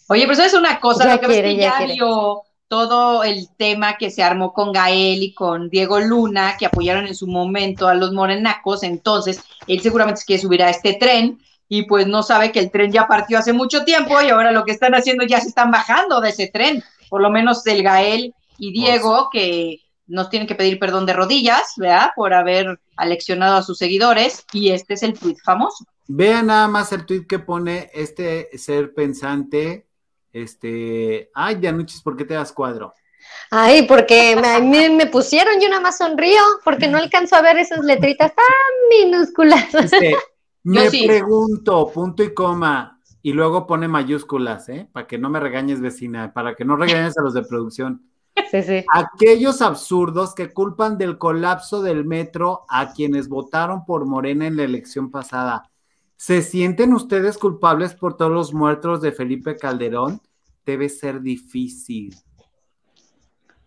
Oye, 0.08 0.22
pero 0.22 0.34
sabes 0.34 0.54
una 0.54 0.80
cosa, 0.80 1.04
Ya 1.04 1.14
lo 1.14 1.20
que 1.20 1.26
es 1.26 1.32
quiere, 1.32 1.56
ya 1.56 1.62
ya 1.70 1.78
quiere. 1.78 1.94
vio 1.94 2.42
todo 2.68 3.24
el 3.24 3.48
tema 3.56 3.96
que 3.96 4.10
se 4.10 4.22
armó 4.22 4.52
con 4.52 4.72
Gael 4.72 5.22
y 5.22 5.34
con 5.34 5.68
Diego 5.70 5.98
Luna, 5.98 6.56
que 6.56 6.66
apoyaron 6.66 7.06
en 7.06 7.16
su 7.16 7.26
momento 7.26 7.88
a 7.88 7.94
los 7.94 8.12
morenacos, 8.12 8.84
entonces 8.84 9.42
él 9.66 9.80
seguramente 9.80 10.20
se 10.20 10.26
quiere 10.26 10.42
subir 10.42 10.62
a 10.62 10.70
este 10.70 10.94
tren 10.94 11.40
y 11.68 11.82
pues 11.82 12.06
no 12.06 12.22
sabe 12.22 12.52
que 12.52 12.60
el 12.60 12.70
tren 12.70 12.92
ya 12.92 13.08
partió 13.08 13.38
hace 13.38 13.52
mucho 13.52 13.84
tiempo 13.84 14.22
y 14.22 14.28
ahora 14.28 14.52
lo 14.52 14.64
que 14.64 14.70
están 14.70 14.94
haciendo 14.94 15.24
ya 15.24 15.40
se 15.40 15.48
están 15.48 15.72
bajando 15.72 16.20
de 16.20 16.28
ese 16.28 16.46
tren, 16.46 16.82
por 17.08 17.20
lo 17.20 17.30
menos 17.30 17.66
el 17.66 17.82
Gael 17.82 18.34
y 18.60 18.72
Diego, 18.72 19.28
que 19.32 19.80
nos 20.06 20.28
tienen 20.28 20.46
que 20.46 20.54
pedir 20.54 20.78
perdón 20.78 21.06
de 21.06 21.14
rodillas, 21.14 21.72
¿verdad? 21.76 22.10
Por 22.14 22.34
haber 22.34 22.78
aleccionado 22.96 23.56
a 23.56 23.62
sus 23.62 23.78
seguidores 23.78 24.44
y 24.52 24.70
este 24.70 24.94
es 24.94 25.02
el 25.02 25.18
tweet 25.18 25.36
famoso. 25.42 25.86
Vean 26.06 26.46
nada 26.46 26.68
más 26.68 26.92
el 26.92 27.06
tweet 27.06 27.26
que 27.26 27.38
pone 27.38 27.90
este 27.94 28.56
ser 28.58 28.92
pensante. 28.92 29.86
Este, 30.32 31.30
ay, 31.34 31.54
Dianuchis, 31.56 32.02
¿por 32.02 32.16
qué 32.16 32.24
te 32.24 32.34
das 32.34 32.52
cuadro? 32.52 32.92
Ay, 33.50 33.86
porque 33.86 34.36
me, 34.36 34.48
a 34.48 34.60
mí 34.60 34.90
me 34.90 35.06
pusieron, 35.06 35.60
yo 35.60 35.68
nada 35.68 35.80
más 35.80 35.98
sonrío, 35.98 36.42
porque 36.64 36.88
no 36.88 36.98
alcanzo 36.98 37.36
a 37.36 37.42
ver 37.42 37.58
esas 37.58 37.84
letritas 37.84 38.32
tan 38.34 38.44
minúsculas. 38.90 39.72
Este, 39.74 40.16
me 40.64 40.90
sí. 40.90 41.06
pregunto, 41.06 41.90
punto 41.92 42.22
y 42.22 42.34
coma, 42.34 43.00
y 43.22 43.32
luego 43.32 43.66
pone 43.66 43.88
mayúsculas, 43.88 44.68
¿eh? 44.68 44.88
Para 44.92 45.06
que 45.06 45.18
no 45.18 45.30
me 45.30 45.40
regañes, 45.40 45.80
vecina, 45.80 46.32
para 46.32 46.54
que 46.54 46.64
no 46.64 46.76
regañes 46.76 47.16
a 47.16 47.22
los 47.22 47.34
de 47.34 47.42
producción. 47.42 48.09
Sí, 48.50 48.62
sí. 48.62 48.84
Aquellos 48.92 49.62
absurdos 49.62 50.34
que 50.34 50.52
culpan 50.52 50.98
del 50.98 51.18
colapso 51.18 51.82
del 51.82 52.04
metro 52.04 52.64
a 52.68 52.92
quienes 52.92 53.28
votaron 53.28 53.84
por 53.84 54.06
Morena 54.06 54.46
en 54.46 54.56
la 54.56 54.64
elección 54.64 55.10
pasada. 55.10 55.70
¿Se 56.16 56.42
sienten 56.42 56.92
ustedes 56.92 57.38
culpables 57.38 57.94
por 57.94 58.16
todos 58.16 58.30
los 58.30 58.52
muertos 58.52 59.00
de 59.00 59.12
Felipe 59.12 59.56
Calderón? 59.56 60.20
Debe 60.66 60.88
ser 60.88 61.22
difícil. 61.22 62.14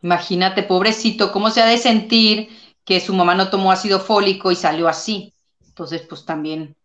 Imagínate, 0.03 0.63
pobrecito, 0.63 1.31
cómo 1.31 1.49
se 1.49 1.61
ha 1.61 1.65
de 1.65 1.77
sentir 1.77 2.49
que 2.85 2.99
su 2.99 3.13
mamá 3.13 3.35
no 3.35 3.49
tomó 3.49 3.71
ácido 3.71 3.99
fólico 3.99 4.51
y 4.51 4.55
salió 4.55 4.87
así. 4.87 5.33
Entonces, 5.65 6.01
pues 6.01 6.25
también 6.25 6.75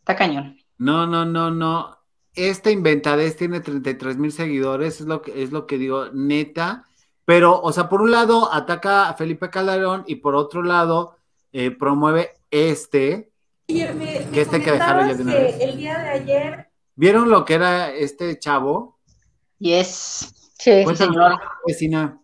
está 0.00 0.16
cañón. 0.16 0.58
No, 0.78 1.06
no, 1.06 1.24
no, 1.24 1.50
no. 1.50 1.98
Esta 2.34 2.70
inventadez 2.70 3.36
tiene 3.36 3.60
33 3.60 4.16
mil 4.16 4.32
seguidores, 4.32 5.00
es 5.00 5.06
lo 5.06 5.22
que 5.22 5.42
es 5.42 5.52
lo 5.52 5.66
que 5.66 5.78
digo, 5.78 6.06
neta. 6.12 6.84
Pero, 7.24 7.60
o 7.60 7.72
sea, 7.72 7.88
por 7.88 8.02
un 8.02 8.10
lado 8.10 8.52
ataca 8.52 9.08
a 9.08 9.14
Felipe 9.14 9.50
Calderón 9.50 10.04
y 10.06 10.16
por 10.16 10.34
otro 10.34 10.62
lado 10.62 11.16
eh, 11.52 11.70
promueve 11.70 12.32
este. 12.50 13.32
me, 13.68 14.26
Que 14.32 14.42
este 14.42 14.56
hay 14.56 14.62
que 14.62 14.72
dejarlo 14.72 15.06
ya 15.06 15.14
de 15.14 15.22
una 15.22 15.34
vez. 15.34 15.56
el 15.60 15.76
día 15.76 15.98
de 15.98 16.08
ayer 16.10 16.74
¿Vieron 16.96 17.28
lo 17.28 17.44
que 17.44 17.54
era 17.54 17.90
este 17.90 18.38
chavo? 18.38 18.98
Yes. 19.58 20.52
Sí. 20.58 20.84
Cuéntanos, 20.84 21.14
señor. 21.14 21.40
vecina, 21.66 22.20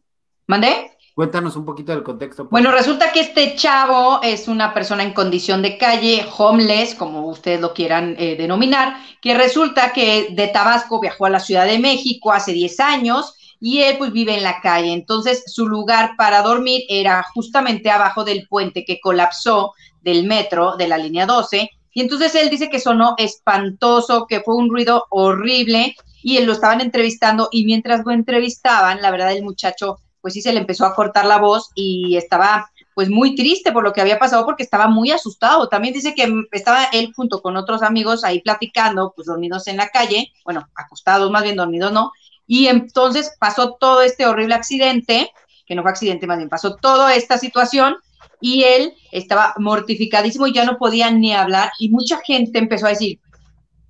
¿Mandé? 0.47 0.91
cuéntanos 1.15 1.55
un 1.57 1.67
poquito 1.67 1.93
del 1.93 2.03
contexto. 2.03 2.47
Bueno, 2.51 2.73
resulta 2.73 3.13
que 3.13 3.21
este 3.21 3.55
chavo 3.55 4.21
es 4.23 4.49
una 4.49 4.73
persona 4.73 5.03
en 5.03 5.13
condición 5.13 5.61
de 5.61 5.77
calle, 5.77 6.25
homeless, 6.39 6.95
como 6.95 7.27
ustedes 7.27 7.61
lo 7.61 7.75
quieran 7.75 8.17
eh, 8.19 8.37
denominar, 8.37 8.97
que 9.21 9.35
resulta 9.35 9.93
que 9.93 10.29
de 10.31 10.49
Tabasco 10.49 10.99
viajó 10.99 11.27
a 11.27 11.31
la 11.31 11.41
Ciudad 11.41 11.67
de 11.67 11.79
México 11.79 12.33
hace 12.33 12.53
10 12.53 12.81
años 12.81 13.37
y 13.61 13.83
él 13.83 13.99
pues 13.99 14.13
vive 14.13 14.37
en 14.37 14.43
la 14.43 14.61
calle. 14.61 14.93
Entonces 14.93 15.45
su 15.47 15.69
lugar 15.69 16.13
para 16.17 16.43
dormir 16.43 16.83
era 16.89 17.25
justamente 17.35 17.91
abajo 17.91 18.25
del 18.25 18.49
puente 18.49 18.85
que 18.85 19.01
colapsó 19.01 19.75
del 20.03 20.27
metro 20.27 20.77
de 20.77 20.89
la 20.89 20.99
línea 20.99 21.27
12. 21.27 21.71
Y 21.93 22.01
entonces 22.01 22.35
él 22.35 22.49
dice 22.49 22.71
que 22.71 22.81
sonó 22.81 23.15
espantoso, 23.19 24.27
que 24.27 24.41
fue 24.41 24.57
un 24.57 24.71
ruido 24.71 25.07
horrible 25.11 25.95
y 26.23 26.39
él 26.39 26.47
lo 26.47 26.53
estaban 26.53 26.81
entrevistando 26.81 27.49
y 27.51 27.65
mientras 27.65 28.05
lo 28.05 28.13
entrevistaban, 28.13 29.03
la 29.03 29.11
verdad 29.11 29.33
el 29.33 29.43
muchacho 29.43 29.99
pues 30.21 30.35
sí 30.35 30.43
se 30.43 30.53
le 30.53 30.61
empezó 30.61 30.85
a 30.85 30.95
cortar 30.95 31.25
la 31.25 31.39
voz 31.39 31.71
y 31.75 32.17
estaba 32.17 32.71
pues 32.95 33.09
muy 33.09 33.35
triste 33.35 33.73
por 33.73 33.83
lo 33.83 33.93
que 33.93 34.03
había 34.03 34.19
pasado 34.19 34.45
porque 34.45 34.63
estaba 34.63 34.87
muy 34.87 35.11
asustado. 35.11 35.69
También 35.69 35.95
dice 35.95 36.15
que 36.15 36.31
estaba 36.53 36.85
él 36.93 37.13
junto 37.15 37.41
con 37.41 37.57
otros 37.57 37.83
amigos 37.83 38.25
ahí 38.25 38.41
platicando, 38.41 39.13
pues 39.17 39.27
dormidos 39.27 39.67
en 39.69 39.79
la 39.79 39.89
calle, 39.89 40.31
bueno, 40.45 40.69
acostados 40.75 41.31
más 41.31 41.43
bien 41.43 41.57
dormidos, 41.57 41.93
¿no? 41.93 42.13
Y 42.53 42.67
entonces 42.67 43.37
pasó 43.39 43.77
todo 43.79 44.03
este 44.03 44.27
horrible 44.27 44.57
accidente, 44.57 45.31
que 45.67 45.77
no 45.77 45.83
fue 45.83 45.93
accidente, 45.93 46.27
más 46.27 46.39
bien 46.39 46.49
pasó 46.49 46.75
toda 46.75 47.15
esta 47.15 47.39
situación 47.39 47.95
y 48.41 48.65
él 48.65 48.93
estaba 49.13 49.55
mortificadísimo 49.59 50.49
y 50.49 50.53
ya 50.53 50.65
no 50.65 50.77
podía 50.77 51.13
ni 51.13 51.33
hablar 51.33 51.71
y 51.79 51.91
mucha 51.91 52.19
gente 52.19 52.59
empezó 52.59 52.87
a 52.87 52.89
decir, 52.89 53.21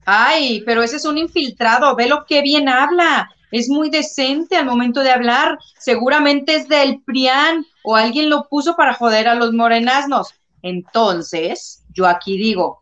ay, 0.05 0.63
pero 0.67 0.83
ese 0.83 0.97
es 0.97 1.07
un 1.07 1.17
infiltrado, 1.17 1.97
ve 1.97 2.07
lo 2.07 2.27
que 2.27 2.43
bien 2.43 2.69
habla, 2.69 3.31
es 3.51 3.71
muy 3.71 3.89
decente 3.89 4.59
al 4.59 4.67
momento 4.67 5.01
de 5.01 5.11
hablar, 5.11 5.59
seguramente 5.79 6.57
es 6.57 6.69
del 6.69 7.01
PRIAN 7.01 7.65
o 7.83 7.97
alguien 7.97 8.29
lo 8.29 8.47
puso 8.47 8.77
para 8.77 8.93
joder 8.93 9.27
a 9.27 9.37
los 9.37 9.55
morenaznos. 9.55 10.35
Entonces, 10.61 11.83
yo 11.95 12.07
aquí 12.07 12.37
digo, 12.37 12.81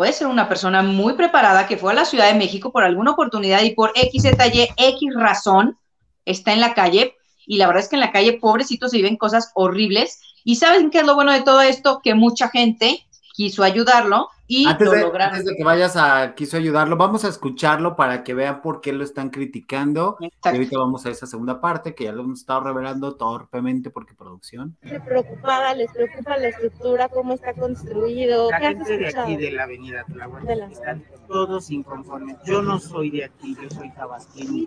puede 0.00 0.14
ser 0.14 0.28
una 0.28 0.48
persona 0.48 0.82
muy 0.82 1.12
preparada 1.12 1.66
que 1.66 1.76
fue 1.76 1.92
a 1.92 1.94
la 1.94 2.06
Ciudad 2.06 2.32
de 2.32 2.38
México 2.38 2.72
por 2.72 2.84
alguna 2.84 3.10
oportunidad 3.10 3.60
y 3.60 3.74
por 3.74 3.92
X, 3.94 4.24
Y, 4.24 4.68
X 4.74 5.14
razón 5.14 5.78
está 6.24 6.54
en 6.54 6.60
la 6.60 6.72
calle. 6.72 7.16
Y 7.46 7.58
la 7.58 7.66
verdad 7.66 7.82
es 7.82 7.90
que 7.90 7.96
en 7.96 8.00
la 8.00 8.10
calle, 8.10 8.38
pobrecitos, 8.40 8.92
se 8.92 8.96
viven 8.96 9.18
cosas 9.18 9.50
horribles. 9.54 10.18
Y 10.42 10.56
¿saben 10.56 10.88
qué 10.88 11.00
es 11.00 11.06
lo 11.06 11.16
bueno 11.16 11.32
de 11.32 11.42
todo 11.42 11.60
esto? 11.60 12.00
Que 12.02 12.14
mucha 12.14 12.48
gente 12.48 13.06
quiso 13.32 13.62
ayudarlo 13.62 14.28
y 14.46 14.66
antes 14.66 14.84
lo 14.86 14.92
de, 14.92 15.02
lograron. 15.02 15.34
antes 15.36 15.46
de 15.46 15.56
que 15.56 15.62
vayas 15.64 15.96
a 15.96 16.34
quiso 16.34 16.56
ayudarlo, 16.56 16.96
vamos 16.96 17.24
a 17.24 17.28
escucharlo 17.28 17.94
para 17.94 18.24
que 18.24 18.34
vean 18.34 18.62
por 18.62 18.80
qué 18.80 18.92
lo 18.92 19.04
están 19.04 19.30
criticando. 19.30 20.16
Exacto. 20.20 20.50
Y 20.50 20.52
ahorita 20.58 20.78
vamos 20.78 21.06
a 21.06 21.10
esa 21.10 21.26
segunda 21.26 21.60
parte 21.60 21.94
que 21.94 22.04
ya 22.04 22.12
lo 22.12 22.22
hemos 22.22 22.40
estado 22.40 22.62
revelando 22.64 23.14
torpemente 23.14 23.90
porque 23.90 24.14
producción. 24.14 24.76
preocupada, 25.06 25.74
les 25.74 25.92
preocupa 25.92 26.36
la 26.36 26.48
estructura, 26.48 27.08
cómo 27.08 27.34
está 27.34 27.54
construido. 27.54 28.50
La 28.50 28.58
¿Qué 28.58 28.66
has 28.66 28.74
gente 28.74 28.98
de 28.98 29.06
aquí 29.08 29.36
de 29.36 29.52
la 29.52 29.62
avenida 29.62 30.04
la- 30.14 30.66
están 30.66 31.04
todos 31.28 31.70
inconformes. 31.70 32.36
Yo 32.44 32.60
no 32.62 32.80
soy 32.80 33.10
de 33.10 33.24
aquí, 33.26 33.56
yo 33.62 33.70
soy 33.70 33.90
tabasqueño, 33.90 34.66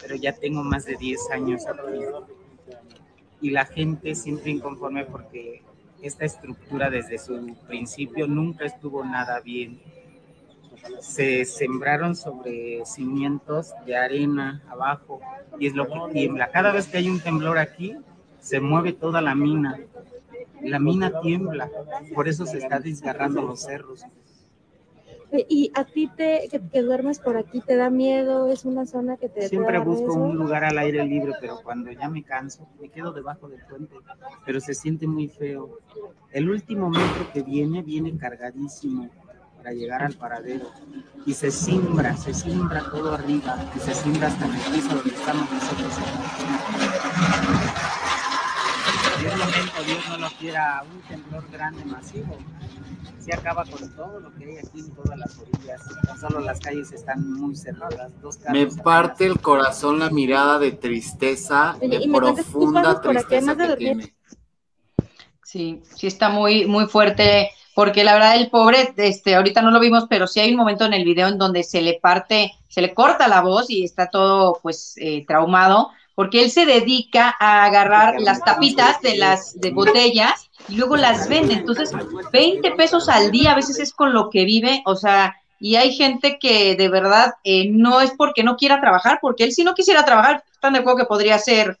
pero 0.00 0.14
ya 0.16 0.32
tengo 0.32 0.62
más 0.62 0.86
de 0.86 0.96
10 0.96 1.20
años 1.30 1.62
aquí. 1.66 2.32
Y 3.42 3.50
la 3.50 3.66
gente 3.66 4.14
siempre 4.14 4.50
inconforme 4.50 5.04
porque 5.04 5.62
esta 6.02 6.24
estructura 6.24 6.90
desde 6.90 7.18
su 7.18 7.56
principio 7.66 8.26
nunca 8.26 8.64
estuvo 8.64 9.04
nada 9.04 9.40
bien. 9.40 9.80
Se 11.00 11.44
sembraron 11.44 12.14
sobre 12.14 12.84
cimientos 12.84 13.72
de 13.86 13.96
arena 13.96 14.62
abajo 14.68 15.20
y 15.58 15.66
es 15.66 15.74
lo 15.74 15.86
que 15.86 16.12
tiembla. 16.12 16.50
Cada 16.50 16.72
vez 16.72 16.86
que 16.86 16.98
hay 16.98 17.08
un 17.08 17.20
temblor 17.20 17.58
aquí, 17.58 17.96
se 18.40 18.60
mueve 18.60 18.92
toda 18.92 19.20
la 19.20 19.34
mina. 19.34 19.78
La 20.62 20.78
mina 20.78 21.20
tiembla, 21.20 21.70
por 22.14 22.28
eso 22.28 22.46
se 22.46 22.58
está 22.58 22.78
desgarrando 22.78 23.42
los 23.42 23.62
cerros. 23.62 24.04
Eh, 25.32 25.44
¿Y 25.48 25.72
a 25.74 25.84
ti 25.84 26.08
te, 26.16 26.48
que, 26.50 26.60
que 26.60 26.82
duermes 26.82 27.18
por 27.18 27.36
aquí, 27.36 27.60
te 27.60 27.74
da 27.76 27.90
miedo? 27.90 28.48
¿Es 28.48 28.64
una 28.64 28.86
zona 28.86 29.16
que 29.16 29.28
te 29.28 29.48
Siempre 29.48 29.78
busco 29.78 30.06
riesgo? 30.06 30.24
un 30.24 30.36
lugar 30.36 30.64
al 30.64 30.78
aire 30.78 31.04
libre, 31.04 31.32
pero 31.40 31.58
cuando 31.64 31.90
ya 31.90 32.08
me 32.08 32.22
canso, 32.22 32.68
me 32.80 32.88
quedo 32.90 33.12
debajo 33.12 33.48
del 33.48 33.60
puente, 33.68 33.96
pero 34.44 34.60
se 34.60 34.74
siente 34.74 35.06
muy 35.06 35.28
feo. 35.28 35.78
El 36.30 36.48
último 36.48 36.88
metro 36.90 37.28
que 37.32 37.42
viene, 37.42 37.82
viene 37.82 38.16
cargadísimo 38.16 39.08
para 39.56 39.72
llegar 39.72 40.02
al 40.04 40.14
paradero 40.14 40.66
y 41.26 41.34
se 41.34 41.50
simbra, 41.50 42.16
se 42.16 42.32
simbra 42.32 42.84
todo 42.88 43.12
arriba 43.14 43.56
y 43.74 43.80
se 43.80 43.94
simbra 43.94 44.28
hasta 44.28 44.44
en 44.46 44.52
el 44.54 44.60
piso 44.60 44.94
donde 44.94 45.10
estamos 45.10 45.50
nosotros. 45.50 45.94
Dios 49.86 50.08
no 50.08 50.18
lo 50.18 50.28
quiera, 50.30 50.84
un 50.90 51.00
temblor 51.02 51.50
grande, 51.50 51.84
masivo. 51.84 52.38
Se 53.18 53.34
acaba 53.34 53.64
con 53.64 53.88
todo 53.96 54.20
lo 54.20 54.32
que 54.34 54.44
hay 54.44 54.58
aquí 54.58 54.80
en 54.80 54.94
todas 54.94 55.18
las 55.18 55.36
orillas. 55.38 55.82
No 56.06 56.16
solo 56.16 56.40
las 56.40 56.60
calles 56.60 56.92
están 56.92 57.32
muy 57.32 57.56
cerradas. 57.56 58.12
Dos 58.22 58.38
Me 58.50 58.66
parte 58.66 59.26
el 59.26 59.40
corazón 59.40 59.98
la 59.98 60.10
mirada 60.10 60.58
de 60.58 60.72
tristeza, 60.72 61.76
Oye, 61.80 61.98
de 61.98 62.04
y 62.04 62.08
me 62.08 62.20
cuentas, 62.20 62.46
¿tú 62.46 62.52
profunda 62.52 62.90
aquí 62.92 63.08
tristeza 63.08 63.54
de 63.54 63.68
que 63.68 63.76
tiene. 63.76 64.14
Sí, 65.42 65.82
sí 65.94 66.06
está 66.06 66.28
muy, 66.28 66.66
muy 66.66 66.86
fuerte, 66.86 67.50
porque 67.74 68.04
la 68.04 68.14
verdad 68.14 68.36
el 68.36 68.50
pobre, 68.50 68.94
este, 68.96 69.34
ahorita 69.34 69.62
no 69.62 69.70
lo 69.70 69.80
vimos, 69.80 70.06
pero 70.08 70.26
sí 70.26 70.40
hay 70.40 70.50
un 70.50 70.56
momento 70.56 70.84
en 70.84 70.94
el 70.94 71.04
video 71.04 71.28
en 71.28 71.38
donde 71.38 71.62
se 71.62 71.82
le 71.82 71.98
parte, 72.00 72.52
se 72.68 72.80
le 72.80 72.94
corta 72.94 73.28
la 73.28 73.42
voz 73.42 73.70
y 73.70 73.84
está 73.84 74.08
todo 74.08 74.58
pues 74.62 74.94
eh, 74.96 75.24
traumado, 75.26 75.90
porque 76.16 76.42
él 76.42 76.50
se 76.50 76.64
dedica 76.64 77.36
a 77.38 77.64
agarrar 77.66 78.20
las 78.20 78.40
tapitas 78.40 79.00
de 79.02 79.18
las 79.18 79.60
de 79.60 79.70
botellas 79.70 80.50
y 80.66 80.76
luego 80.76 80.96
las 80.96 81.28
vende. 81.28 81.52
Entonces, 81.52 81.92
20 82.32 82.72
pesos 82.72 83.10
al 83.10 83.30
día 83.30 83.52
a 83.52 83.54
veces 83.54 83.78
es 83.78 83.92
con 83.92 84.14
lo 84.14 84.30
que 84.30 84.46
vive, 84.46 84.82
o 84.86 84.96
sea, 84.96 85.36
y 85.60 85.76
hay 85.76 85.94
gente 85.94 86.38
que 86.40 86.74
de 86.74 86.88
verdad 86.88 87.34
eh, 87.44 87.68
no 87.70 88.00
es 88.00 88.12
porque 88.16 88.42
no 88.42 88.56
quiera 88.56 88.80
trabajar, 88.80 89.18
porque 89.20 89.44
él 89.44 89.52
si 89.52 89.62
no 89.62 89.74
quisiera 89.74 90.06
trabajar, 90.06 90.42
están 90.50 90.72
de 90.72 90.78
acuerdo 90.78 91.00
que 91.00 91.04
podría 91.04 91.38
ser 91.38 91.78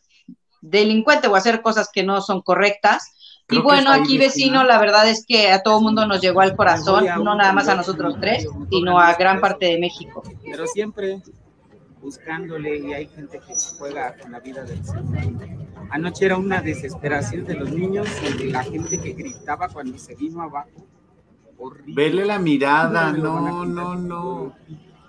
delincuente 0.60 1.28
o 1.28 1.34
hacer 1.34 1.62
cosas 1.62 1.88
que 1.90 2.02
no 2.02 2.20
son 2.20 2.42
correctas. 2.42 3.12
Creo 3.46 3.60
y 3.60 3.64
bueno, 3.64 3.90
aquí 3.90 4.18
vecino, 4.18 4.64
la 4.64 4.78
verdad 4.78 5.08
es 5.08 5.24
que 5.26 5.50
a 5.50 5.62
todo 5.62 5.80
mundo 5.80 6.06
nos 6.06 6.20
llegó 6.20 6.42
al 6.42 6.56
corazón, 6.56 7.06
no 7.24 7.36
nada 7.36 7.52
más 7.54 7.68
a 7.68 7.74
nosotros 7.74 8.16
tres, 8.20 8.46
sino 8.70 9.00
a 9.00 9.14
gran 9.14 9.40
parte 9.40 9.64
de 9.66 9.78
México. 9.78 10.22
pero 10.44 10.66
siempre 10.66 11.22
buscándole 12.06 12.78
y 12.78 12.92
hay 12.92 13.06
gente 13.08 13.40
que 13.40 13.52
juega 13.78 14.16
con 14.16 14.30
la 14.30 14.38
vida 14.38 14.62
del 14.62 14.82
Señor. 14.84 15.34
Anoche 15.90 16.26
era 16.26 16.36
una 16.36 16.60
desesperación 16.62 17.44
de 17.44 17.54
los 17.54 17.72
niños 17.72 18.06
y 18.22 18.44
de 18.44 18.50
la 18.52 18.62
gente 18.62 19.00
que 19.00 19.12
gritaba 19.12 19.68
cuando 19.68 19.98
se 19.98 20.14
vino 20.14 20.40
abajo. 20.40 20.86
Horrible. 21.58 21.94
Vele 21.96 22.24
la 22.24 22.38
mirada, 22.38 23.12
No 23.12 23.40
no, 23.40 23.66
no, 23.66 23.94
no. 23.96 24.56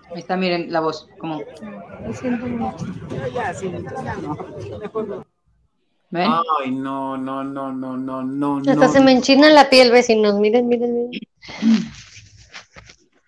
Ahí 0.09 0.19
está, 0.19 0.35
miren 0.37 0.71
la 0.71 0.79
voz, 0.79 1.07
como, 1.19 1.39
Lo 2.03 2.13
siento 2.13 2.47
mucho. 2.47 2.85
Ya, 3.09 3.27
ya, 3.27 3.53
sí, 3.53 3.69
ya 3.71 4.15
no. 4.15 4.35
Mejor 4.79 5.07
no. 5.07 5.25
¿ven? 6.09 6.31
Ay, 6.59 6.71
no, 6.71 7.15
no, 7.17 7.43
no, 7.43 7.71
no, 7.71 7.95
no, 7.95 8.23
no, 8.23 8.57
Hasta 8.57 8.73
no. 8.73 8.91
se 8.91 9.01
me 9.01 9.11
enchina 9.11 9.49
la 9.49 9.69
piel, 9.69 9.91
vecinos. 9.91 10.39
Miren, 10.39 10.67
miren, 10.67 11.09
miren. 11.09 11.21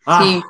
Ah, 0.07 0.23
Sí. 0.23 0.41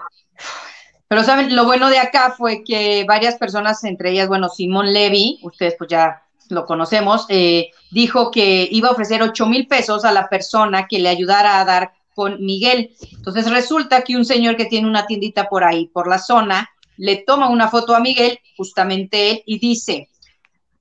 Pero 1.09 1.23
saben, 1.23 1.55
lo 1.55 1.65
bueno 1.65 1.89
de 1.89 1.97
acá 1.97 2.35
fue 2.37 2.63
que 2.63 3.03
varias 3.07 3.35
personas, 3.35 3.83
entre 3.83 4.11
ellas, 4.11 4.27
bueno, 4.27 4.47
Simón 4.47 4.93
Levy, 4.93 5.39
ustedes 5.41 5.73
pues 5.75 5.89
ya 5.89 6.21
lo 6.49 6.67
conocemos, 6.67 7.25
eh, 7.29 7.71
dijo 7.89 8.29
que 8.29 8.67
iba 8.71 8.89
a 8.89 8.91
ofrecer 8.91 9.23
8 9.23 9.47
mil 9.47 9.67
pesos 9.67 10.05
a 10.05 10.11
la 10.11 10.29
persona 10.29 10.87
que 10.87 10.99
le 10.99 11.09
ayudara 11.09 11.59
a 11.59 11.65
dar 11.65 11.93
con 12.13 12.45
Miguel. 12.45 12.91
Entonces 13.11 13.49
resulta 13.49 14.03
que 14.03 14.17
un 14.17 14.23
señor 14.23 14.55
que 14.55 14.65
tiene 14.65 14.87
una 14.87 15.07
tiendita 15.07 15.49
por 15.49 15.63
ahí, 15.63 15.87
por 15.87 16.07
la 16.07 16.19
zona, 16.19 16.69
le 16.95 17.23
toma 17.25 17.49
una 17.49 17.69
foto 17.69 17.95
a 17.95 17.99
Miguel, 17.99 18.39
justamente 18.55 19.31
él, 19.31 19.43
y 19.47 19.57
dice, 19.57 20.09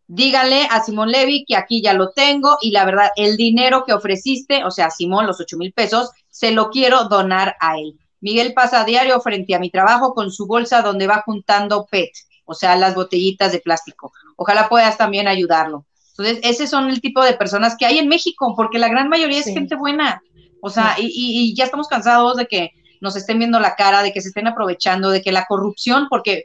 díganle 0.08 0.66
a 0.70 0.84
Simón 0.84 1.10
Levy 1.10 1.46
que 1.46 1.56
aquí 1.56 1.80
ya 1.80 1.94
lo 1.94 2.10
tengo 2.10 2.58
y 2.60 2.70
la 2.70 2.84
verdad, 2.84 3.08
el 3.16 3.38
dinero 3.38 3.84
que 3.86 3.94
ofreciste, 3.94 4.62
o 4.62 4.70
sea, 4.70 4.90
Simón, 4.90 5.26
los 5.26 5.40
8 5.40 5.56
mil 5.56 5.72
pesos, 5.72 6.10
se 6.28 6.50
lo 6.50 6.68
quiero 6.68 7.04
donar 7.04 7.56
a 7.60 7.78
él. 7.78 7.98
Miguel 8.20 8.52
pasa 8.54 8.80
a 8.80 8.84
diario 8.84 9.20
frente 9.20 9.54
a 9.54 9.58
mi 9.58 9.70
trabajo 9.70 10.14
con 10.14 10.30
su 10.30 10.46
bolsa 10.46 10.82
donde 10.82 11.06
va 11.06 11.22
juntando 11.24 11.86
PET, 11.90 12.10
o 12.44 12.54
sea, 12.54 12.76
las 12.76 12.94
botellitas 12.94 13.52
de 13.52 13.60
plástico. 13.60 14.12
Ojalá 14.36 14.68
puedas 14.68 14.96
también 14.98 15.28
ayudarlo. 15.28 15.84
Entonces, 16.16 16.40
ese 16.42 16.66
son 16.66 16.90
el 16.90 17.00
tipo 17.00 17.22
de 17.22 17.34
personas 17.34 17.76
que 17.78 17.86
hay 17.86 17.98
en 17.98 18.08
México, 18.08 18.54
porque 18.56 18.78
la 18.78 18.88
gran 18.88 19.08
mayoría 19.08 19.42
Sí. 19.42 19.50
es 19.50 19.54
gente 19.54 19.76
buena. 19.76 20.20
O 20.60 20.70
sea, 20.70 20.96
y 20.98 21.54
ya 21.54 21.64
estamos 21.64 21.86
cansados 21.86 22.36
de 22.36 22.46
que 22.46 22.72
nos 23.00 23.14
estén 23.16 23.38
viendo 23.38 23.60
la 23.60 23.76
cara, 23.76 24.02
de 24.02 24.12
que 24.12 24.20
se 24.20 24.28
estén 24.28 24.48
aprovechando, 24.48 25.10
de 25.10 25.22
que 25.22 25.30
la 25.32 25.46
corrupción, 25.46 26.08
porque 26.10 26.44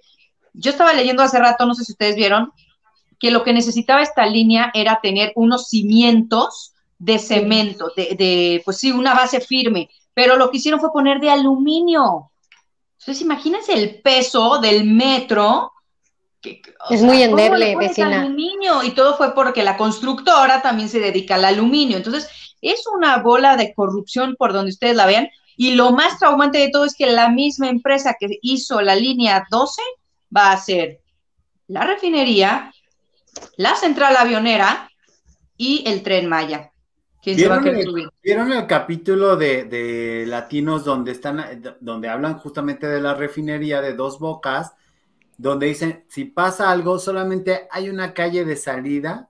yo 0.54 0.70
estaba 0.70 0.94
leyendo 0.94 1.24
hace 1.24 1.40
rato, 1.40 1.66
no 1.66 1.74
sé 1.74 1.84
si 1.84 1.94
ustedes 1.94 2.16
vieron, 2.16 2.52
que 3.20 3.32
lo 3.32 3.44
que 3.44 3.54
necesitaba 3.54 4.04
esta 4.04 4.26
línea 4.26 4.70
era 4.74 5.00
tener 5.02 5.32
unos 5.36 5.70
cimientos 5.70 6.74
de 7.00 7.20
cemento, 7.20 7.92
de, 7.96 8.16
de, 8.18 8.62
pues 8.64 8.78
sí, 8.78 8.92
una 8.92 9.14
base 9.14 9.42
firme, 9.42 9.90
pero 10.14 10.36
lo 10.38 10.50
que 10.52 10.58
hicieron 10.58 10.80
fue 10.80 10.92
poner 10.92 11.20
de 11.20 11.30
aluminio. 11.30 12.32
Entonces, 13.00 13.22
imagínense 13.22 13.74
el 13.74 14.02
peso 14.02 14.60
del 14.60 14.86
metro. 14.86 15.72
que- 16.42 16.62
Es 16.90 17.02
muy 17.02 17.24
¿cómo 17.24 17.38
le 17.38 17.44
endeble, 17.46 17.76
vecina. 17.78 18.22
aluminio? 18.24 18.84
Y 18.84 18.92
todo 18.92 19.16
fue 19.16 19.34
porque 19.34 19.64
la 19.64 19.78
constructora 19.78 20.62
también 20.62 20.90
se 20.90 21.00
dedica 21.00 21.36
al 21.36 21.46
aluminio. 21.46 21.96
Entonces, 21.96 22.28
es 22.62 22.84
una 22.94 23.20
bola 23.20 23.56
de 23.56 23.74
corrupción 23.74 24.36
por 24.38 24.52
donde 24.52 24.72
ustedes 24.72 24.98
la 24.98 25.06
vean. 25.06 25.30
Y 25.56 25.76
lo 25.76 25.92
más 25.94 26.20
traumante 26.20 26.58
de 26.58 26.70
todo 26.70 26.84
es 26.84 26.96
que 26.96 27.06
la 27.06 27.30
misma 27.30 27.70
empresa 27.70 28.18
que 28.20 28.40
hizo 28.42 28.82
la 28.82 28.94
línea 28.96 29.48
12 29.50 29.82
va 30.36 30.48
a 30.48 30.54
hacer 30.54 31.00
la 31.68 31.86
refinería, 31.86 32.74
la 33.56 33.76
central 33.78 34.18
avionera 34.18 34.90
y 35.56 35.84
el 35.88 36.04
tren 36.04 36.28
Maya. 36.28 36.73
¿Quién 37.24 37.40
se 37.40 37.50
va 37.50 37.56
a 37.56 37.60
¿Vieron 37.60 37.76
el, 37.76 37.84
subir? 37.84 38.10
vieron 38.24 38.52
el 38.54 38.68
capítulo 38.68 39.36
de, 39.36 39.64
de 39.66 40.26
latinos 40.28 40.86
donde 40.86 41.12
están, 41.12 41.64
donde 41.82 42.10
hablan 42.10 42.38
justamente 42.38 42.88
de 42.88 43.02
la 43.02 43.16
refinería 43.16 43.82
de 43.82 43.94
dos 43.96 44.20
bocas, 44.20 44.74
donde 45.38 45.68
dicen 45.68 46.06
si 46.10 46.26
pasa 46.26 46.72
algo, 46.72 47.00
solamente 47.00 47.68
hay 47.72 47.90
una 47.90 48.14
calle 48.14 48.46
de 48.46 48.56
salida, 48.58 49.30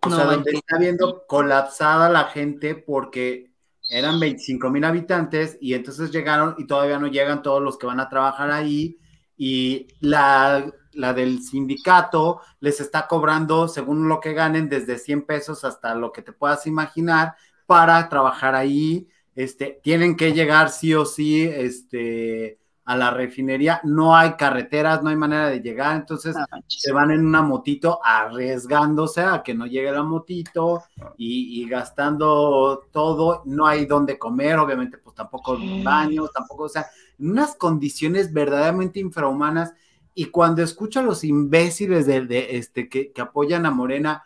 o 0.00 0.10
No 0.10 0.10
sea, 0.10 0.24
donde 0.24 0.52
está 0.52 0.78
viendo 0.78 1.26
colapsada 1.26 2.08
la 2.10 2.24
gente 2.26 2.74
porque 2.74 3.52
eran 3.88 4.20
25 4.20 4.70
mil 4.70 4.84
habitantes 4.84 5.58
y 5.60 5.74
entonces 5.74 6.10
llegaron 6.12 6.54
y 6.58 6.66
todavía 6.66 6.98
no 6.98 7.08
llegan 7.08 7.42
todos 7.42 7.62
los 7.62 7.78
que 7.78 7.86
van 7.86 8.00
a 8.00 8.08
trabajar 8.08 8.50
ahí 8.50 8.98
y 9.36 9.88
la 10.00 10.72
la 10.92 11.12
del 11.12 11.42
sindicato 11.42 12.40
les 12.60 12.80
está 12.80 13.06
cobrando 13.06 13.68
según 13.68 14.08
lo 14.08 14.20
que 14.20 14.32
ganen 14.32 14.68
desde 14.68 14.98
100 14.98 15.22
pesos 15.22 15.64
hasta 15.64 15.94
lo 15.94 16.12
que 16.12 16.22
te 16.22 16.32
puedas 16.32 16.66
imaginar 16.66 17.34
para 17.66 18.08
trabajar 18.08 18.54
ahí. 18.54 19.08
Este, 19.34 19.80
tienen 19.82 20.16
que 20.16 20.32
llegar 20.32 20.70
sí 20.70 20.94
o 20.94 21.04
sí 21.04 21.42
este, 21.42 22.58
a 22.84 22.96
la 22.96 23.12
refinería. 23.12 23.80
No 23.84 24.16
hay 24.16 24.32
carreteras, 24.32 25.02
no 25.02 25.10
hay 25.10 25.16
manera 25.16 25.48
de 25.48 25.60
llegar, 25.60 25.94
entonces 25.96 26.34
No 26.34 26.44
se 26.66 26.92
van 26.92 27.12
en 27.12 27.24
una 27.24 27.40
motito 27.40 28.00
arriesgándose 28.02 29.20
a 29.20 29.42
que 29.44 29.54
no 29.54 29.66
llegue 29.66 29.92
la 29.92 30.02
motito 30.02 30.82
y, 31.16 31.62
y 31.62 31.68
gastando 31.68 32.88
todo. 32.90 33.42
No 33.44 33.66
hay 33.66 33.86
donde 33.86 34.18
comer, 34.18 34.58
obviamente, 34.58 34.98
pues 34.98 35.14
tampoco 35.14 35.56
baños, 35.84 36.32
tampoco, 36.32 36.64
o 36.64 36.68
sea, 36.68 36.86
en 37.18 37.30
unas 37.30 37.54
condiciones 37.54 38.32
verdaderamente 38.32 38.98
infrahumanas. 38.98 39.72
Y 40.14 40.26
cuando 40.26 40.62
escucho 40.62 41.00
a 41.00 41.02
los 41.02 41.24
imbéciles 41.24 42.06
de, 42.06 42.26
de, 42.26 42.56
este, 42.56 42.88
que, 42.88 43.12
que 43.12 43.20
apoyan 43.20 43.64
a 43.66 43.70
Morena, 43.70 44.24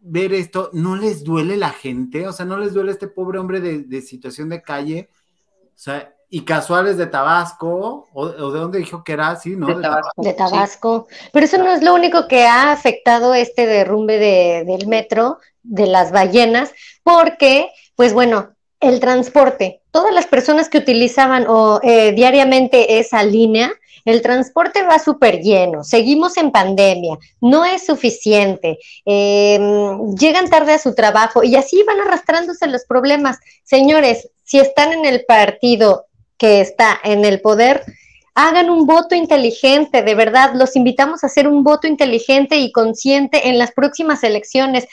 ver 0.00 0.32
esto, 0.34 0.70
¿no 0.72 0.96
les 0.96 1.24
duele 1.24 1.56
la 1.56 1.70
gente? 1.70 2.26
O 2.28 2.32
sea, 2.32 2.44
¿no 2.46 2.58
les 2.58 2.74
duele 2.74 2.92
este 2.92 3.08
pobre 3.08 3.38
hombre 3.38 3.60
de, 3.60 3.80
de 3.84 4.02
situación 4.02 4.48
de 4.50 4.62
calle? 4.62 5.08
O 5.66 5.72
sea, 5.78 6.14
y 6.28 6.42
casuales 6.44 6.96
de 6.96 7.06
Tabasco, 7.06 8.08
o, 8.12 8.22
o 8.22 8.52
de 8.52 8.60
dónde 8.60 8.78
dijo 8.78 9.02
que 9.04 9.12
era, 9.12 9.36
sí, 9.36 9.56
¿no? 9.56 9.66
De 9.66 9.82
Tabasco. 9.82 10.22
de 10.22 10.32
Tabasco. 10.34 11.06
Pero 11.32 11.46
eso 11.46 11.58
no 11.58 11.72
es 11.72 11.82
lo 11.82 11.94
único 11.94 12.26
que 12.28 12.44
ha 12.44 12.72
afectado 12.72 13.34
este 13.34 13.66
derrumbe 13.66 14.18
de- 14.18 14.64
del 14.66 14.86
metro, 14.86 15.38
de 15.62 15.86
las 15.86 16.12
ballenas, 16.12 16.72
porque, 17.02 17.70
pues 17.96 18.12
bueno, 18.12 18.50
el 18.80 19.00
transporte, 19.00 19.80
todas 19.90 20.12
las 20.12 20.26
personas 20.26 20.68
que 20.68 20.78
utilizaban 20.78 21.46
o, 21.48 21.80
eh, 21.82 22.12
diariamente 22.12 22.98
esa 22.98 23.22
línea, 23.22 23.72
el 24.04 24.22
transporte 24.22 24.82
va 24.82 24.98
súper 24.98 25.40
lleno, 25.40 25.82
seguimos 25.82 26.36
en 26.36 26.50
pandemia, 26.50 27.18
no 27.40 27.64
es 27.64 27.86
suficiente, 27.86 28.78
eh, 29.06 29.58
llegan 30.18 30.50
tarde 30.50 30.74
a 30.74 30.78
su 30.78 30.94
trabajo 30.94 31.42
y 31.42 31.56
así 31.56 31.82
van 31.84 32.00
arrastrándose 32.00 32.66
los 32.66 32.84
problemas. 32.84 33.38
Señores, 33.62 34.30
si 34.44 34.58
están 34.58 34.92
en 34.92 35.04
el 35.04 35.24
partido 35.24 36.06
que 36.36 36.60
está 36.60 36.98
en 37.02 37.24
el 37.24 37.40
poder, 37.40 37.84
hagan 38.34 38.68
un 38.68 38.86
voto 38.86 39.14
inteligente, 39.14 40.02
de 40.02 40.14
verdad, 40.14 40.52
los 40.54 40.76
invitamos 40.76 41.22
a 41.22 41.28
hacer 41.28 41.48
un 41.48 41.62
voto 41.62 41.86
inteligente 41.86 42.56
y 42.56 42.72
consciente 42.72 43.48
en 43.48 43.58
las 43.58 43.72
próximas 43.72 44.24
elecciones. 44.24 44.86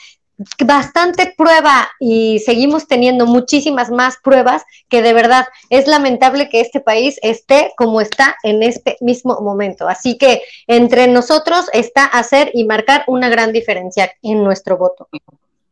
Bastante 0.64 1.34
prueba 1.36 1.88
y 2.00 2.38
seguimos 2.40 2.86
teniendo 2.86 3.26
muchísimas 3.26 3.90
más 3.90 4.16
pruebas 4.22 4.62
que 4.88 5.02
de 5.02 5.12
verdad 5.12 5.46
es 5.70 5.86
lamentable 5.86 6.48
que 6.48 6.60
este 6.60 6.80
país 6.80 7.18
esté 7.22 7.72
como 7.76 8.00
está 8.00 8.36
en 8.42 8.62
este 8.62 8.96
mismo 9.00 9.40
momento. 9.40 9.88
Así 9.88 10.16
que 10.18 10.42
entre 10.66 11.08
nosotros 11.08 11.66
está 11.72 12.04
hacer 12.04 12.50
y 12.54 12.64
marcar 12.64 13.04
una 13.06 13.28
gran 13.28 13.52
diferencia 13.52 14.12
en 14.22 14.44
nuestro 14.44 14.76
voto. 14.76 15.08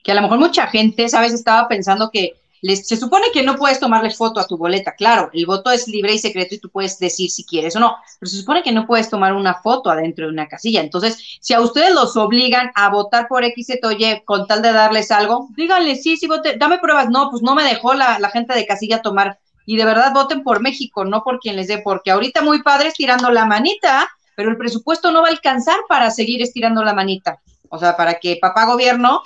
que 0.03 0.13
a 0.13 0.15
lo 0.15 0.23
mejor 0.23 0.39
mucha 0.39 0.67
gente, 0.67 1.09
¿sabes? 1.09 1.33
Estaba 1.33 1.69
pensando 1.69 2.11
que 2.11 2.35
se 2.63 2.97
supone 2.97 3.27
que 3.33 3.43
no 3.43 3.57
puedes 3.57 3.81
tomarle 3.81 4.11
foto 4.11 4.39
a 4.39 4.47
tu 4.47 4.57
boleta, 4.57 4.93
claro, 4.93 5.31
el 5.33 5.47
voto 5.47 5.71
es 5.71 5.89
libre 5.89 6.15
y 6.15 6.19
secreto 6.19 6.55
y 6.55 6.59
tú 6.59 6.69
puedes 6.69 6.99
decir 6.99 7.31
si 7.31 7.45
quieres 7.45 7.75
o 7.77 7.81
no, 7.81 7.97
pero 8.19 8.31
se 8.31 8.37
supone 8.37 8.63
que 8.63 8.73
no 8.73 8.87
puedes 8.87 9.09
tomar 9.09 9.33
una 9.33 9.55
foto 9.55 9.91
adentro 9.91 10.27
de 10.27 10.33
una 10.33 10.47
casilla. 10.47 10.81
Entonces, 10.81 11.39
si 11.41 11.55
a 11.55 11.61
ustedes 11.61 11.95
los 11.95 12.17
obligan 12.17 12.71
a 12.75 12.91
votar 12.91 13.29
por 13.29 13.45
X, 13.45 13.67
Z 13.67 13.89
o 13.89 13.93
Y 13.93 14.23
con 14.25 14.47
tal 14.47 14.61
de 14.61 14.73
darles 14.73 15.11
algo, 15.11 15.49
díganle, 15.57 15.97
sí, 15.97 16.17
sí, 16.17 16.27
vote, 16.27 16.57
dame 16.59 16.79
pruebas. 16.79 17.09
No, 17.09 17.31
pues 17.31 17.43
no 17.43 17.55
me 17.55 17.65
dejó 17.65 17.95
la, 17.95 18.19
gente 18.31 18.55
de 18.55 18.67
casilla 18.67 19.01
tomar. 19.01 19.39
Y 19.65 19.77
de 19.77 19.85
verdad 19.85 20.13
voten 20.13 20.43
por 20.43 20.61
México, 20.61 21.05
no 21.05 21.23
por 21.23 21.39
quien 21.39 21.57
les 21.57 21.69
dé, 21.69 21.79
porque 21.79 22.11
ahorita 22.11 22.43
muy 22.43 22.63
padre 22.63 22.89
estirando 22.89 23.31
la 23.31 23.47
manita, 23.47 24.09
pero 24.37 24.51
el 24.51 24.57
presupuesto 24.57 25.11
no 25.13 25.23
va 25.23 25.29
a 25.29 25.31
alcanzar 25.31 25.79
para 25.89 26.11
seguir 26.11 26.43
estirando 26.43 26.83
la 26.85 26.93
manita. 26.93 27.41
O 27.69 27.79
sea, 27.79 27.97
para 27.97 28.19
que 28.19 28.39
papá 28.41 28.67
gobierno 28.67 29.23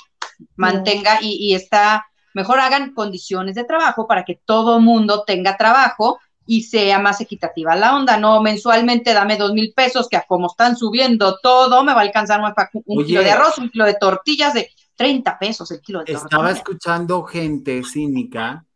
mantenga 0.57 1.19
y 1.21 1.55
está, 1.55 2.07
mejor 2.35 2.61
hagan 2.61 2.93
condiciones 2.93 3.55
de 3.55 3.65
trabajo 3.65 4.07
para 4.07 4.25
que 4.25 4.41
todo 4.45 4.81
mundo 4.81 5.25
tenga 5.27 5.57
trabajo 5.57 6.19
y 6.47 6.65
sea 6.65 6.99
más 6.99 7.23
equitativa 7.23 7.75
la 7.75 7.97
onda, 7.97 8.19
no 8.19 8.43
mensualmente 8.43 9.15
dame 9.15 9.39
dos 9.39 9.53
mil 9.55 9.73
pesos, 9.75 10.09
que 10.11 10.19
a 10.19 10.27
como 10.29 10.49
están 10.49 10.77
subiendo 10.77 11.39
todo, 11.43 11.83
me 11.85 11.95
va 11.95 12.01
a 12.01 12.05
alcanzar 12.05 12.41
un 12.85 12.99
Oye. 12.99 13.07
kilo 13.07 13.23
de 13.23 13.31
arroz, 13.31 13.57
un 13.57 13.71
kilo 13.71 13.87
de 13.87 13.95
tortillas 13.95 14.53
de 14.53 14.69
30 14.97 15.39
pesos 15.39 15.71
el 15.71 15.81
kilo 15.81 16.01
de 16.05 16.13
Estaba 16.13 16.29
tortillas. 16.29 16.57
escuchando 16.59 17.23
gente 17.25 17.83
cínica 17.83 18.67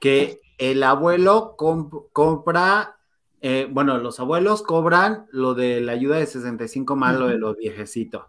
que 0.00 0.40
el 0.58 0.82
abuelo 0.82 1.54
comp- 1.56 2.06
compra, 2.12 2.96
eh, 3.42 3.66
bueno, 3.70 3.98
los 3.98 4.18
abuelos 4.20 4.62
cobran 4.62 5.26
lo 5.32 5.54
de 5.54 5.80
la 5.80 5.92
ayuda 5.92 6.16
de 6.16 6.26
65 6.26 6.96
más 6.96 7.14
lo 7.16 7.26
de 7.28 7.38
los 7.38 7.56
viejecitos. 7.56 8.24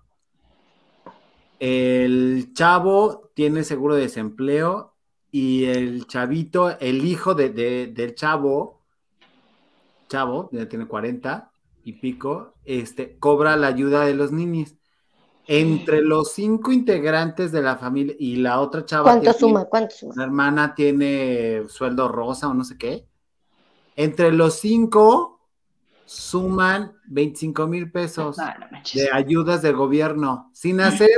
El 1.65 2.53
chavo 2.55 3.29
tiene 3.35 3.63
seguro 3.63 3.93
de 3.93 4.01
desempleo 4.01 4.95
y 5.29 5.65
el 5.65 6.07
chavito, 6.07 6.75
el 6.79 7.05
hijo 7.05 7.35
de, 7.35 7.51
de- 7.51 7.85
del 7.85 8.15
chavo, 8.15 8.81
chavo, 10.09 10.49
ya 10.51 10.67
tiene 10.67 10.87
40 10.87 11.51
y 11.83 11.93
pico, 11.93 12.55
este, 12.65 13.15
cobra 13.19 13.55
la 13.57 13.67
ayuda 13.67 14.05
de 14.05 14.15
los 14.15 14.31
niños. 14.31 14.73
Entre 15.45 16.01
los 16.01 16.31
cinco 16.33 16.71
integrantes 16.71 17.51
de 17.51 17.61
la 17.61 17.77
familia 17.77 18.15
y 18.17 18.37
la 18.37 18.59
otra 18.59 18.83
chava 18.83 19.03
¿Cuánto 19.03 19.21
tiene- 19.25 19.37
suma? 19.39 19.65
¿Cuánto 19.65 19.93
suma? 19.95 20.13
la 20.17 20.23
hermana 20.23 20.73
tiene 20.73 21.61
sueldo 21.69 22.07
rosa 22.07 22.47
o 22.47 22.55
no 22.55 22.63
sé 22.63 22.75
qué. 22.79 23.07
Entre 23.95 24.31
los 24.31 24.55
cinco 24.55 25.41
suman 26.05 26.93
25 27.05 27.67
mil 27.67 27.91
pesos 27.91 28.39
No, 28.39 28.45
no 28.45 28.65
manches. 28.71 28.99
de 29.03 29.11
ayudas 29.11 29.61
del 29.61 29.75
gobierno 29.75 30.49
sin 30.55 30.81
hacer 30.81 31.11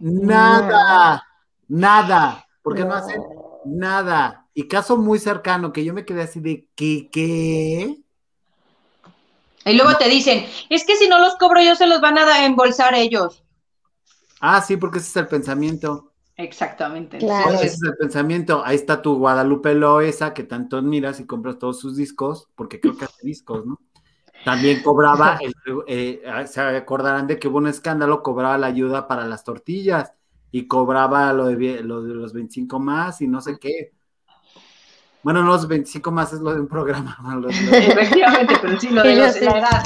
nada, 0.00 1.26
nada, 1.68 2.46
porque 2.62 2.84
no 2.84 2.94
hacen 2.94 3.22
nada. 3.64 4.46
Y 4.54 4.68
caso 4.68 4.96
muy 4.96 5.18
cercano 5.18 5.72
que 5.72 5.84
yo 5.84 5.92
me 5.92 6.04
quedé 6.04 6.22
así 6.22 6.40
de 6.40 6.68
¿qué? 6.74 7.08
¿Qué? 7.12 7.98
Y 9.66 9.72
luego 9.74 9.96
te 9.96 10.08
dicen, 10.08 10.46
es 10.70 10.84
que 10.84 10.96
si 10.96 11.08
no 11.08 11.18
los 11.18 11.36
cobro 11.36 11.60
yo 11.60 11.74
se 11.74 11.86
los 11.86 12.00
van 12.00 12.18
a 12.18 12.46
embolsar 12.46 12.94
ellos. 12.94 13.42
Ah, 14.40 14.62
sí, 14.62 14.76
porque 14.76 14.98
ese 14.98 15.08
es 15.08 15.16
el 15.16 15.28
pensamiento. 15.28 16.12
Exactamente. 16.36 17.18
Claro. 17.18 17.50
Ese 17.52 17.66
es 17.66 17.82
el 17.82 17.96
pensamiento. 17.96 18.62
Ahí 18.64 18.76
está 18.76 19.02
tu 19.02 19.16
Guadalupe 19.16 19.74
Loesa, 19.74 20.34
que 20.34 20.44
tanto 20.44 20.76
admiras 20.76 21.18
y 21.18 21.26
compras 21.26 21.58
todos 21.58 21.80
sus 21.80 21.96
discos, 21.96 22.48
porque 22.54 22.78
creo 22.78 22.96
que 22.96 23.06
hace 23.06 23.26
discos, 23.26 23.66
¿no? 23.66 23.80
También 24.46 24.80
cobraba, 24.80 25.38
el- 25.42 25.54
eh, 25.88 26.22
se 26.46 26.60
acordarán 26.60 27.26
de 27.26 27.36
que 27.36 27.48
hubo 27.48 27.58
un 27.58 27.66
escándalo, 27.66 28.22
cobraba 28.22 28.56
la 28.56 28.68
ayuda 28.68 29.08
para 29.08 29.26
las 29.26 29.42
tortillas 29.42 30.12
y 30.52 30.68
cobraba 30.68 31.32
lo 31.32 31.46
de, 31.46 31.82
lo 31.82 32.00
de 32.00 32.14
los 32.14 32.32
25 32.32 32.78
más 32.78 33.20
y 33.20 33.26
no 33.26 33.40
sé 33.40 33.58
qué. 33.58 33.92
Bueno, 35.24 35.42
no, 35.42 35.48
los 35.48 35.66
25 35.66 36.12
más 36.12 36.32
es 36.32 36.38
lo 36.38 36.54
de 36.54 36.60
un 36.60 36.68
programa. 36.68 37.18
¿no? 37.24 37.40
Los- 37.40 37.60
los- 37.60 37.72
efectivamente, 37.72 38.54
pero 38.62 38.78
sí 38.78 38.88
lo 38.90 39.02
de 39.02 39.16
los- 39.16 39.40
la 39.40 39.58
edad. 39.58 39.82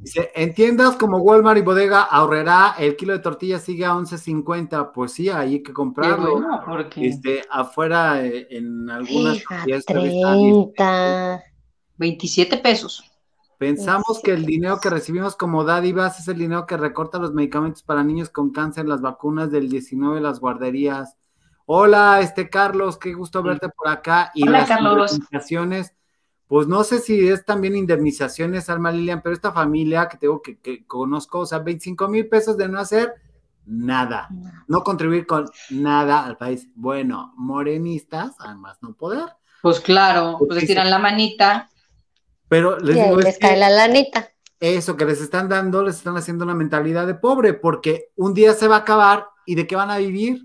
Dice, 0.00 0.30
en 0.34 0.54
tiendas 0.54 0.96
como 0.96 1.16
Walmart 1.16 1.58
y 1.58 1.62
Bodega 1.62 2.02
ahorrará, 2.02 2.74
el 2.78 2.94
kilo 2.94 3.14
de 3.14 3.20
tortilla 3.20 3.58
sigue 3.58 3.86
a 3.86 3.94
11.50. 3.94 4.92
Pues 4.92 5.12
sí, 5.12 5.30
ahí 5.30 5.54
hay 5.54 5.58
que 5.62 5.70
Qué 5.70 5.72
comprarlo. 5.72 6.32
bueno, 6.32 6.60
porque 6.66 7.08
Este, 7.08 7.42
afuera 7.50 8.22
eh, 8.24 8.46
en 8.50 8.90
algunas 8.90 9.42
A 9.50 9.64
fiestas 9.64 9.96
están 10.04 10.38
30. 10.38 11.42
27 11.98 12.58
pesos. 12.58 13.04
Pensamos 13.58 14.20
que 14.22 14.32
el 14.32 14.44
dinero 14.44 14.78
que 14.80 14.90
recibimos 14.90 15.34
como 15.34 15.64
dádivas 15.64 16.20
es 16.20 16.28
el 16.28 16.36
dinero 16.36 16.66
que 16.66 16.76
recorta 16.76 17.18
los 17.18 17.32
medicamentos 17.32 17.82
para 17.82 18.04
niños 18.04 18.28
con 18.28 18.50
cáncer, 18.50 18.86
las 18.86 19.00
vacunas 19.00 19.50
del 19.50 19.70
19, 19.70 20.20
las 20.20 20.40
guarderías. 20.40 21.16
Hola, 21.64 22.20
este 22.20 22.50
Carlos, 22.50 22.98
qué 22.98 23.14
gusto 23.14 23.42
verte 23.42 23.70
por 23.70 23.88
acá. 23.88 24.30
Y 24.34 24.42
Hola, 24.42 24.58
las 24.58 24.68
Carlos. 24.68 25.12
indemnizaciones, 25.12 25.94
pues 26.48 26.66
no 26.66 26.84
sé 26.84 26.98
si 26.98 27.26
es 27.28 27.46
también 27.46 27.74
indemnizaciones, 27.74 28.68
Alma 28.68 28.92
Lilian, 28.92 29.22
pero 29.22 29.34
esta 29.34 29.52
familia 29.52 30.06
que 30.06 30.18
tengo 30.18 30.42
que, 30.42 30.58
que 30.58 30.86
conozco, 30.86 31.40
o 31.40 31.46
sea, 31.46 31.58
25 31.60 32.08
mil 32.08 32.28
pesos 32.28 32.58
de 32.58 32.68
no 32.68 32.78
hacer 32.78 33.14
nada, 33.64 34.28
no 34.68 34.82
contribuir 34.82 35.26
con 35.26 35.50
nada 35.70 36.24
al 36.24 36.36
país. 36.36 36.68
Bueno, 36.74 37.32
morenistas, 37.36 38.36
además 38.38 38.78
no 38.82 38.94
poder. 38.94 39.28
Pues 39.62 39.80
claro, 39.80 40.36
pues 40.38 40.60
les 40.60 40.66
tiran 40.66 40.90
la 40.90 40.98
manita. 40.98 41.70
Pero 42.48 42.78
les 42.78 42.96
Y 42.96 43.00
digo, 43.00 43.16
les 43.16 43.34
es 43.34 43.38
cae 43.38 43.54
que- 43.54 43.60
la 43.60 43.70
lanita. 43.70 44.30
eso 44.60 44.96
que 44.96 45.04
les 45.04 45.20
están 45.20 45.48
dando, 45.48 45.82
les 45.82 45.96
están 45.96 46.16
haciendo 46.16 46.44
una 46.44 46.54
mentalidad 46.54 47.06
de 47.06 47.14
pobre, 47.14 47.54
porque 47.54 48.10
un 48.16 48.34
día 48.34 48.54
se 48.54 48.68
va 48.68 48.76
a 48.76 48.80
acabar 48.80 49.26
y 49.44 49.54
de 49.54 49.66
qué 49.66 49.76
van 49.76 49.90
a 49.90 49.98
vivir, 49.98 50.42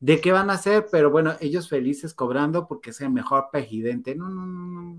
de 0.00 0.20
qué 0.20 0.32
van 0.32 0.50
a 0.50 0.54
hacer, 0.54 0.86
pero 0.90 1.10
bueno, 1.10 1.34
ellos 1.40 1.68
felices 1.68 2.12
cobrando 2.12 2.66
porque 2.68 2.90
es 2.90 3.00
el 3.00 3.10
mejor 3.10 3.48
presidente. 3.50 4.14
No, 4.14 4.28
no, 4.28 4.44
no, 4.46 4.82
no. 4.82 4.98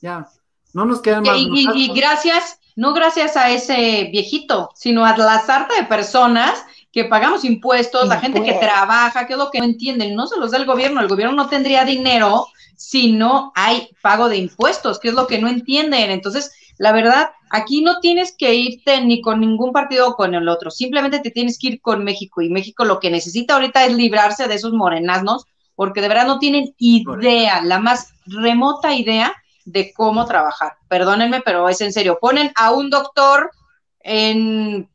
Ya, 0.00 0.26
no 0.72 0.84
nos 0.86 1.00
quedan 1.02 1.22
más. 1.22 1.36
Y, 1.36 1.50
y- 1.52 1.68
y 1.74 1.92
gracias, 1.94 2.58
no 2.74 2.94
gracias 2.94 3.36
a 3.36 3.50
ese 3.50 4.08
viejito, 4.10 4.70
sino 4.74 5.04
a 5.04 5.16
la 5.16 5.40
sarta 5.40 5.74
de 5.76 5.84
personas 5.84 6.64
que 6.90 7.04
pagamos 7.04 7.44
impuestos, 7.44 8.08
la 8.08 8.20
gente 8.20 8.42
que 8.42 8.52
trabaja, 8.54 9.26
que 9.26 9.32
es 9.34 9.38
lo 9.38 9.50
que 9.50 9.58
no 9.58 9.64
entienden, 9.64 10.14
no 10.14 10.26
se 10.26 10.38
los 10.38 10.50
da 10.50 10.58
el 10.58 10.66
gobierno, 10.66 11.00
el 11.00 11.08
gobierno 11.08 11.34
no 11.36 11.48
tendría 11.48 11.84
dinero 11.84 12.46
si 12.82 13.12
no 13.12 13.52
hay 13.54 13.90
pago 14.02 14.28
de 14.28 14.38
impuestos, 14.38 14.98
que 14.98 15.08
es 15.08 15.14
lo 15.14 15.28
que 15.28 15.38
no 15.38 15.48
entienden. 15.48 16.10
Entonces, 16.10 16.52
la 16.78 16.90
verdad, 16.90 17.30
aquí 17.50 17.80
no 17.80 18.00
tienes 18.00 18.34
que 18.36 18.54
irte 18.54 19.00
ni 19.00 19.20
con 19.20 19.38
ningún 19.38 19.70
partido 19.70 20.08
o 20.08 20.16
con 20.16 20.34
el 20.34 20.48
otro, 20.48 20.70
simplemente 20.70 21.20
te 21.20 21.30
tienes 21.30 21.58
que 21.58 21.68
ir 21.68 21.80
con 21.80 22.02
México 22.02 22.42
y 22.42 22.50
México 22.50 22.84
lo 22.84 22.98
que 22.98 23.10
necesita 23.10 23.54
ahorita 23.54 23.84
es 23.84 23.94
librarse 23.94 24.48
de 24.48 24.56
esos 24.56 24.72
morenaznos, 24.72 25.46
porque 25.76 26.00
de 26.00 26.08
verdad 26.08 26.26
no 26.26 26.40
tienen 26.40 26.74
idea, 26.78 27.62
la 27.62 27.78
más 27.78 28.14
remota 28.26 28.94
idea 28.94 29.32
de 29.64 29.92
cómo 29.92 30.26
trabajar. 30.26 30.72
Perdónenme, 30.88 31.40
pero 31.40 31.68
es 31.68 31.80
en 31.82 31.92
serio. 31.92 32.18
Ponen 32.20 32.50
a 32.56 32.72
un 32.72 32.90
doctor 32.90 33.52
en 34.00 34.88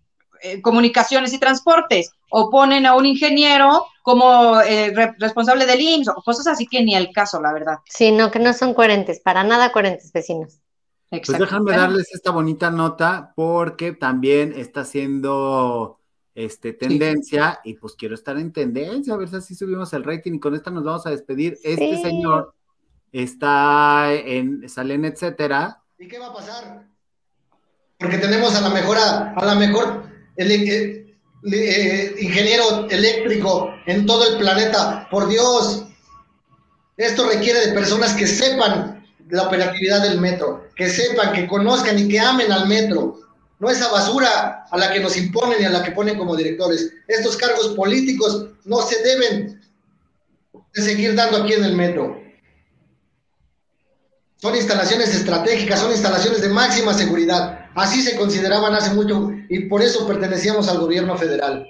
eh, 0.43 0.61
comunicaciones 0.61 1.31
y 1.31 1.39
transportes 1.39 2.11
o 2.29 2.49
ponen 2.49 2.85
a 2.85 2.95
un 2.95 3.05
ingeniero 3.05 3.87
como 4.07 4.61
eh, 4.61 4.93
re- 4.95 5.15
responsable 5.19 5.65
del 5.65 5.81
IMSS 5.81 6.07
o 6.15 6.21
cosas 6.23 6.47
así 6.47 6.65
que 6.65 6.81
ni 6.81 6.95
al 6.95 7.11
caso, 7.11 7.41
la 7.41 7.51
verdad. 7.51 7.79
Sí, 7.89 8.13
no, 8.13 8.31
que 8.31 8.39
no 8.39 8.53
son 8.53 8.73
coherentes, 8.73 9.19
para 9.19 9.43
nada 9.43 9.73
coherentes, 9.73 10.13
vecinos. 10.13 10.61
Pues 11.09 11.19
Exacto. 11.23 11.43
déjame 11.43 11.63
Bueno, 11.65 11.81
darles 11.81 12.13
esta 12.13 12.31
bonita 12.31 12.71
nota 12.71 13.33
porque 13.35 13.91
también 13.91 14.53
está 14.55 14.85
siendo 14.85 15.99
este, 16.35 16.71
tendencia 16.71 17.59
y 17.65 17.73
pues 17.73 17.95
quiero 17.95 18.15
estar 18.15 18.37
en 18.37 18.53
tendencia, 18.53 19.13
a 19.13 19.17
ver 19.17 19.27
si 19.27 19.35
así 19.35 19.55
subimos 19.55 19.91
el 19.91 20.05
rating 20.05 20.35
y 20.35 20.39
con 20.39 20.55
esta 20.55 20.71
nos 20.71 20.85
vamos 20.85 21.05
a 21.05 21.09
despedir. 21.09 21.57
Este 21.61 21.97
Sí. 21.97 22.01
señor 22.01 22.53
está 23.11 24.13
en, 24.13 24.69
sale 24.69 24.93
en 24.93 25.03
etcétera. 25.03 25.81
¿Y 25.99 26.07
qué 26.07 26.17
va 26.17 26.27
a 26.27 26.33
pasar? 26.33 26.87
Porque 27.99 28.19
tenemos 28.19 28.55
a 28.55 28.61
la 28.61 28.69
mejor, 28.69 28.97
a, 28.99 29.33
a 29.33 29.45
la 29.45 29.55
mejor 29.55 30.03
ele- 30.37 30.55
eh, 30.75 31.06
eh, 31.51 32.15
ingeniero 32.19 32.87
eléctrico 32.89 33.73
en 33.85 34.05
todo 34.05 34.31
el 34.31 34.37
planeta. 34.37 35.07
Por 35.09 35.27
Dios, 35.27 35.85
esto 36.97 37.29
requiere 37.29 37.67
de 37.67 37.73
personas 37.73 38.13
que 38.13 38.27
sepan 38.27 39.05
la 39.29 39.43
operatividad 39.43 40.01
del 40.01 40.19
metro, 40.19 40.67
que 40.75 40.89
sepan, 40.89 41.33
que 41.33 41.47
conozcan 41.47 41.99
y 41.99 42.07
que 42.07 42.19
amen 42.19 42.51
al 42.51 42.67
metro. 42.67 43.19
No 43.59 43.69
esa 43.69 43.89
basura 43.91 44.65
a 44.69 44.77
la 44.77 44.91
que 44.91 44.99
nos 44.99 45.17
imponen 45.17 45.61
y 45.61 45.65
a 45.65 45.69
la 45.69 45.83
que 45.83 45.91
ponen 45.91 46.17
como 46.17 46.35
directores. 46.35 46.91
Estos 47.07 47.37
cargos 47.37 47.69
políticos 47.69 48.47
no 48.65 48.81
se 48.81 49.01
deben 49.01 49.61
de 50.73 50.81
seguir 50.81 51.15
dando 51.15 51.37
aquí 51.37 51.53
en 51.53 51.63
el 51.63 51.75
metro. 51.75 52.26
Son 54.37 54.55
instalaciones 54.55 55.13
estratégicas, 55.15 55.79
son 55.79 55.91
instalaciones 55.91 56.41
de 56.41 56.49
máxima 56.49 56.93
seguridad. 56.93 57.65
Así 57.73 58.03
se 58.03 58.15
consideraban 58.15 58.73
hace 58.73 58.93
mucho 58.93 59.31
y 59.49 59.61
por 59.61 59.81
eso 59.81 60.07
pertenecíamos 60.07 60.67
al 60.67 60.77
gobierno 60.77 61.17
federal. 61.17 61.67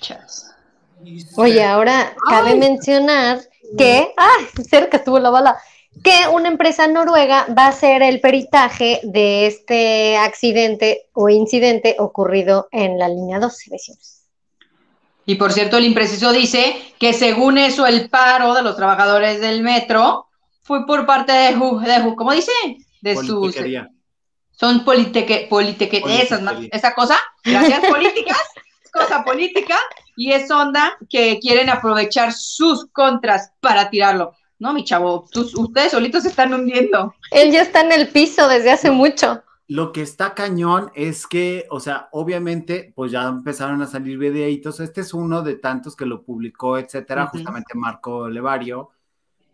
chas. 0.00 0.54
Oye, 1.36 1.62
ahora 1.64 2.14
cabe 2.28 2.54
mencionar 2.54 3.40
que, 3.76 4.12
¡ay! 4.16 4.46
Cerca 4.68 4.98
estuvo 4.98 5.18
la 5.18 5.30
bala. 5.30 5.58
Que 6.02 6.28
una 6.32 6.48
empresa 6.48 6.86
noruega 6.86 7.46
va 7.56 7.66
a 7.66 7.68
hacer 7.68 8.02
el 8.02 8.20
peritaje 8.20 9.00
de 9.02 9.46
este 9.46 10.16
accidente 10.16 11.06
o 11.12 11.28
incidente 11.28 11.96
ocurrido 11.98 12.68
en 12.72 12.98
la 12.98 13.08
línea 13.08 13.38
12, 13.38 13.70
vecinos. 13.70 14.22
Y 15.26 15.36
por 15.36 15.52
cierto, 15.52 15.78
el 15.78 15.84
impreciso 15.84 16.32
dice 16.32 16.76
que 16.98 17.12
según 17.12 17.58
eso 17.58 17.86
el 17.86 18.10
paro 18.10 18.54
de 18.54 18.62
los 18.62 18.76
trabajadores 18.76 19.40
del 19.40 19.62
metro 19.62 20.26
fue 20.64 20.84
por 20.86 21.06
parte 21.06 21.30
de, 21.32 21.54
Ju- 21.56 21.80
de 21.80 21.92
Ju- 22.02 22.14
¿cómo 22.16 22.32
dice? 22.32 22.50
De 23.00 23.14
sus 23.16 23.54
son 24.52 24.84
politeque, 24.84 25.46
politeque, 25.50 26.02
esas, 26.22 26.40
esa 26.72 26.94
cosa, 26.94 27.16
gracias, 27.44 27.84
políticas, 27.86 28.38
es 28.84 28.90
cosa 28.90 29.24
política, 29.24 29.76
y 30.16 30.32
es 30.32 30.50
onda 30.50 30.96
que 31.10 31.38
quieren 31.40 31.68
aprovechar 31.70 32.32
sus 32.32 32.86
contras 32.92 33.50
para 33.60 33.90
tirarlo. 33.90 34.32
No, 34.60 34.72
mi 34.72 34.84
chavo, 34.84 35.26
tus- 35.30 35.54
ustedes 35.56 35.90
solitos 35.92 36.22
se 36.22 36.28
están 36.30 36.54
hundiendo. 36.54 37.14
Él 37.32 37.50
ya 37.50 37.62
está 37.62 37.80
en 37.80 37.92
el 37.92 38.08
piso 38.08 38.48
desde 38.48 38.70
hace 38.70 38.90
mucho. 38.90 39.42
Lo 39.66 39.92
que 39.92 40.02
está 40.02 40.34
cañón 40.34 40.92
es 40.94 41.26
que, 41.26 41.66
o 41.70 41.80
sea, 41.80 42.08
obviamente, 42.12 42.92
pues 42.94 43.10
ya 43.10 43.24
empezaron 43.24 43.82
a 43.82 43.86
salir 43.86 44.18
videitos. 44.18 44.78
Este 44.78 45.00
es 45.00 45.12
uno 45.14 45.42
de 45.42 45.56
tantos 45.56 45.96
que 45.96 46.06
lo 46.06 46.22
publicó, 46.22 46.78
etcétera, 46.78 47.26
justamente 47.26 47.74
Marco 47.74 48.28
Levario, 48.28 48.90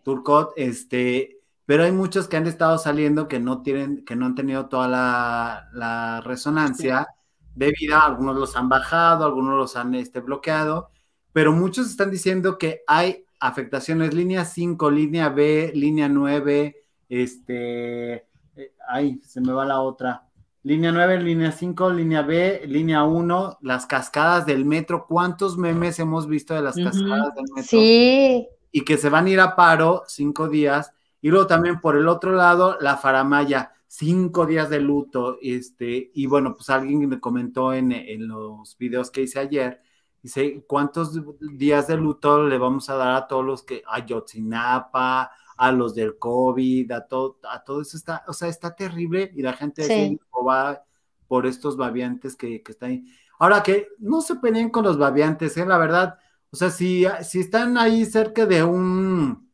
Turcot, 0.02 0.52
este, 0.56 1.38
pero 1.66 1.84
hay 1.84 1.92
muchos 1.92 2.28
que 2.28 2.36
han 2.36 2.46
estado 2.46 2.78
saliendo 2.78 3.28
que 3.28 3.40
no 3.40 3.62
tienen, 3.62 4.04
que 4.04 4.16
no 4.16 4.26
han 4.26 4.34
tenido 4.34 4.66
toda 4.66 4.88
la, 4.88 5.68
la 5.72 6.20
resonancia 6.20 7.08
debida, 7.54 8.00
algunos 8.00 8.36
los 8.36 8.56
han 8.56 8.68
bajado, 8.68 9.24
algunos 9.24 9.56
los 9.56 9.76
han 9.76 9.94
este, 9.94 10.20
bloqueado, 10.20 10.90
pero 11.32 11.52
muchos 11.52 11.88
están 11.88 12.10
diciendo 12.10 12.58
que 12.58 12.82
hay 12.86 13.24
afectaciones 13.38 14.14
línea 14.14 14.44
5, 14.44 14.90
línea 14.90 15.28
B, 15.28 15.72
línea 15.74 16.08
9, 16.08 16.76
este, 17.08 18.14
eh, 18.14 18.72
ay, 18.88 19.20
se 19.24 19.40
me 19.40 19.52
va 19.52 19.64
la 19.64 19.80
otra. 19.80 20.26
Línea 20.62 20.92
9, 20.92 21.22
línea 21.22 21.52
5, 21.52 21.90
línea 21.90 22.22
B, 22.22 22.62
línea 22.66 23.04
1, 23.04 23.58
las 23.62 23.86
cascadas 23.86 24.44
del 24.44 24.66
metro. 24.66 25.06
¿Cuántos 25.08 25.56
memes 25.56 25.98
hemos 25.98 26.26
visto 26.26 26.52
de 26.52 26.60
las 26.60 26.76
cascadas 26.76 27.34
del 27.34 27.44
metro? 27.54 27.62
Sí, 27.62 28.46
Y 28.72 28.84
que 28.84 28.96
se 28.98 29.08
van 29.08 29.26
a 29.26 29.30
ir 29.30 29.40
a 29.40 29.56
paro 29.56 30.04
cinco 30.06 30.48
días. 30.48 30.92
Y 31.20 31.28
luego 31.30 31.46
también 31.46 31.80
por 31.80 31.96
el 31.96 32.08
otro 32.08 32.32
lado, 32.32 32.78
la 32.80 32.96
faramaya, 32.96 33.72
cinco 33.86 34.46
días 34.46 34.70
de 34.70 34.80
luto. 34.80 35.38
Este, 35.42 36.10
y 36.14 36.26
bueno, 36.26 36.54
pues 36.56 36.70
alguien 36.70 37.08
me 37.08 37.20
comentó 37.20 37.72
en, 37.74 37.92
en 37.92 38.28
los 38.28 38.76
videos 38.78 39.10
que 39.10 39.22
hice 39.22 39.40
ayer, 39.40 39.80
dice, 40.22 40.64
¿cuántos 40.66 41.18
días 41.56 41.88
de 41.88 41.96
luto 41.96 42.46
le 42.46 42.58
vamos 42.58 42.88
a 42.90 42.94
dar 42.96 43.14
a 43.16 43.26
todos 43.26 43.44
los 43.44 43.62
que, 43.62 43.82
a 43.86 44.04
Yotzinapa, 44.04 45.30
a 45.56 45.72
los 45.72 45.94
del 45.94 46.18
COVID, 46.18 46.90
a 46.92 47.06
todo, 47.06 47.38
a 47.50 47.62
todo 47.62 47.82
eso 47.82 47.96
está, 47.96 48.24
o 48.26 48.32
sea, 48.32 48.48
está 48.48 48.74
terrible 48.74 49.30
y 49.34 49.42
la 49.42 49.52
gente 49.52 49.82
Sí. 49.82 50.18
va 50.46 50.82
por 51.28 51.46
estos 51.46 51.76
babiantes 51.76 52.34
que, 52.34 52.62
que 52.62 52.72
están 52.72 52.90
ahí. 52.90 53.04
Ahora 53.38 53.62
que 53.62 53.88
no 53.98 54.20
se 54.22 54.36
peleen 54.36 54.70
con 54.70 54.84
los 54.84 54.98
babiantes, 54.98 55.56
¿eh? 55.56 55.66
la 55.66 55.78
verdad, 55.78 56.18
o 56.52 56.56
sea, 56.56 56.70
si, 56.70 57.04
si 57.22 57.40
están 57.40 57.78
ahí 57.78 58.04
cerca 58.04 58.46
de 58.46 58.64
un, 58.64 59.50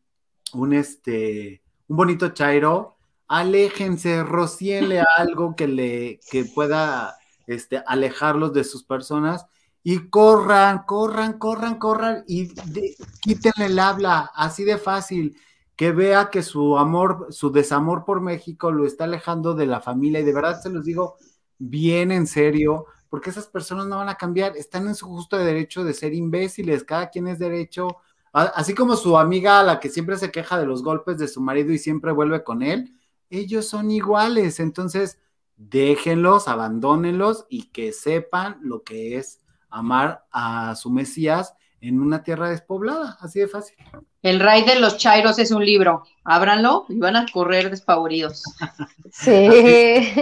un 0.55 0.72
este, 0.74 1.62
un 1.88 1.97
bonito 1.97 2.30
chairo, 2.30 2.97
aléjense, 3.28 4.22
rocíenle 4.24 5.03
algo 5.16 5.57
que 5.57 5.68
le, 5.68 6.20
que 6.30 6.44
pueda, 6.47 7.16
este, 7.47 7.82
alejarlos 7.86 8.53
de 8.55 8.64
sus 8.64 8.84
personas 8.84 9.47
y 9.82 10.09
corran, 10.11 10.84
corran, 10.86 11.38
corran, 11.38 11.78
corran 11.78 12.24
y 12.26 12.47
de- 12.70 12.97
quítenle 13.22 13.66
el 13.66 13.78
habla, 13.78 14.30
así 14.34 14.64
de 14.64 14.78
fácil, 14.78 15.36
que 15.76 15.92
vea 15.92 16.30
que 16.30 16.42
su 16.42 16.78
amor, 16.78 17.28
su 17.30 17.51
desamor 17.53 18.05
por 18.05 18.20
México 18.20 18.72
lo 18.72 18.86
está 18.86 19.05
alejando 19.05 19.55
de 19.55 19.66
la 19.66 19.80
familia. 19.80 20.20
Y 20.20 20.24
de 20.24 20.32
verdad 20.32 20.61
se 20.62 20.70
los 20.70 20.84
digo 20.84 21.16
bien 21.59 22.11
en 22.12 22.26
serio, 22.26 22.86
porque 23.09 23.31
esas 23.31 23.47
personas 23.47 23.87
no 23.87 23.99
van 23.99 24.09
a 24.09 24.17
cambiar, 24.17 24.57
están 24.57 24.87
en 24.87 24.95
su 24.95 25.07
justo 25.07 25.37
derecho 25.37 25.85
de 25.85 25.95
ser 25.95 26.15
imbéciles, 26.15 26.85
cada 26.85 27.11
quien 27.11 27.29
es 27.29 27.39
derecho, 27.39 27.97
así 28.33 28.75
como 28.75 28.97
su 28.97 29.17
amiga, 29.17 29.63
la 29.63 29.81
que 29.81 29.89
siempre 29.89 30.17
se 30.17 30.31
queja 30.31 30.59
de 30.59 30.67
los 30.67 30.83
golpes 30.83 31.19
de 31.19 31.29
su 31.29 31.41
marido 31.41 31.73
y 31.73 31.79
siempre 31.79 32.13
vuelve 32.13 32.45
con 32.45 32.63
él, 32.63 32.95
ellos 33.31 33.69
son 33.69 33.91
iguales, 33.91 34.61
entonces 34.61 35.19
déjenlos, 35.57 36.49
abandónenlos 36.49 37.47
y 37.49 37.71
que 37.71 37.93
sepan 37.93 38.59
lo 38.61 38.83
que 38.83 39.17
es 39.17 39.41
amar 39.69 40.27
a 40.31 40.75
su 40.77 40.91
Mesías 40.91 41.55
en 41.81 42.01
una 42.01 42.22
tierra 42.22 42.49
despoblada, 42.51 43.16
así 43.20 43.39
de 43.41 43.49
fácil. 43.49 43.77
El 44.22 44.41
Rey 44.41 44.64
de 44.64 44.81
los 44.81 44.97
Chairos 44.97 45.39
es 45.39 45.51
un 45.51 45.64
libro. 45.64 46.03
Ábranlo 46.24 46.87
y 46.89 46.99
van 46.99 47.16
a 47.16 47.27
correr 47.33 47.70
despavoridos. 47.70 48.43
sí. 49.12 50.12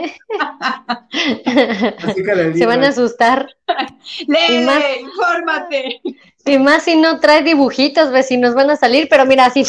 Así 2.03 2.23
que 2.25 2.35
le 2.35 2.45
Se 2.45 2.51
digo, 2.53 2.67
van 2.69 2.85
a 2.85 2.89
asustar. 2.89 3.49
¡Lee! 4.27 4.39
Y 4.51 4.59
más- 4.65 4.83
¡Infórmate! 5.01 6.01
Y 6.47 6.59
más 6.59 6.83
si 6.83 6.97
no 6.97 7.21
trae 7.21 7.43
dibujitos, 7.43 8.11
vecinos, 8.11 8.55
van 8.55 8.71
a 8.71 8.77
salir, 8.77 9.09
pero 9.09 9.25
mira, 9.25 9.47
así. 9.47 9.65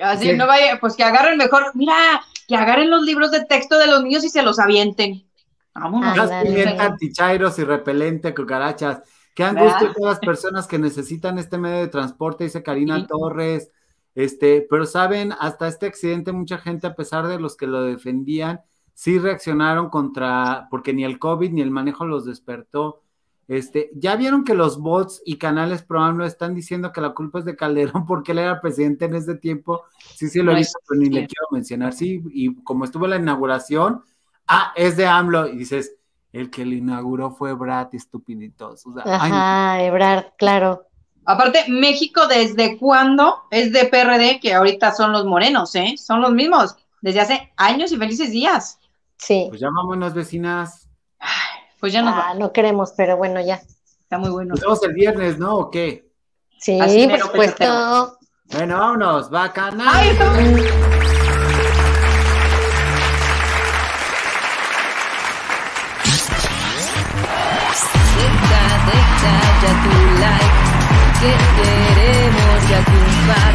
Así 0.00 0.30
Sí. 0.30 0.36
no 0.36 0.46
vaya, 0.46 0.78
pues 0.80 0.96
que 0.96 1.04
agarren 1.04 1.36
mejor, 1.36 1.72
mira, 1.74 2.22
que 2.48 2.56
agarren 2.56 2.88
los 2.88 3.02
libros 3.02 3.30
de 3.30 3.44
texto 3.44 3.78
de 3.78 3.86
los 3.88 4.02
niños 4.02 4.24
y 4.24 4.30
se 4.30 4.42
los 4.42 4.58
avienten. 4.58 5.26
Vámonos. 5.74 6.18
Ah, 6.18 6.26
gas 6.26 6.42
pimienta, 6.44 6.84
antichairos 6.84 7.58
y 7.58 7.64
repelente, 7.64 8.34
cucarachas. 8.34 9.00
Qué 9.34 9.44
angustia 9.44 9.92
todas 9.94 10.16
las 10.16 10.20
personas 10.20 10.66
que 10.66 10.78
necesitan 10.78 11.38
este 11.38 11.58
medio 11.58 11.78
de 11.78 11.88
transporte, 11.88 12.44
dice 12.44 12.62
Karina 12.62 12.98
Sí. 12.98 13.06
Torres. 13.06 13.70
Este, 14.14 14.66
pero 14.68 14.86
saben, 14.86 15.32
hasta 15.38 15.68
este 15.68 15.86
accidente, 15.86 16.32
mucha 16.32 16.58
gente, 16.58 16.86
a 16.86 16.94
pesar 16.94 17.28
de 17.28 17.38
los 17.38 17.56
que 17.56 17.66
lo 17.66 17.82
defendían, 17.82 18.60
sí 18.92 19.18
reaccionaron 19.18 19.88
contra, 19.88 20.66
porque 20.70 20.92
ni 20.92 21.04
el 21.04 21.18
COVID 21.18 21.50
ni 21.52 21.62
el 21.62 21.70
manejo 21.70 22.04
los 22.06 22.24
despertó. 22.26 23.02
Este, 23.48 23.90
ya 23.94 24.14
vieron 24.16 24.44
que 24.44 24.54
los 24.54 24.78
bots 24.78 25.22
y 25.24 25.36
canales 25.38 25.82
probable 25.82 26.26
están 26.26 26.54
diciendo 26.54 26.92
que 26.92 27.00
la 27.00 27.14
culpa 27.14 27.40
es 27.40 27.44
de 27.44 27.56
Calderón 27.56 28.04
porque 28.06 28.32
él 28.32 28.38
era 28.38 28.60
presidente 28.60 29.06
en 29.06 29.14
ese 29.14 29.36
tiempo. 29.36 29.84
Sí, 30.14 30.28
sí, 30.28 30.40
lo 30.40 30.50
he 30.52 30.54
No 30.54 30.58
visto, 30.58 30.78
pero 30.88 31.00
ni 31.00 31.08
le 31.08 31.26
quiero 31.26 31.46
mencionar. 31.50 31.92
Sí, 31.92 32.22
y 32.32 32.54
como 32.62 32.84
estuvo 32.84 33.06
la 33.06 33.16
inauguración, 33.16 34.02
ah, 34.46 34.72
es 34.76 34.96
de 34.96 35.06
AMLO, 35.06 35.48
y 35.48 35.56
dices, 35.56 35.96
el 36.32 36.50
que 36.50 36.64
lo 36.64 36.74
inauguró 36.74 37.30
fue 37.32 37.52
Brad, 37.54 37.88
estupiditos. 37.94 38.86
O 38.86 38.94
sea, 38.94 39.02
ay, 39.06 39.30
Ajá, 39.32 39.82
Ebrard, 39.84 40.24
claro. 40.36 40.86
Aparte, 41.24 41.64
México, 41.68 42.26
¿desde 42.26 42.78
cuándo 42.78 43.42
es 43.50 43.72
de 43.72 43.84
PRD 43.86 44.40
que 44.40 44.54
ahorita 44.54 44.92
son 44.92 45.12
los 45.12 45.24
morenos, 45.26 45.74
eh? 45.74 45.94
Son 45.98 46.20
los 46.20 46.32
mismos. 46.32 46.76
desde 47.02 47.20
hace 47.20 47.52
años 47.56 47.92
y 47.92 47.96
felices 47.96 48.30
días. 48.30 48.78
Sí. 49.16 49.46
Pues 49.48 49.60
ya 49.60 49.68
vámonos, 49.74 50.12
vecinas. 50.14 50.88
Pues 51.78 51.92
ya 51.92 52.02
nos 52.02 52.14
Ah, 52.14 52.34
no 52.38 52.52
queremos, 52.52 52.92
pero 52.96 53.16
bueno, 53.16 53.40
ya. 53.40 53.54
Está 54.02 54.18
muy 54.18 54.30
bueno. 54.30 54.50
Nos 54.50 54.60
vemos 54.60 54.82
el 54.82 54.92
viernes, 54.94 55.38
¿no? 55.38 55.56
¿O 55.56 55.70
qué? 55.70 56.10
Sí, 56.58 56.78
Así 56.80 57.06
por 57.08 57.20
supuesto. 57.20 58.18
Bueno, 58.52 58.78
vámonos, 58.78 59.30
bacana. 59.30 59.84
Ay, 59.86 60.16
que 71.20 71.32
queremos 71.56 72.58
ya 72.70 72.80
triunfar. 72.88 73.54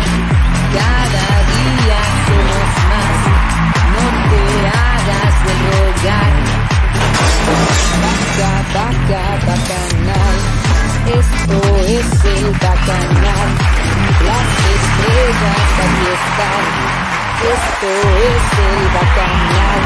Cada 0.76 1.28
día 1.54 2.00
somos 2.26 2.70
más, 2.92 3.18
no 3.94 4.06
te 4.30 4.44
hagas 4.78 5.36
de 5.46 5.54
rogar. 5.66 6.34
Vaca, 8.04 8.52
vaca, 8.76 9.24
bacanal, 9.48 10.38
esto 11.20 11.58
es 11.98 12.10
el 12.36 12.46
bacanal. 12.52 13.50
Las 14.30 14.50
estrellas 14.76 15.66
aquí 15.86 16.08
están, 16.20 16.64
esto 17.56 17.90
es 18.30 18.46
el 18.66 18.80
bacanal. 18.96 19.84